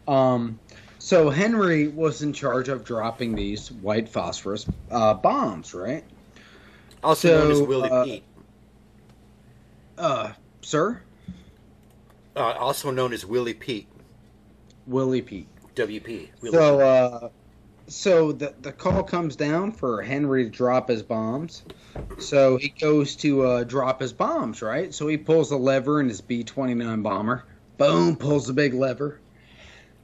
[0.08, 0.60] Um,
[0.98, 6.06] so Henry was in charge of dropping these white phosphorus uh, bombs, right?
[7.04, 8.24] Also known as So, Willie uh, Pete.
[10.00, 10.32] Uh,
[10.62, 11.02] sir,
[12.36, 13.88] Uh, also known as Willie Pete.
[14.88, 15.48] Willie Pete.
[15.76, 16.30] WP.
[16.42, 16.82] Willie So, Pete.
[17.24, 17.30] uh,
[17.88, 21.64] so the the call comes down for Henry to drop his bombs.
[22.18, 24.94] So he goes to uh, drop his bombs, right?
[24.94, 27.44] So he pulls the lever in his B twenty nine bomber.
[27.78, 28.16] Boom!
[28.16, 29.20] Pulls the big lever.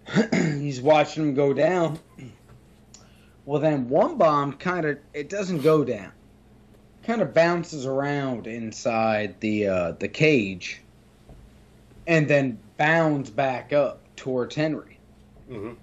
[0.33, 1.99] He's watching them go down.
[3.45, 6.11] Well, then one bomb kind of it doesn't go down.
[7.05, 10.81] Kind of bounces around inside the uh, the cage,
[12.07, 14.97] and then bounds back up towards Henry.
[15.49, 15.75] Mhm.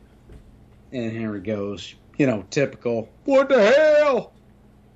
[0.93, 4.32] And Henry goes, you know, typical, what the hell?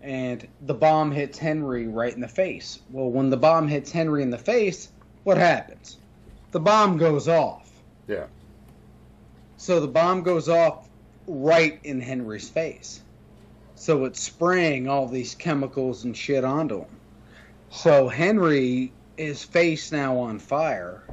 [0.02, 2.80] And the bomb hits Henry right in the face.
[2.90, 4.90] Well, when the bomb hits Henry in the face,
[5.24, 5.96] what happens?
[6.50, 7.70] The bomb goes off.
[8.06, 8.26] Yeah.
[9.56, 10.88] So the bomb goes off
[11.26, 13.00] right in Henry's face.
[13.76, 17.00] So it's spraying all these chemicals and shit onto him.
[17.70, 21.04] So Henry, his face now on fire,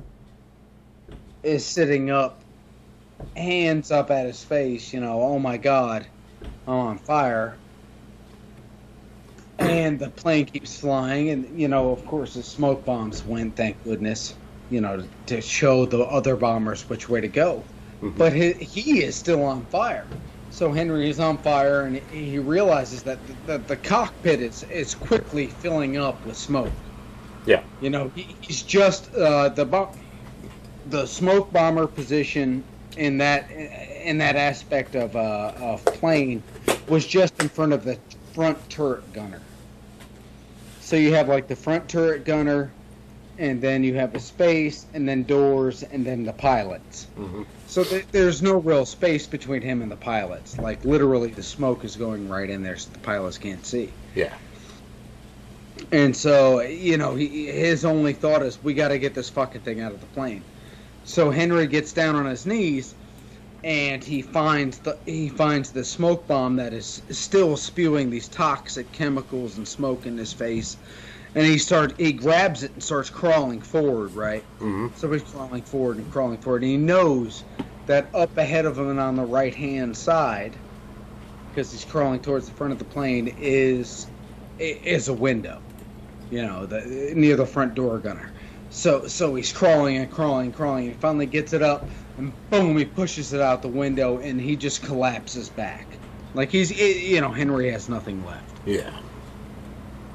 [1.43, 2.41] is sitting up,
[3.35, 6.07] hands up at his face, you know, oh my god,
[6.67, 7.57] I'm on fire.
[9.59, 13.83] And the plane keeps flying, and, you know, of course, the smoke bombs went, thank
[13.83, 14.35] goodness,
[14.69, 17.63] you know, to, show the other bombers which way to go
[18.03, 18.17] Mhm.
[18.17, 20.07] but he, he is still on fire.
[20.53, 24.93] So Henry is on fire, and he realizes that the, that the cockpit is is
[24.93, 26.71] quickly filling up with smoke.
[27.47, 27.63] Yeah.
[27.81, 29.89] You know, he, he's just uh, the bo-
[30.91, 32.63] the smoke bomber position
[32.97, 36.43] in that in that aspect of uh, of plane
[36.87, 37.97] was just in front of the
[38.33, 39.41] front turret gunner.
[40.81, 42.71] So you have like the front turret gunner,
[43.39, 47.07] and then you have a space, and then doors, and then the pilots.
[47.17, 47.47] Mhm.
[47.73, 50.59] So th- there's no real space between him and the pilots.
[50.59, 53.89] Like literally, the smoke is going right in there, so the pilots can't see.
[54.13, 54.31] Yeah.
[55.91, 59.61] And so, you know, he, his only thought is, we got to get this fucking
[59.61, 60.43] thing out of the plane.
[61.03, 62.93] So Henry gets down on his knees,
[63.63, 68.91] and he finds the he finds the smoke bomb that is still spewing these toxic
[68.91, 70.77] chemicals and smoke in his face.
[71.35, 74.45] And he starts he grabs it and starts crawling forward, right?
[74.59, 77.45] hmm So he's crawling forward and crawling forward, and he knows
[77.87, 80.61] that up ahead of him and on the right hand side,
[81.51, 84.11] because he's crawling towards the front of the plane, is
[84.59, 85.61] is a window,
[86.29, 88.33] you know, the near the front door gunner.
[88.69, 92.37] So so he's crawling and crawling and crawling, and he finally gets it up, and
[92.49, 95.99] boom, he pushes it out the window, and he just collapses back,
[96.33, 99.02] like he's you know Henry has nothing left Yeah.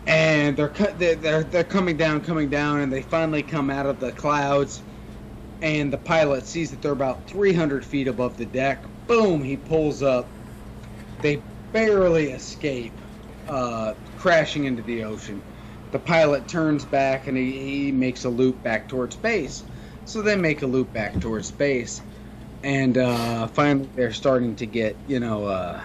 [0.09, 3.86] And they're cu- they're they're, they're coming down, coming down, and they finally come out
[3.86, 4.82] of the clouds.
[5.60, 8.85] And the pilot sees that they're about 300 feet above the deck.
[9.06, 9.43] Boom!
[9.43, 10.30] He pulls up.
[11.20, 13.01] They barely escape,
[13.47, 15.43] uh, crashing into the ocean.
[15.90, 19.64] The pilot turns back and he, he makes a loop back towards base.
[20.05, 22.01] So they make a loop back towards base,
[22.62, 25.44] and uh, finally they're starting to get you know.
[25.44, 25.82] Uh,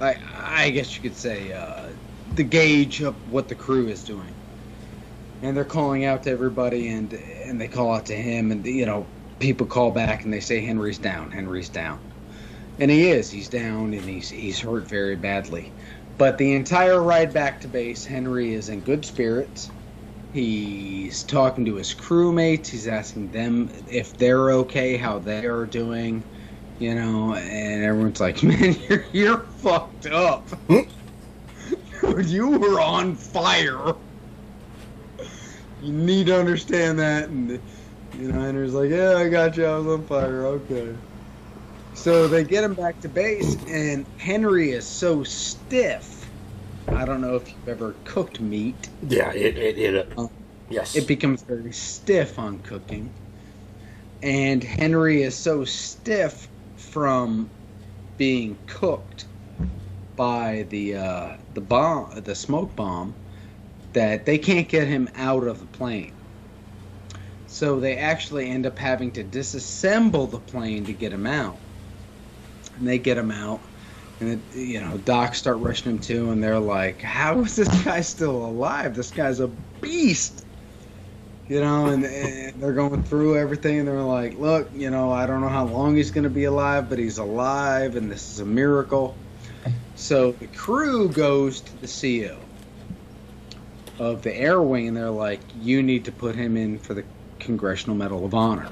[0.00, 1.94] I, I guess you could say uh,
[2.26, 4.36] the gauge of what the crew is doing,
[5.42, 8.86] and they're calling out to everybody, and and they call out to him, and you
[8.86, 9.08] know
[9.38, 12.00] people call back and they say Henry's down, Henry's down,
[12.78, 15.74] and he is, he's down, and he's he's hurt very badly,
[16.18, 19.72] but the entire ride back to base, Henry is in good spirits.
[20.32, 22.68] He's talking to his crewmates.
[22.68, 26.26] He's asking them if they're okay, how they are doing
[26.78, 30.48] you know, and everyone's like, "Man, you're you're fucked up.
[30.68, 30.88] Dude,
[32.26, 33.94] you were on fire.
[35.82, 37.60] You need to understand that." And
[38.18, 39.64] you know, Henry's like, "Yeah, I got you.
[39.66, 40.46] I was on fire.
[40.46, 40.94] Okay."
[41.94, 46.28] So they get him back to base, and Henry is so stiff.
[46.88, 48.88] I don't know if you've ever cooked meat.
[49.08, 49.32] Yeah.
[49.32, 49.56] It.
[49.56, 49.78] It.
[49.78, 50.30] it uh, Oh.
[50.68, 50.94] yes.
[50.94, 53.10] It becomes very stiff on cooking.
[54.22, 57.50] And Henry is so stiff from
[58.16, 59.26] being cooked
[60.16, 63.14] by the uh, the bomb, the smoke bomb,
[63.92, 66.12] that they can't get him out of the plane.
[67.46, 71.60] So they actually end up having to disassemble the plane to get him out.
[72.76, 73.62] And they get him out,
[74.20, 77.84] and it, you know, docs start rushing him to, and they're like, "How is this
[77.84, 78.94] guy still alive?
[78.94, 79.48] This guy's a
[79.80, 80.45] beast."
[81.48, 85.26] You know, and, and they're going through everything, and they're like, "Look, you know, I
[85.26, 88.40] don't know how long he's going to be alive, but he's alive, and this is
[88.40, 89.16] a miracle."
[89.94, 92.36] So the crew goes to the CEO
[94.00, 97.04] of the Air Wing, and they're like, "You need to put him in for the
[97.38, 98.70] Congressional Medal of Honor."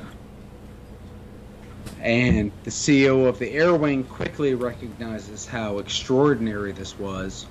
[2.02, 7.46] And the CEO of the Air Wing quickly recognizes how extraordinary this was,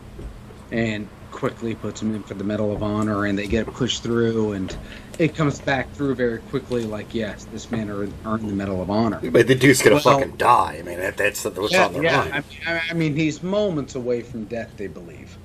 [0.70, 4.53] and quickly puts him in for the Medal of Honor, and they get pushed through,
[4.53, 4.73] and
[5.19, 6.85] it comes back through very quickly.
[6.85, 9.19] Like, yes, this man earned, the Medal of Honor.
[9.22, 10.77] But the dude's gonna Well- fucking die.
[10.80, 12.18] I mean, that, that's what's yeah, on their yeah.
[12.19, 12.34] mind.
[12.34, 15.38] I mean, I- I mean, he's moments away from death, they believe.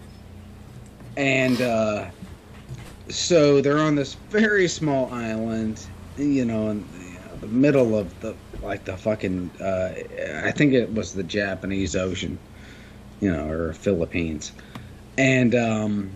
[1.16, 2.06] And uh,
[3.08, 5.84] so they're on this very small island,
[6.16, 6.84] you know, in
[7.40, 9.50] the middle of the like the fucking.
[9.60, 9.90] Uh,
[10.44, 12.38] I think it was the Japanese Ocean,
[13.20, 14.52] you know, or Philippines,
[15.18, 16.10] and um,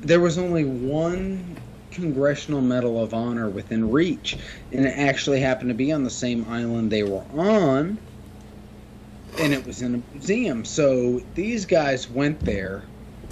[0.00, 1.56] there was only one
[1.90, 4.38] Congressional Medal of Honor within reach,
[4.72, 7.98] and it actually happened to be on the same island they were on
[9.38, 10.64] and it was in a museum.
[10.64, 12.84] So these guys went there,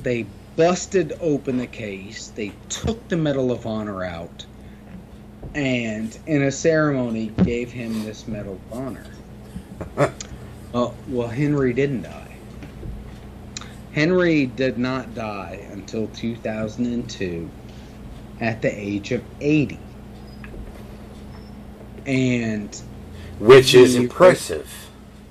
[0.02, 0.26] they
[0.56, 4.44] busted open the case, they took the Medal of Honor out,
[5.54, 9.06] and in a ceremony gave him this Medal of Honor.
[10.72, 12.31] well, well, Henry didn't die.
[13.92, 17.50] Henry did not die until 2002
[18.40, 19.78] at the age of 80.
[22.06, 22.82] And
[23.38, 24.68] Which is impressive.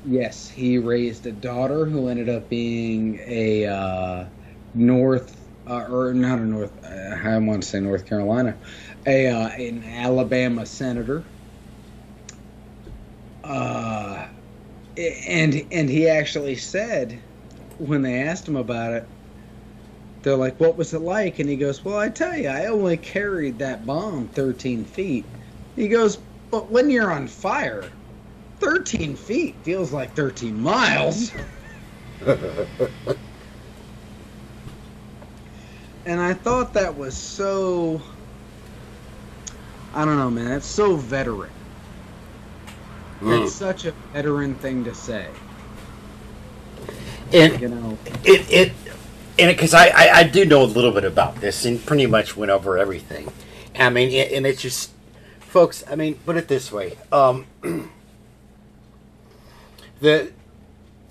[0.05, 4.25] Yes, he raised a daughter who ended up being a uh,
[4.73, 5.35] North,
[5.67, 8.55] uh, or not a North, uh, I want to say North Carolina,
[9.05, 11.23] a uh, an Alabama senator.
[13.43, 14.27] Uh,
[14.97, 17.19] and and he actually said
[17.87, 19.07] when they asked him about it,
[20.23, 22.97] they're like, "What was it like?" And he goes, "Well, I tell you, I only
[22.97, 25.25] carried that bomb 13 feet."
[25.75, 26.17] He goes,
[26.51, 27.89] "But when you're on fire,
[28.59, 31.31] 13 feet feels like 13 miles."
[36.05, 38.03] and I thought that was so.
[39.93, 40.45] I don't know, man.
[40.49, 41.51] That's so veteran.
[43.21, 43.41] Mm.
[43.41, 45.29] That's such a veteran thing to say.
[47.33, 47.97] And You know.
[48.23, 48.73] it it
[49.39, 52.37] and because I, I I do know a little bit about this and pretty much
[52.37, 53.31] went over everything.
[53.77, 54.91] I mean, it, and it's just,
[55.39, 55.83] folks.
[55.89, 56.97] I mean, put it this way.
[57.11, 57.47] Um,
[60.01, 60.31] the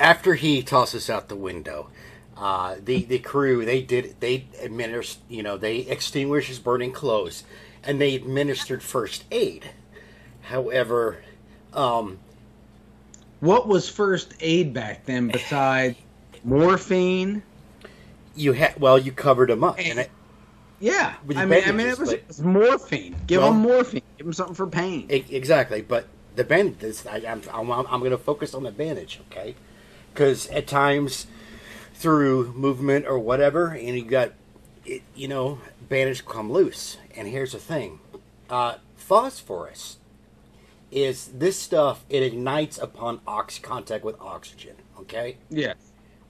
[0.01, 1.91] after he tosses out the window,
[2.37, 7.45] uh, the the crew they did they administered you know they extinguished his burning clothes,
[7.85, 9.71] and they administered first aid.
[10.43, 11.23] However,
[11.75, 12.19] um,
[13.41, 15.97] What was first aid back then besides
[16.45, 17.43] morphine?
[18.37, 20.11] you had well you covered him up, and it,
[20.79, 23.17] Yeah, With I mean, I mean, it was, but- it was morphine.
[23.27, 24.03] Give Well- him morphine.
[24.17, 25.09] Give him something for pain.
[25.11, 26.07] E- Exactly, but
[26.37, 27.05] the bandage.
[27.07, 29.55] I, I'm I'm, I'm going to focus on the bandage, okay?
[30.15, 31.27] Because at times,
[31.95, 34.33] through movement or whatever, and you got,
[34.87, 35.59] it, you know,
[35.89, 36.97] bandage come loose.
[37.17, 37.99] And here's the thing,
[38.49, 39.99] uh, phosphorus
[40.91, 42.05] is this stuff.
[42.09, 44.77] It ignites upon ox contact with oxygen.
[45.01, 45.77] Okay, Yes.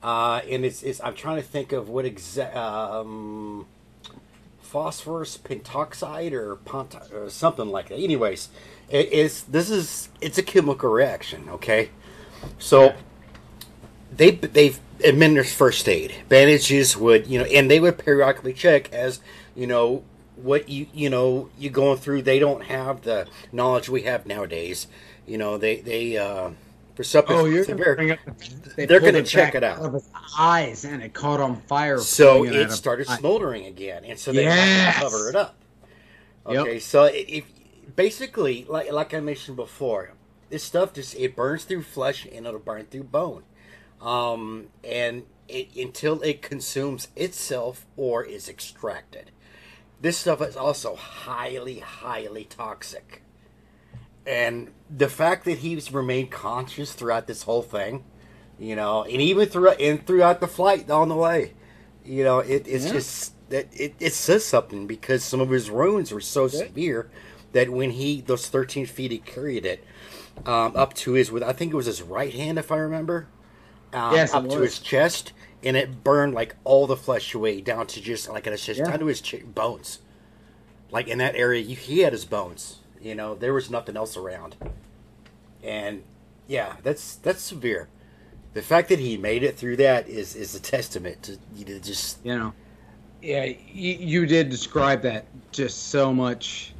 [0.02, 3.66] Uh, and it's, it's I'm trying to think of what exact um,
[4.60, 7.98] phosphorus pentoxide or, pont- or something like that.
[7.98, 8.48] Anyways,
[8.88, 11.48] it is this is it's a chemical reaction.
[11.48, 11.90] Okay,
[12.58, 12.94] so
[14.14, 16.14] they they've administered first aid.
[16.28, 19.20] Bandages would you know, and they would periodically check as
[19.54, 20.04] you know
[20.36, 22.22] what you you know you going through.
[22.22, 24.86] They don't have the knowledge we have nowadays.
[25.26, 26.50] You know they they uh,
[27.00, 27.68] for something Oh, you're up
[28.76, 30.02] they They're gonna check it out.
[30.38, 31.98] eyes, and it caught on fire.
[31.98, 34.58] So it started smoldering again, and so they Yes!
[34.84, 35.56] had to cover it up.
[36.46, 36.60] Yep.
[36.60, 37.44] Okay, so if
[37.96, 40.12] basically, like like I mentioned before,
[40.50, 43.44] this stuff just it burns through flesh and it'll burn through bone,
[44.00, 49.30] um, and it, until it consumes itself or is extracted.
[50.00, 53.22] This stuff is also highly, highly toxic,
[54.26, 58.04] and the fact that he's remained conscious throughout this whole thing,
[58.58, 61.54] you know, and even throughout and throughout the flight on the way,
[62.04, 62.92] you know, it, it's Yeah.
[62.92, 67.10] just that it, it says something because some of his wounds were so severe
[67.52, 69.82] that when he those 13 feet he carried it
[70.46, 73.26] um, up to his with I think it was his right hand if I remember,
[73.92, 75.32] um, Yes, up to his chest,
[75.64, 78.86] and it burned like all the flesh away down to just like it's just Yeah.
[78.86, 79.98] down to his ch- bones,
[80.90, 82.79] like in that area you, he had his bones.
[83.00, 84.56] You know there was nothing else around,
[85.62, 86.02] and
[86.46, 87.88] yeah, that's that's severe.
[88.52, 91.80] The fact that he made it through that is is a testament to you to
[91.80, 92.52] just You know.
[93.22, 96.72] Yeah, you, you did describe that just so much.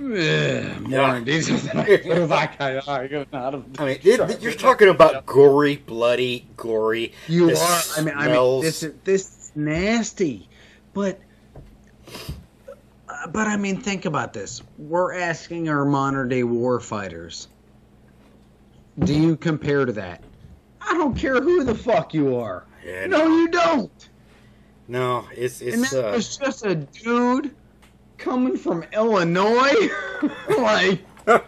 [0.00, 1.16] Ugh, Yeah.
[1.16, 2.32] in I could have.
[2.32, 3.64] I could I could not have.
[3.78, 7.12] I mean, it, you're talking about gory, bloody, gory.
[7.28, 7.80] You are.
[7.98, 10.48] I mean, I mean, this is this is nasty,
[10.94, 11.20] but
[13.28, 14.62] but I mean, think about this.
[14.78, 17.48] We're asking our modern day war fighters.
[18.98, 20.22] Do you compare to that?
[20.80, 22.64] I don't care who the fuck you are.
[22.84, 24.08] Yeah, no, you don't.
[24.88, 27.54] no, it's and it's that uh, was just a dude
[28.16, 29.90] coming from Illinois.
[30.58, 31.42] like, I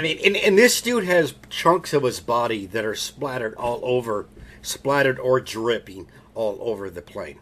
[0.00, 4.26] mean, and, and this dude has chunks of his body that are splattered all over,
[4.62, 7.38] splattered or dripping all over the plane.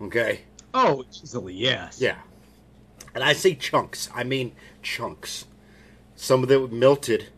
[0.00, 0.42] Okay,
[0.74, 2.00] oh, easily yes.
[2.00, 2.18] yeah,
[3.14, 5.46] and I say chunks, I mean chunks.
[6.16, 7.28] Some of it melted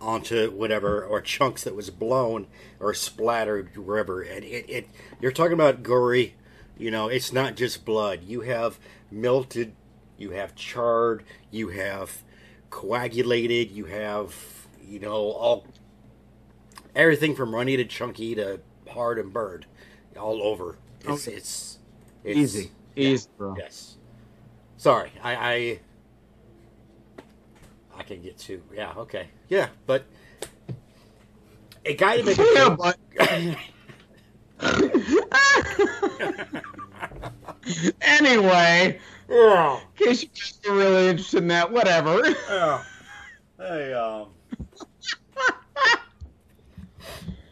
[0.00, 2.46] onto whatever, or chunks that was blown
[2.78, 4.22] or splattered wherever.
[4.22, 4.88] And it, it
[5.20, 6.34] you're talking about gory.
[6.76, 8.22] You know, it's not just blood.
[8.22, 8.78] You have
[9.10, 9.72] melted,
[10.16, 12.22] you have charred, you have
[12.70, 14.34] coagulated, you have
[14.86, 15.66] you know all
[16.94, 18.60] everything from runny to chunky to
[18.90, 19.66] hard and burned,
[20.16, 20.76] all over.
[21.00, 21.36] It's Okay.
[21.36, 21.78] it's,
[22.24, 23.54] it's Easy, easy, bro.
[23.56, 23.96] Yes.
[24.76, 25.80] Sorry, I, I
[27.96, 29.28] I can get to yeah, okay.
[29.48, 30.04] Yeah, but
[31.84, 32.96] a guy to make a Yeah, but
[38.00, 38.98] anyway,
[39.28, 39.80] Yeah.
[39.80, 42.22] in case you guys are really interested in that, whatever.
[42.48, 42.82] Yeah.
[43.58, 44.28] Hey, um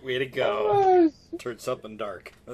[0.05, 1.11] Way to go.
[1.39, 2.33] Turned something dark.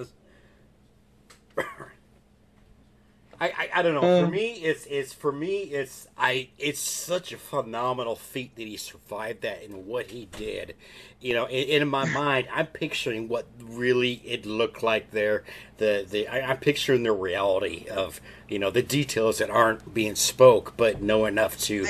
[3.43, 4.02] I, I, I don't know.
[4.02, 4.24] Uh.
[4.24, 6.48] for me, it's it's for me, it's I.
[6.59, 10.77] It's such a phenomenal feat that he survived that and what he did.
[11.20, 15.43] You know, in, in my mind, I'm picturing what really it looked like there.
[15.78, 20.14] The the I, I'm picturing the reality of you know the details that aren't being
[20.14, 21.86] spoke, but know enough to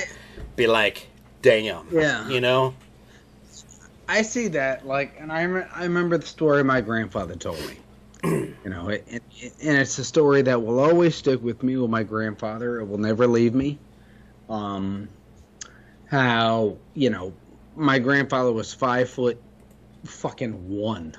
[0.57, 1.09] be like,
[1.43, 1.87] damn.
[1.93, 2.29] Yeah.
[2.31, 2.74] You know.
[4.09, 7.79] I see that, like, and I, rem- I remember the story my grandfather told me.
[8.23, 11.77] You know, it, it, it- and it's a story that will always stick with me
[11.77, 12.81] with my grandfather.
[12.81, 13.78] It will never leave me.
[14.49, 15.09] Um,
[16.07, 17.32] how you know,
[17.77, 19.40] my grandfather was five foot,
[20.05, 21.15] fucking one.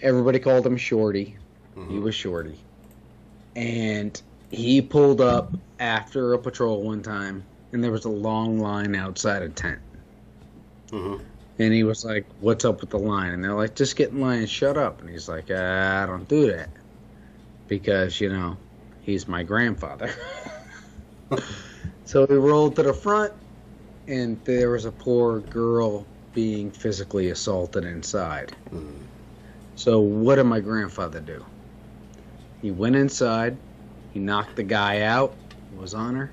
[0.00, 1.36] Everybody called him Shorty.
[1.88, 2.58] He was Shorty,
[3.56, 4.20] and
[4.50, 9.42] he pulled up after a patrol one time, and there was a long line outside
[9.42, 9.78] a tent.
[10.90, 11.20] Mhm.
[11.58, 14.20] And he was like, "What's up with the line?" And they're like, "Just get in
[14.20, 16.70] line and shut up." And he's like, "I don't do that
[17.68, 18.56] because you know
[19.00, 20.10] he's my grandfather."
[22.04, 23.32] so we rolled to the front,
[24.06, 28.52] and there was a poor girl being physically assaulted inside.
[28.72, 29.06] Mhm.
[29.74, 31.44] So what did my grandfather do?
[32.60, 33.58] He went inside,
[34.10, 35.38] he knocked the guy out,
[35.70, 36.32] was on her,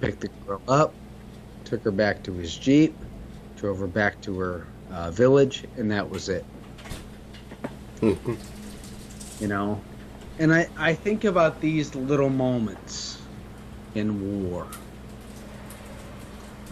[0.00, 0.96] picked the girl up,
[1.64, 3.04] took her back to his jeep,
[3.62, 6.44] drove her back to her uh, village, and that was it.
[8.00, 8.36] Mhm.
[9.40, 9.80] You know,
[10.40, 13.18] and I I think about these little moments
[13.94, 14.66] in war.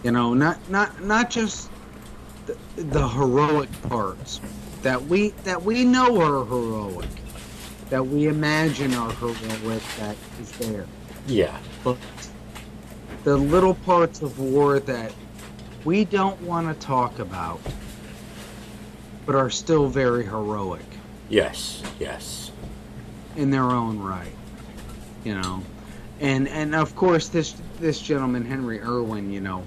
[0.03, 1.69] You know, not not not just
[2.45, 4.41] the, the heroic parts
[4.83, 7.07] that we that we know are heroic,
[7.89, 10.85] that we imagine are heroic, that is there,
[11.25, 11.57] Yeah.
[11.85, 11.97] but
[13.23, 15.13] the little parts of war that
[15.85, 17.59] we don't want to talk about,
[19.25, 20.81] but are still very heroic
[21.29, 21.81] Yes.
[21.99, 22.51] Yes.
[23.35, 24.33] in their own right.
[25.23, 25.63] You know,
[26.19, 29.63] and and of course this this gentleman Henry Erwin, you know,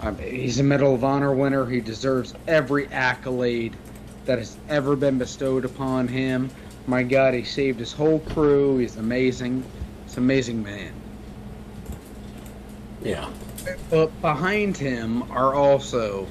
[0.00, 1.66] um, he's a Medal of Honor winner.
[1.66, 3.76] He deserves every accolade
[4.26, 6.50] that has ever been bestowed upon him.
[6.86, 8.78] My God, he saved his whole crew.
[8.78, 9.64] He's amazing.
[10.04, 10.92] He's an amazing man.
[13.02, 13.28] Yeah.
[13.90, 16.26] But behind him are also,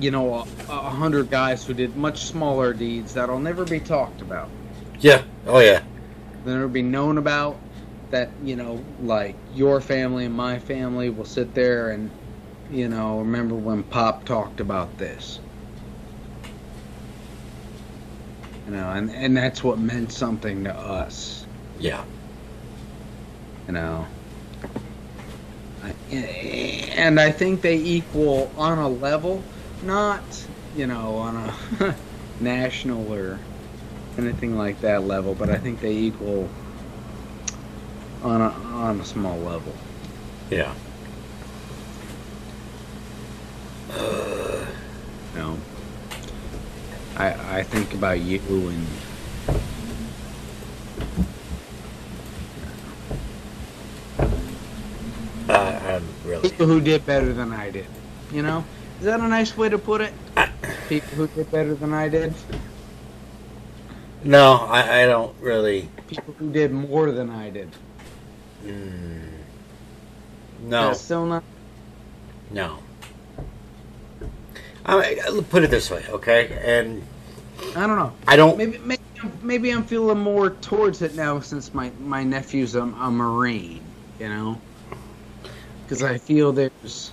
[0.00, 4.22] you know, a, a hundred guys who did much smaller deeds that'll never be talked
[4.22, 4.48] about.
[5.00, 5.22] Yeah.
[5.46, 5.82] Oh yeah.
[6.44, 7.58] They'll never be known about.
[8.10, 12.10] That you know, like your family and my family will sit there and,
[12.70, 15.40] you know, remember when Pop talked about this.
[18.66, 21.46] You know, and and that's what meant something to us.
[21.78, 22.04] Yeah.
[23.66, 24.06] you know.
[26.10, 29.42] And I think they equal on a level,
[29.82, 30.22] not,
[30.76, 31.94] you know, on a
[32.40, 33.38] national or
[34.18, 36.48] anything like that level, but I think they equal
[38.22, 39.74] on a, on a small level.
[40.50, 40.74] Yeah.
[45.34, 45.58] Know,
[47.16, 48.86] I I think about you and
[55.48, 56.48] Uh, I'm really.
[56.50, 57.86] people who did better than I did.
[58.32, 58.64] You know,
[58.98, 60.12] is that a nice way to put it?
[60.88, 62.34] People who did better than I did.
[64.24, 65.88] No, I, I don't really.
[66.08, 67.70] People who did more than I did.
[68.64, 69.28] Mm,
[70.62, 71.44] no, That's still not.
[72.50, 72.78] no.
[74.84, 76.58] I, I'll put it this way, okay?
[76.64, 77.02] And
[77.76, 78.12] I don't know.
[78.26, 78.56] I don't.
[78.56, 79.02] Maybe maybe
[79.42, 83.80] maybe I'm feeling more towards it now since my my nephew's a, a marine.
[84.20, 84.60] You know,
[85.86, 87.12] because I feel there's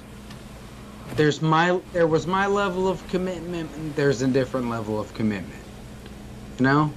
[1.15, 5.61] there's my there was my level of commitment and there's a different level of commitment.
[6.57, 6.93] You know,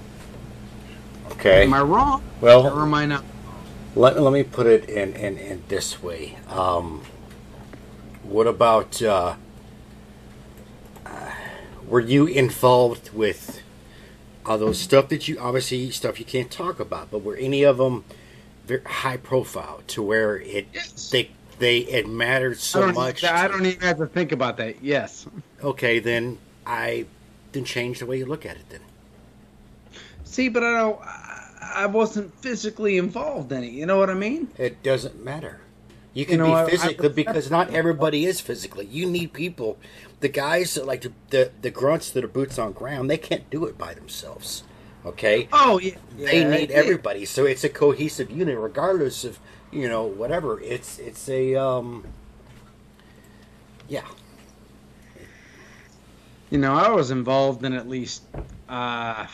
[1.32, 1.64] Okay.
[1.64, 3.24] am I wrong Well, or am I not?
[3.94, 6.38] let, let me put it in, in, in this way.
[6.48, 7.02] Um,
[8.22, 9.00] what about.
[9.02, 9.34] Uh,
[11.04, 11.30] uh,
[11.86, 13.62] were you involved with
[14.44, 15.38] all those stuff that you.
[15.38, 18.04] Obviously, stuff you can't talk about, but were any of them
[18.66, 20.66] very high profile to where it.
[20.72, 21.10] Yes.
[21.10, 23.24] They, they it mattered so don't, much.
[23.24, 24.82] I don't even have to think about that.
[24.82, 25.26] Yes.
[25.62, 27.06] okay, then I
[27.52, 28.68] then change the way you look at it.
[28.68, 28.80] Then
[30.24, 31.00] See, but I don't.
[31.02, 31.32] I
[31.74, 33.72] I wasn't physically involved in it.
[33.72, 34.48] You know what I mean?
[34.56, 35.60] it doesn't matter.
[36.14, 38.86] You can know, I- I be physically respect because not everybody is physically.
[38.86, 39.76] You need people.
[40.20, 43.48] The guys that like the, the the grunts that are boots on ground, they can't
[43.50, 44.62] do it by themselves.
[45.04, 45.96] Okay, Oh yeah.
[46.18, 46.76] they yeah, need yeah.
[46.76, 47.24] everybody.
[47.26, 49.38] So it's a cohesive unit, regardless of
[49.72, 50.60] you know whatever.
[50.60, 52.04] It's it's a um.
[53.88, 54.04] Yeah.
[56.50, 58.22] You know, I was involved in at least
[58.68, 59.26] uh,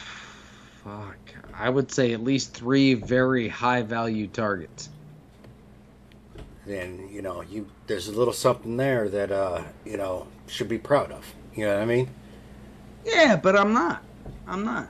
[0.82, 1.18] fuck.
[1.54, 4.88] I would say at least three very high value targets.
[6.66, 10.78] then you know you there's a little something there that uh you know should be
[10.78, 11.34] proud of.
[11.54, 12.08] You know what I mean?
[13.04, 14.02] Yeah, but I'm not.
[14.46, 14.88] I'm not.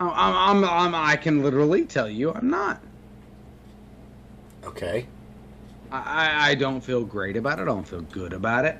[0.00, 2.82] I'm, I'm, I'm, I'm I can literally tell you I'm not.
[4.64, 5.06] Okay.
[5.90, 7.62] I, I- don't feel great about it.
[7.62, 8.78] I don't feel good about it.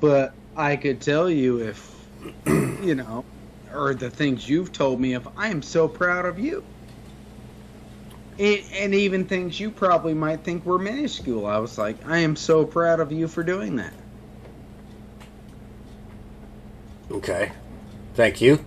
[0.00, 2.06] But I could tell you if,
[2.46, 3.24] you know,
[3.72, 6.64] or the things you've told me of, I am so proud of you.
[8.38, 11.46] And, and even things you probably might think were minuscule.
[11.46, 13.92] I was like, I am so proud of you for doing that.
[17.10, 17.52] Okay.
[18.14, 18.64] Thank you.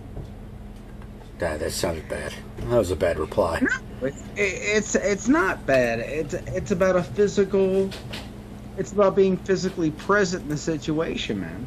[1.38, 2.32] God, that sounded bad.
[2.58, 3.60] That was a bad reply.
[4.02, 6.00] It, it's it's not bad.
[6.00, 7.90] It's it's about a physical.
[8.76, 11.66] It's about being physically present in the situation, man.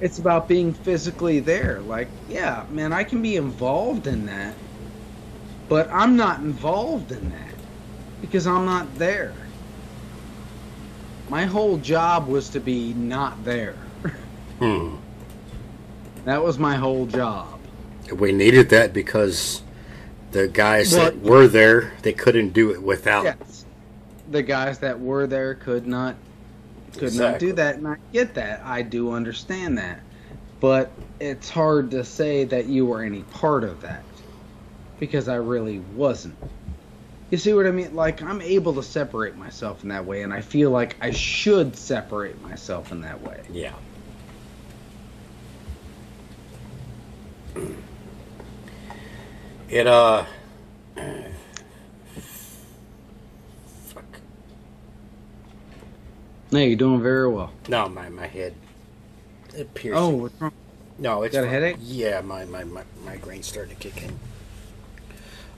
[0.00, 1.80] It's about being physically there.
[1.80, 4.54] Like, yeah, man, I can be involved in that,
[5.68, 7.54] but I'm not involved in that
[8.20, 9.34] because I'm not there.
[11.28, 13.76] My whole job was to be not there.
[14.58, 14.96] Hmm.
[16.24, 17.60] That was my whole job.
[18.12, 19.62] We needed that because
[20.32, 23.24] the guys Well- that were there, they couldn't do it without.
[23.24, 23.64] Yes.
[24.30, 26.16] The guys that were there could not
[26.96, 28.62] could not do that and I get that.
[28.64, 30.00] I do understand that.
[30.60, 30.90] But
[31.20, 34.02] it's hard to say that you were any part of that.
[34.98, 36.36] Because I really wasn't.
[37.30, 37.94] You see what I mean?
[37.94, 41.76] Like I'm able to separate myself in that way and I feel like I should
[41.76, 43.42] separate myself in that way.
[43.50, 43.74] Yeah.
[49.68, 50.24] It uh
[53.86, 54.04] fuck.
[56.50, 57.52] No, you're doing very well.
[57.68, 58.54] No, my my head.
[59.54, 59.98] It pierced.
[59.98, 60.52] Oh, what's wrong?
[60.98, 61.76] no, it's got a headache?
[61.80, 64.18] Yeah, my my my migraine's starting to kick in.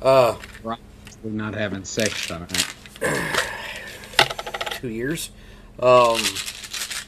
[0.03, 0.77] Uh, We're
[1.25, 2.67] not having sex tonight.
[4.81, 5.31] two years.
[5.79, 6.19] Um,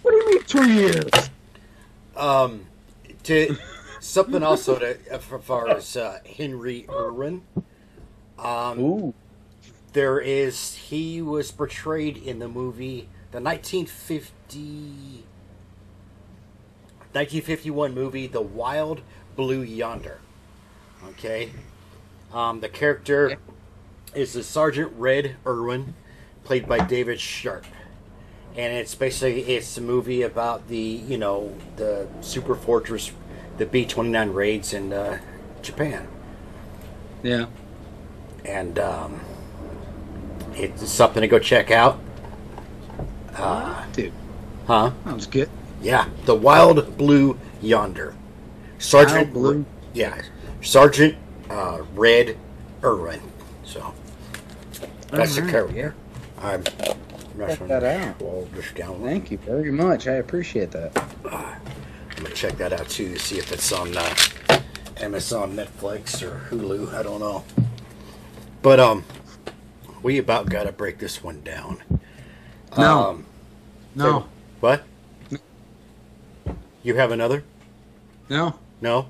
[0.02, 1.10] What do you mean two years?
[2.16, 2.66] um,
[3.24, 3.56] to
[4.12, 7.42] something also to as far as uh, Henry Erwin.
[8.38, 9.14] Um, Ooh.
[9.92, 15.24] there is he was portrayed in the movie the 1950
[17.12, 19.00] 1951 movie the wild
[19.36, 20.18] blue yonder
[21.06, 21.50] okay
[22.32, 23.36] um, the character
[24.14, 25.94] is the sergeant red irwin
[26.42, 27.64] played by david sharp
[28.56, 33.12] and it's basically it's a movie about the you know the super fortress
[33.58, 35.18] the b-29 raids in uh,
[35.62, 36.08] japan
[37.22, 37.46] Yeah.
[38.44, 39.20] and um,
[40.54, 41.98] it's something to go check out.
[43.34, 44.12] Uh, Dude,
[44.66, 44.90] huh?
[45.04, 45.48] that was good.
[45.80, 48.14] Yeah, the Wild Blue Yonder,
[48.78, 49.66] Sergeant Wild Blue?
[49.94, 50.20] Yeah,
[50.60, 51.16] Sergeant
[51.48, 52.36] uh, Red
[52.84, 53.20] Irwin.
[53.64, 53.94] So
[55.10, 55.94] that's the Alright, character.
[56.38, 56.62] I'm.
[57.40, 58.20] I'm Check that out.
[58.20, 59.00] Well, just down.
[59.02, 60.06] Thank you very much.
[60.06, 60.92] I appreciate that.
[62.22, 63.12] I'm gonna check that out too.
[63.14, 64.14] To see if it's on uh,
[64.98, 66.94] Amazon, Netflix, or Hulu.
[66.94, 67.42] I don't know.
[68.62, 69.04] But um,
[70.04, 71.82] we about got to break this one down.
[72.78, 73.08] No.
[73.10, 73.26] Um,
[73.96, 74.28] No,
[74.60, 74.84] what?
[76.84, 77.42] You have another?
[78.28, 78.54] no.
[78.80, 79.08] No.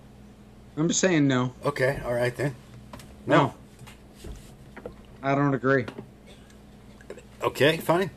[0.78, 1.52] I'm just saying no.
[1.66, 2.00] Okay.
[2.06, 2.54] All right then.
[3.26, 3.52] No.
[5.22, 5.84] I don't agree.
[7.42, 7.76] Okay.
[7.76, 8.08] Fine.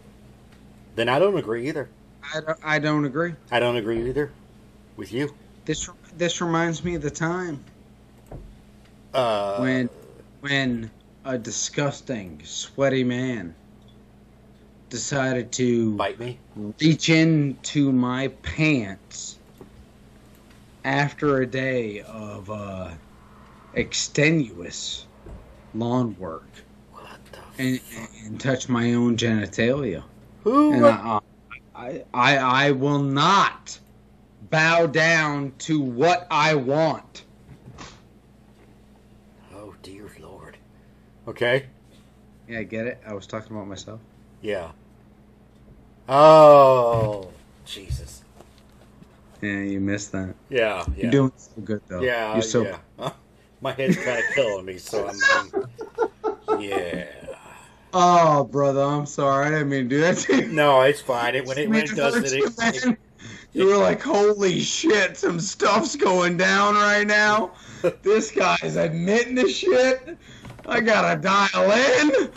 [0.96, 1.90] Then I don't agree either.
[2.34, 3.34] I don't, I don't agree.
[3.52, 4.32] I don't agree either
[4.98, 5.34] with you.
[5.66, 7.64] This this reminds me of the time
[9.14, 9.90] Uh, when
[10.42, 10.92] when
[11.24, 13.56] a disgusting, sweaty man
[14.90, 16.38] decided to bite me.
[16.80, 19.40] reach into my pants
[20.84, 22.92] after a day of uh,
[23.74, 25.08] extenuous
[25.74, 26.48] lawn work
[27.58, 27.80] and,
[28.24, 30.04] and touch my own genitalia.
[30.44, 30.74] Who?
[30.74, 31.20] And I,
[31.76, 33.80] I, I, I will not
[34.50, 37.24] bow down to what I want.
[39.54, 40.58] oh dear lord.
[41.28, 41.66] Okay.
[42.48, 43.02] Yeah, I get it.
[43.06, 44.00] I was talking about myself.
[44.42, 44.72] Yeah.
[46.08, 47.32] Oh
[47.66, 48.24] Jesus.
[49.42, 50.36] Yeah, you missed that.
[50.50, 50.86] Yeah.
[50.96, 51.04] Yeah.
[51.04, 52.02] You're doing so good though.
[52.02, 52.78] Yeah, You're so yeah.
[53.00, 53.12] Huh?
[53.62, 55.20] My head's kind of killing me, so I'm.
[55.24, 55.52] I'm-
[56.60, 57.06] yeah.
[57.94, 59.48] Oh, brother, I'm sorry.
[59.48, 60.48] I didn't mean to do that to you.
[60.52, 61.34] No, it's fine.
[61.36, 62.98] It, when it when it does it, it.
[63.56, 67.54] you were like, "Holy shit, some stuff's going down right now."
[68.02, 70.18] this guy's admitting to shit.
[70.66, 72.30] I gotta dial in.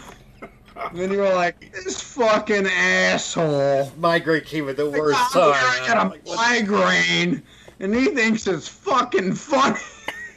[0.95, 5.83] And you were like, "This fucking asshole." migraine came at the worst I'm time.
[5.83, 7.43] I got a like, migraine,
[7.81, 9.81] and he thinks it's fucking funny.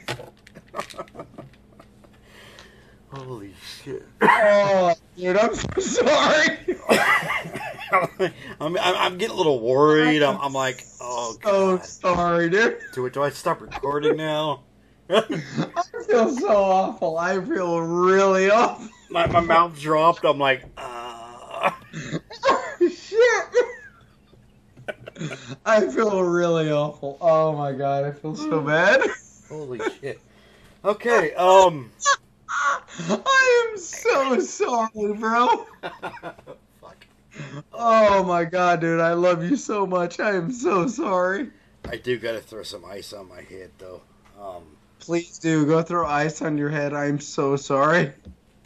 [3.12, 3.54] Holy
[3.84, 4.04] shit.
[4.20, 6.58] Oh, dude, I'm so sorry.
[7.92, 10.22] I'm, I'm, I'm getting a little worried.
[10.22, 11.84] I'm, I'm like, oh, So God.
[11.84, 12.78] sorry, dude.
[12.94, 14.62] Do, do I stop recording now?
[15.10, 15.20] I
[16.08, 17.18] feel so awful.
[17.18, 18.88] I feel really awful.
[19.10, 20.24] my, my mouth dropped.
[20.24, 21.70] I'm like, uh.
[22.80, 23.20] Shit.
[25.66, 27.18] I feel really awful.
[27.20, 29.02] Oh my god, I feel so bad.
[29.50, 30.18] Holy shit.
[30.84, 31.90] Okay, um.
[33.08, 35.66] I am so sorry, bro.
[36.80, 37.06] Fuck.
[37.72, 40.20] Oh my god, dude, I love you so much.
[40.20, 41.50] I am so sorry.
[41.88, 44.02] I do gotta throw some ice on my head, though.
[44.40, 44.62] Um,
[44.98, 46.94] Please do go throw ice on your head.
[46.94, 48.12] I'm so sorry.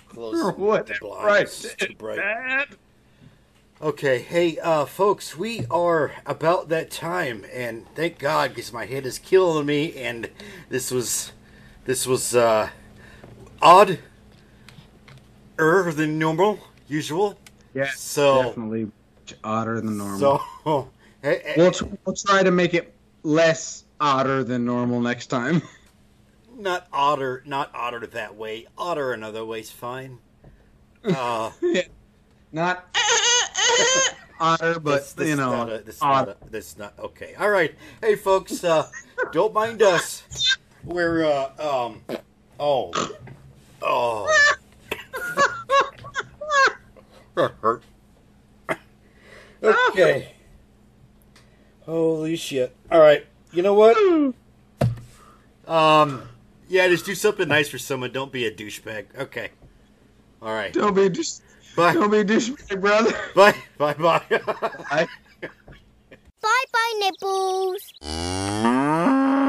[0.08, 0.90] close what?
[1.00, 1.48] Right.
[1.78, 2.68] Too bright.
[3.80, 9.04] Okay, hey, uh, folks, we are about that time, and thank God, because my head
[9.04, 10.30] is killing me, and
[10.70, 11.32] this was,
[11.84, 12.70] this was, uh,
[13.62, 13.98] odd,
[15.58, 16.58] er than normal,
[16.88, 17.38] usual.
[17.74, 18.90] Yeah, So, definitely
[19.44, 20.42] odder than normal.
[20.64, 20.90] so,
[21.22, 25.62] hey, hey, we'll, tr- we'll try to make it less odder than normal next time.
[26.56, 28.66] not odder, not odder that way.
[28.78, 30.18] Odder another way's fine.
[31.04, 31.50] Uh,
[32.52, 32.86] Not
[34.40, 36.28] otter, but this, this you is know, not a, this is odd.
[36.28, 37.34] not a, this is not okay.
[37.38, 38.88] All right, hey folks, uh,
[39.32, 40.56] don't mind us.
[40.84, 41.50] We're uh,
[41.86, 42.02] um,
[42.58, 42.92] oh,
[43.82, 44.32] oh,
[47.34, 47.82] that hurt.
[49.62, 50.32] Okay.
[51.86, 52.74] Holy shit!
[52.90, 53.96] All right, you know what?
[55.66, 56.22] Um,
[56.68, 58.12] yeah, just do something nice for someone.
[58.12, 59.06] Don't be a douchebag.
[59.18, 59.50] Okay.
[60.42, 60.72] All right.
[60.72, 61.42] Don't be just
[61.74, 61.94] Bye.
[61.94, 63.12] don't be douchebag, brother.
[63.34, 63.54] Bye.
[63.78, 63.94] Bye.
[63.94, 64.22] Bye.
[64.28, 65.08] Bye.
[66.42, 67.92] Bye bye, nipples.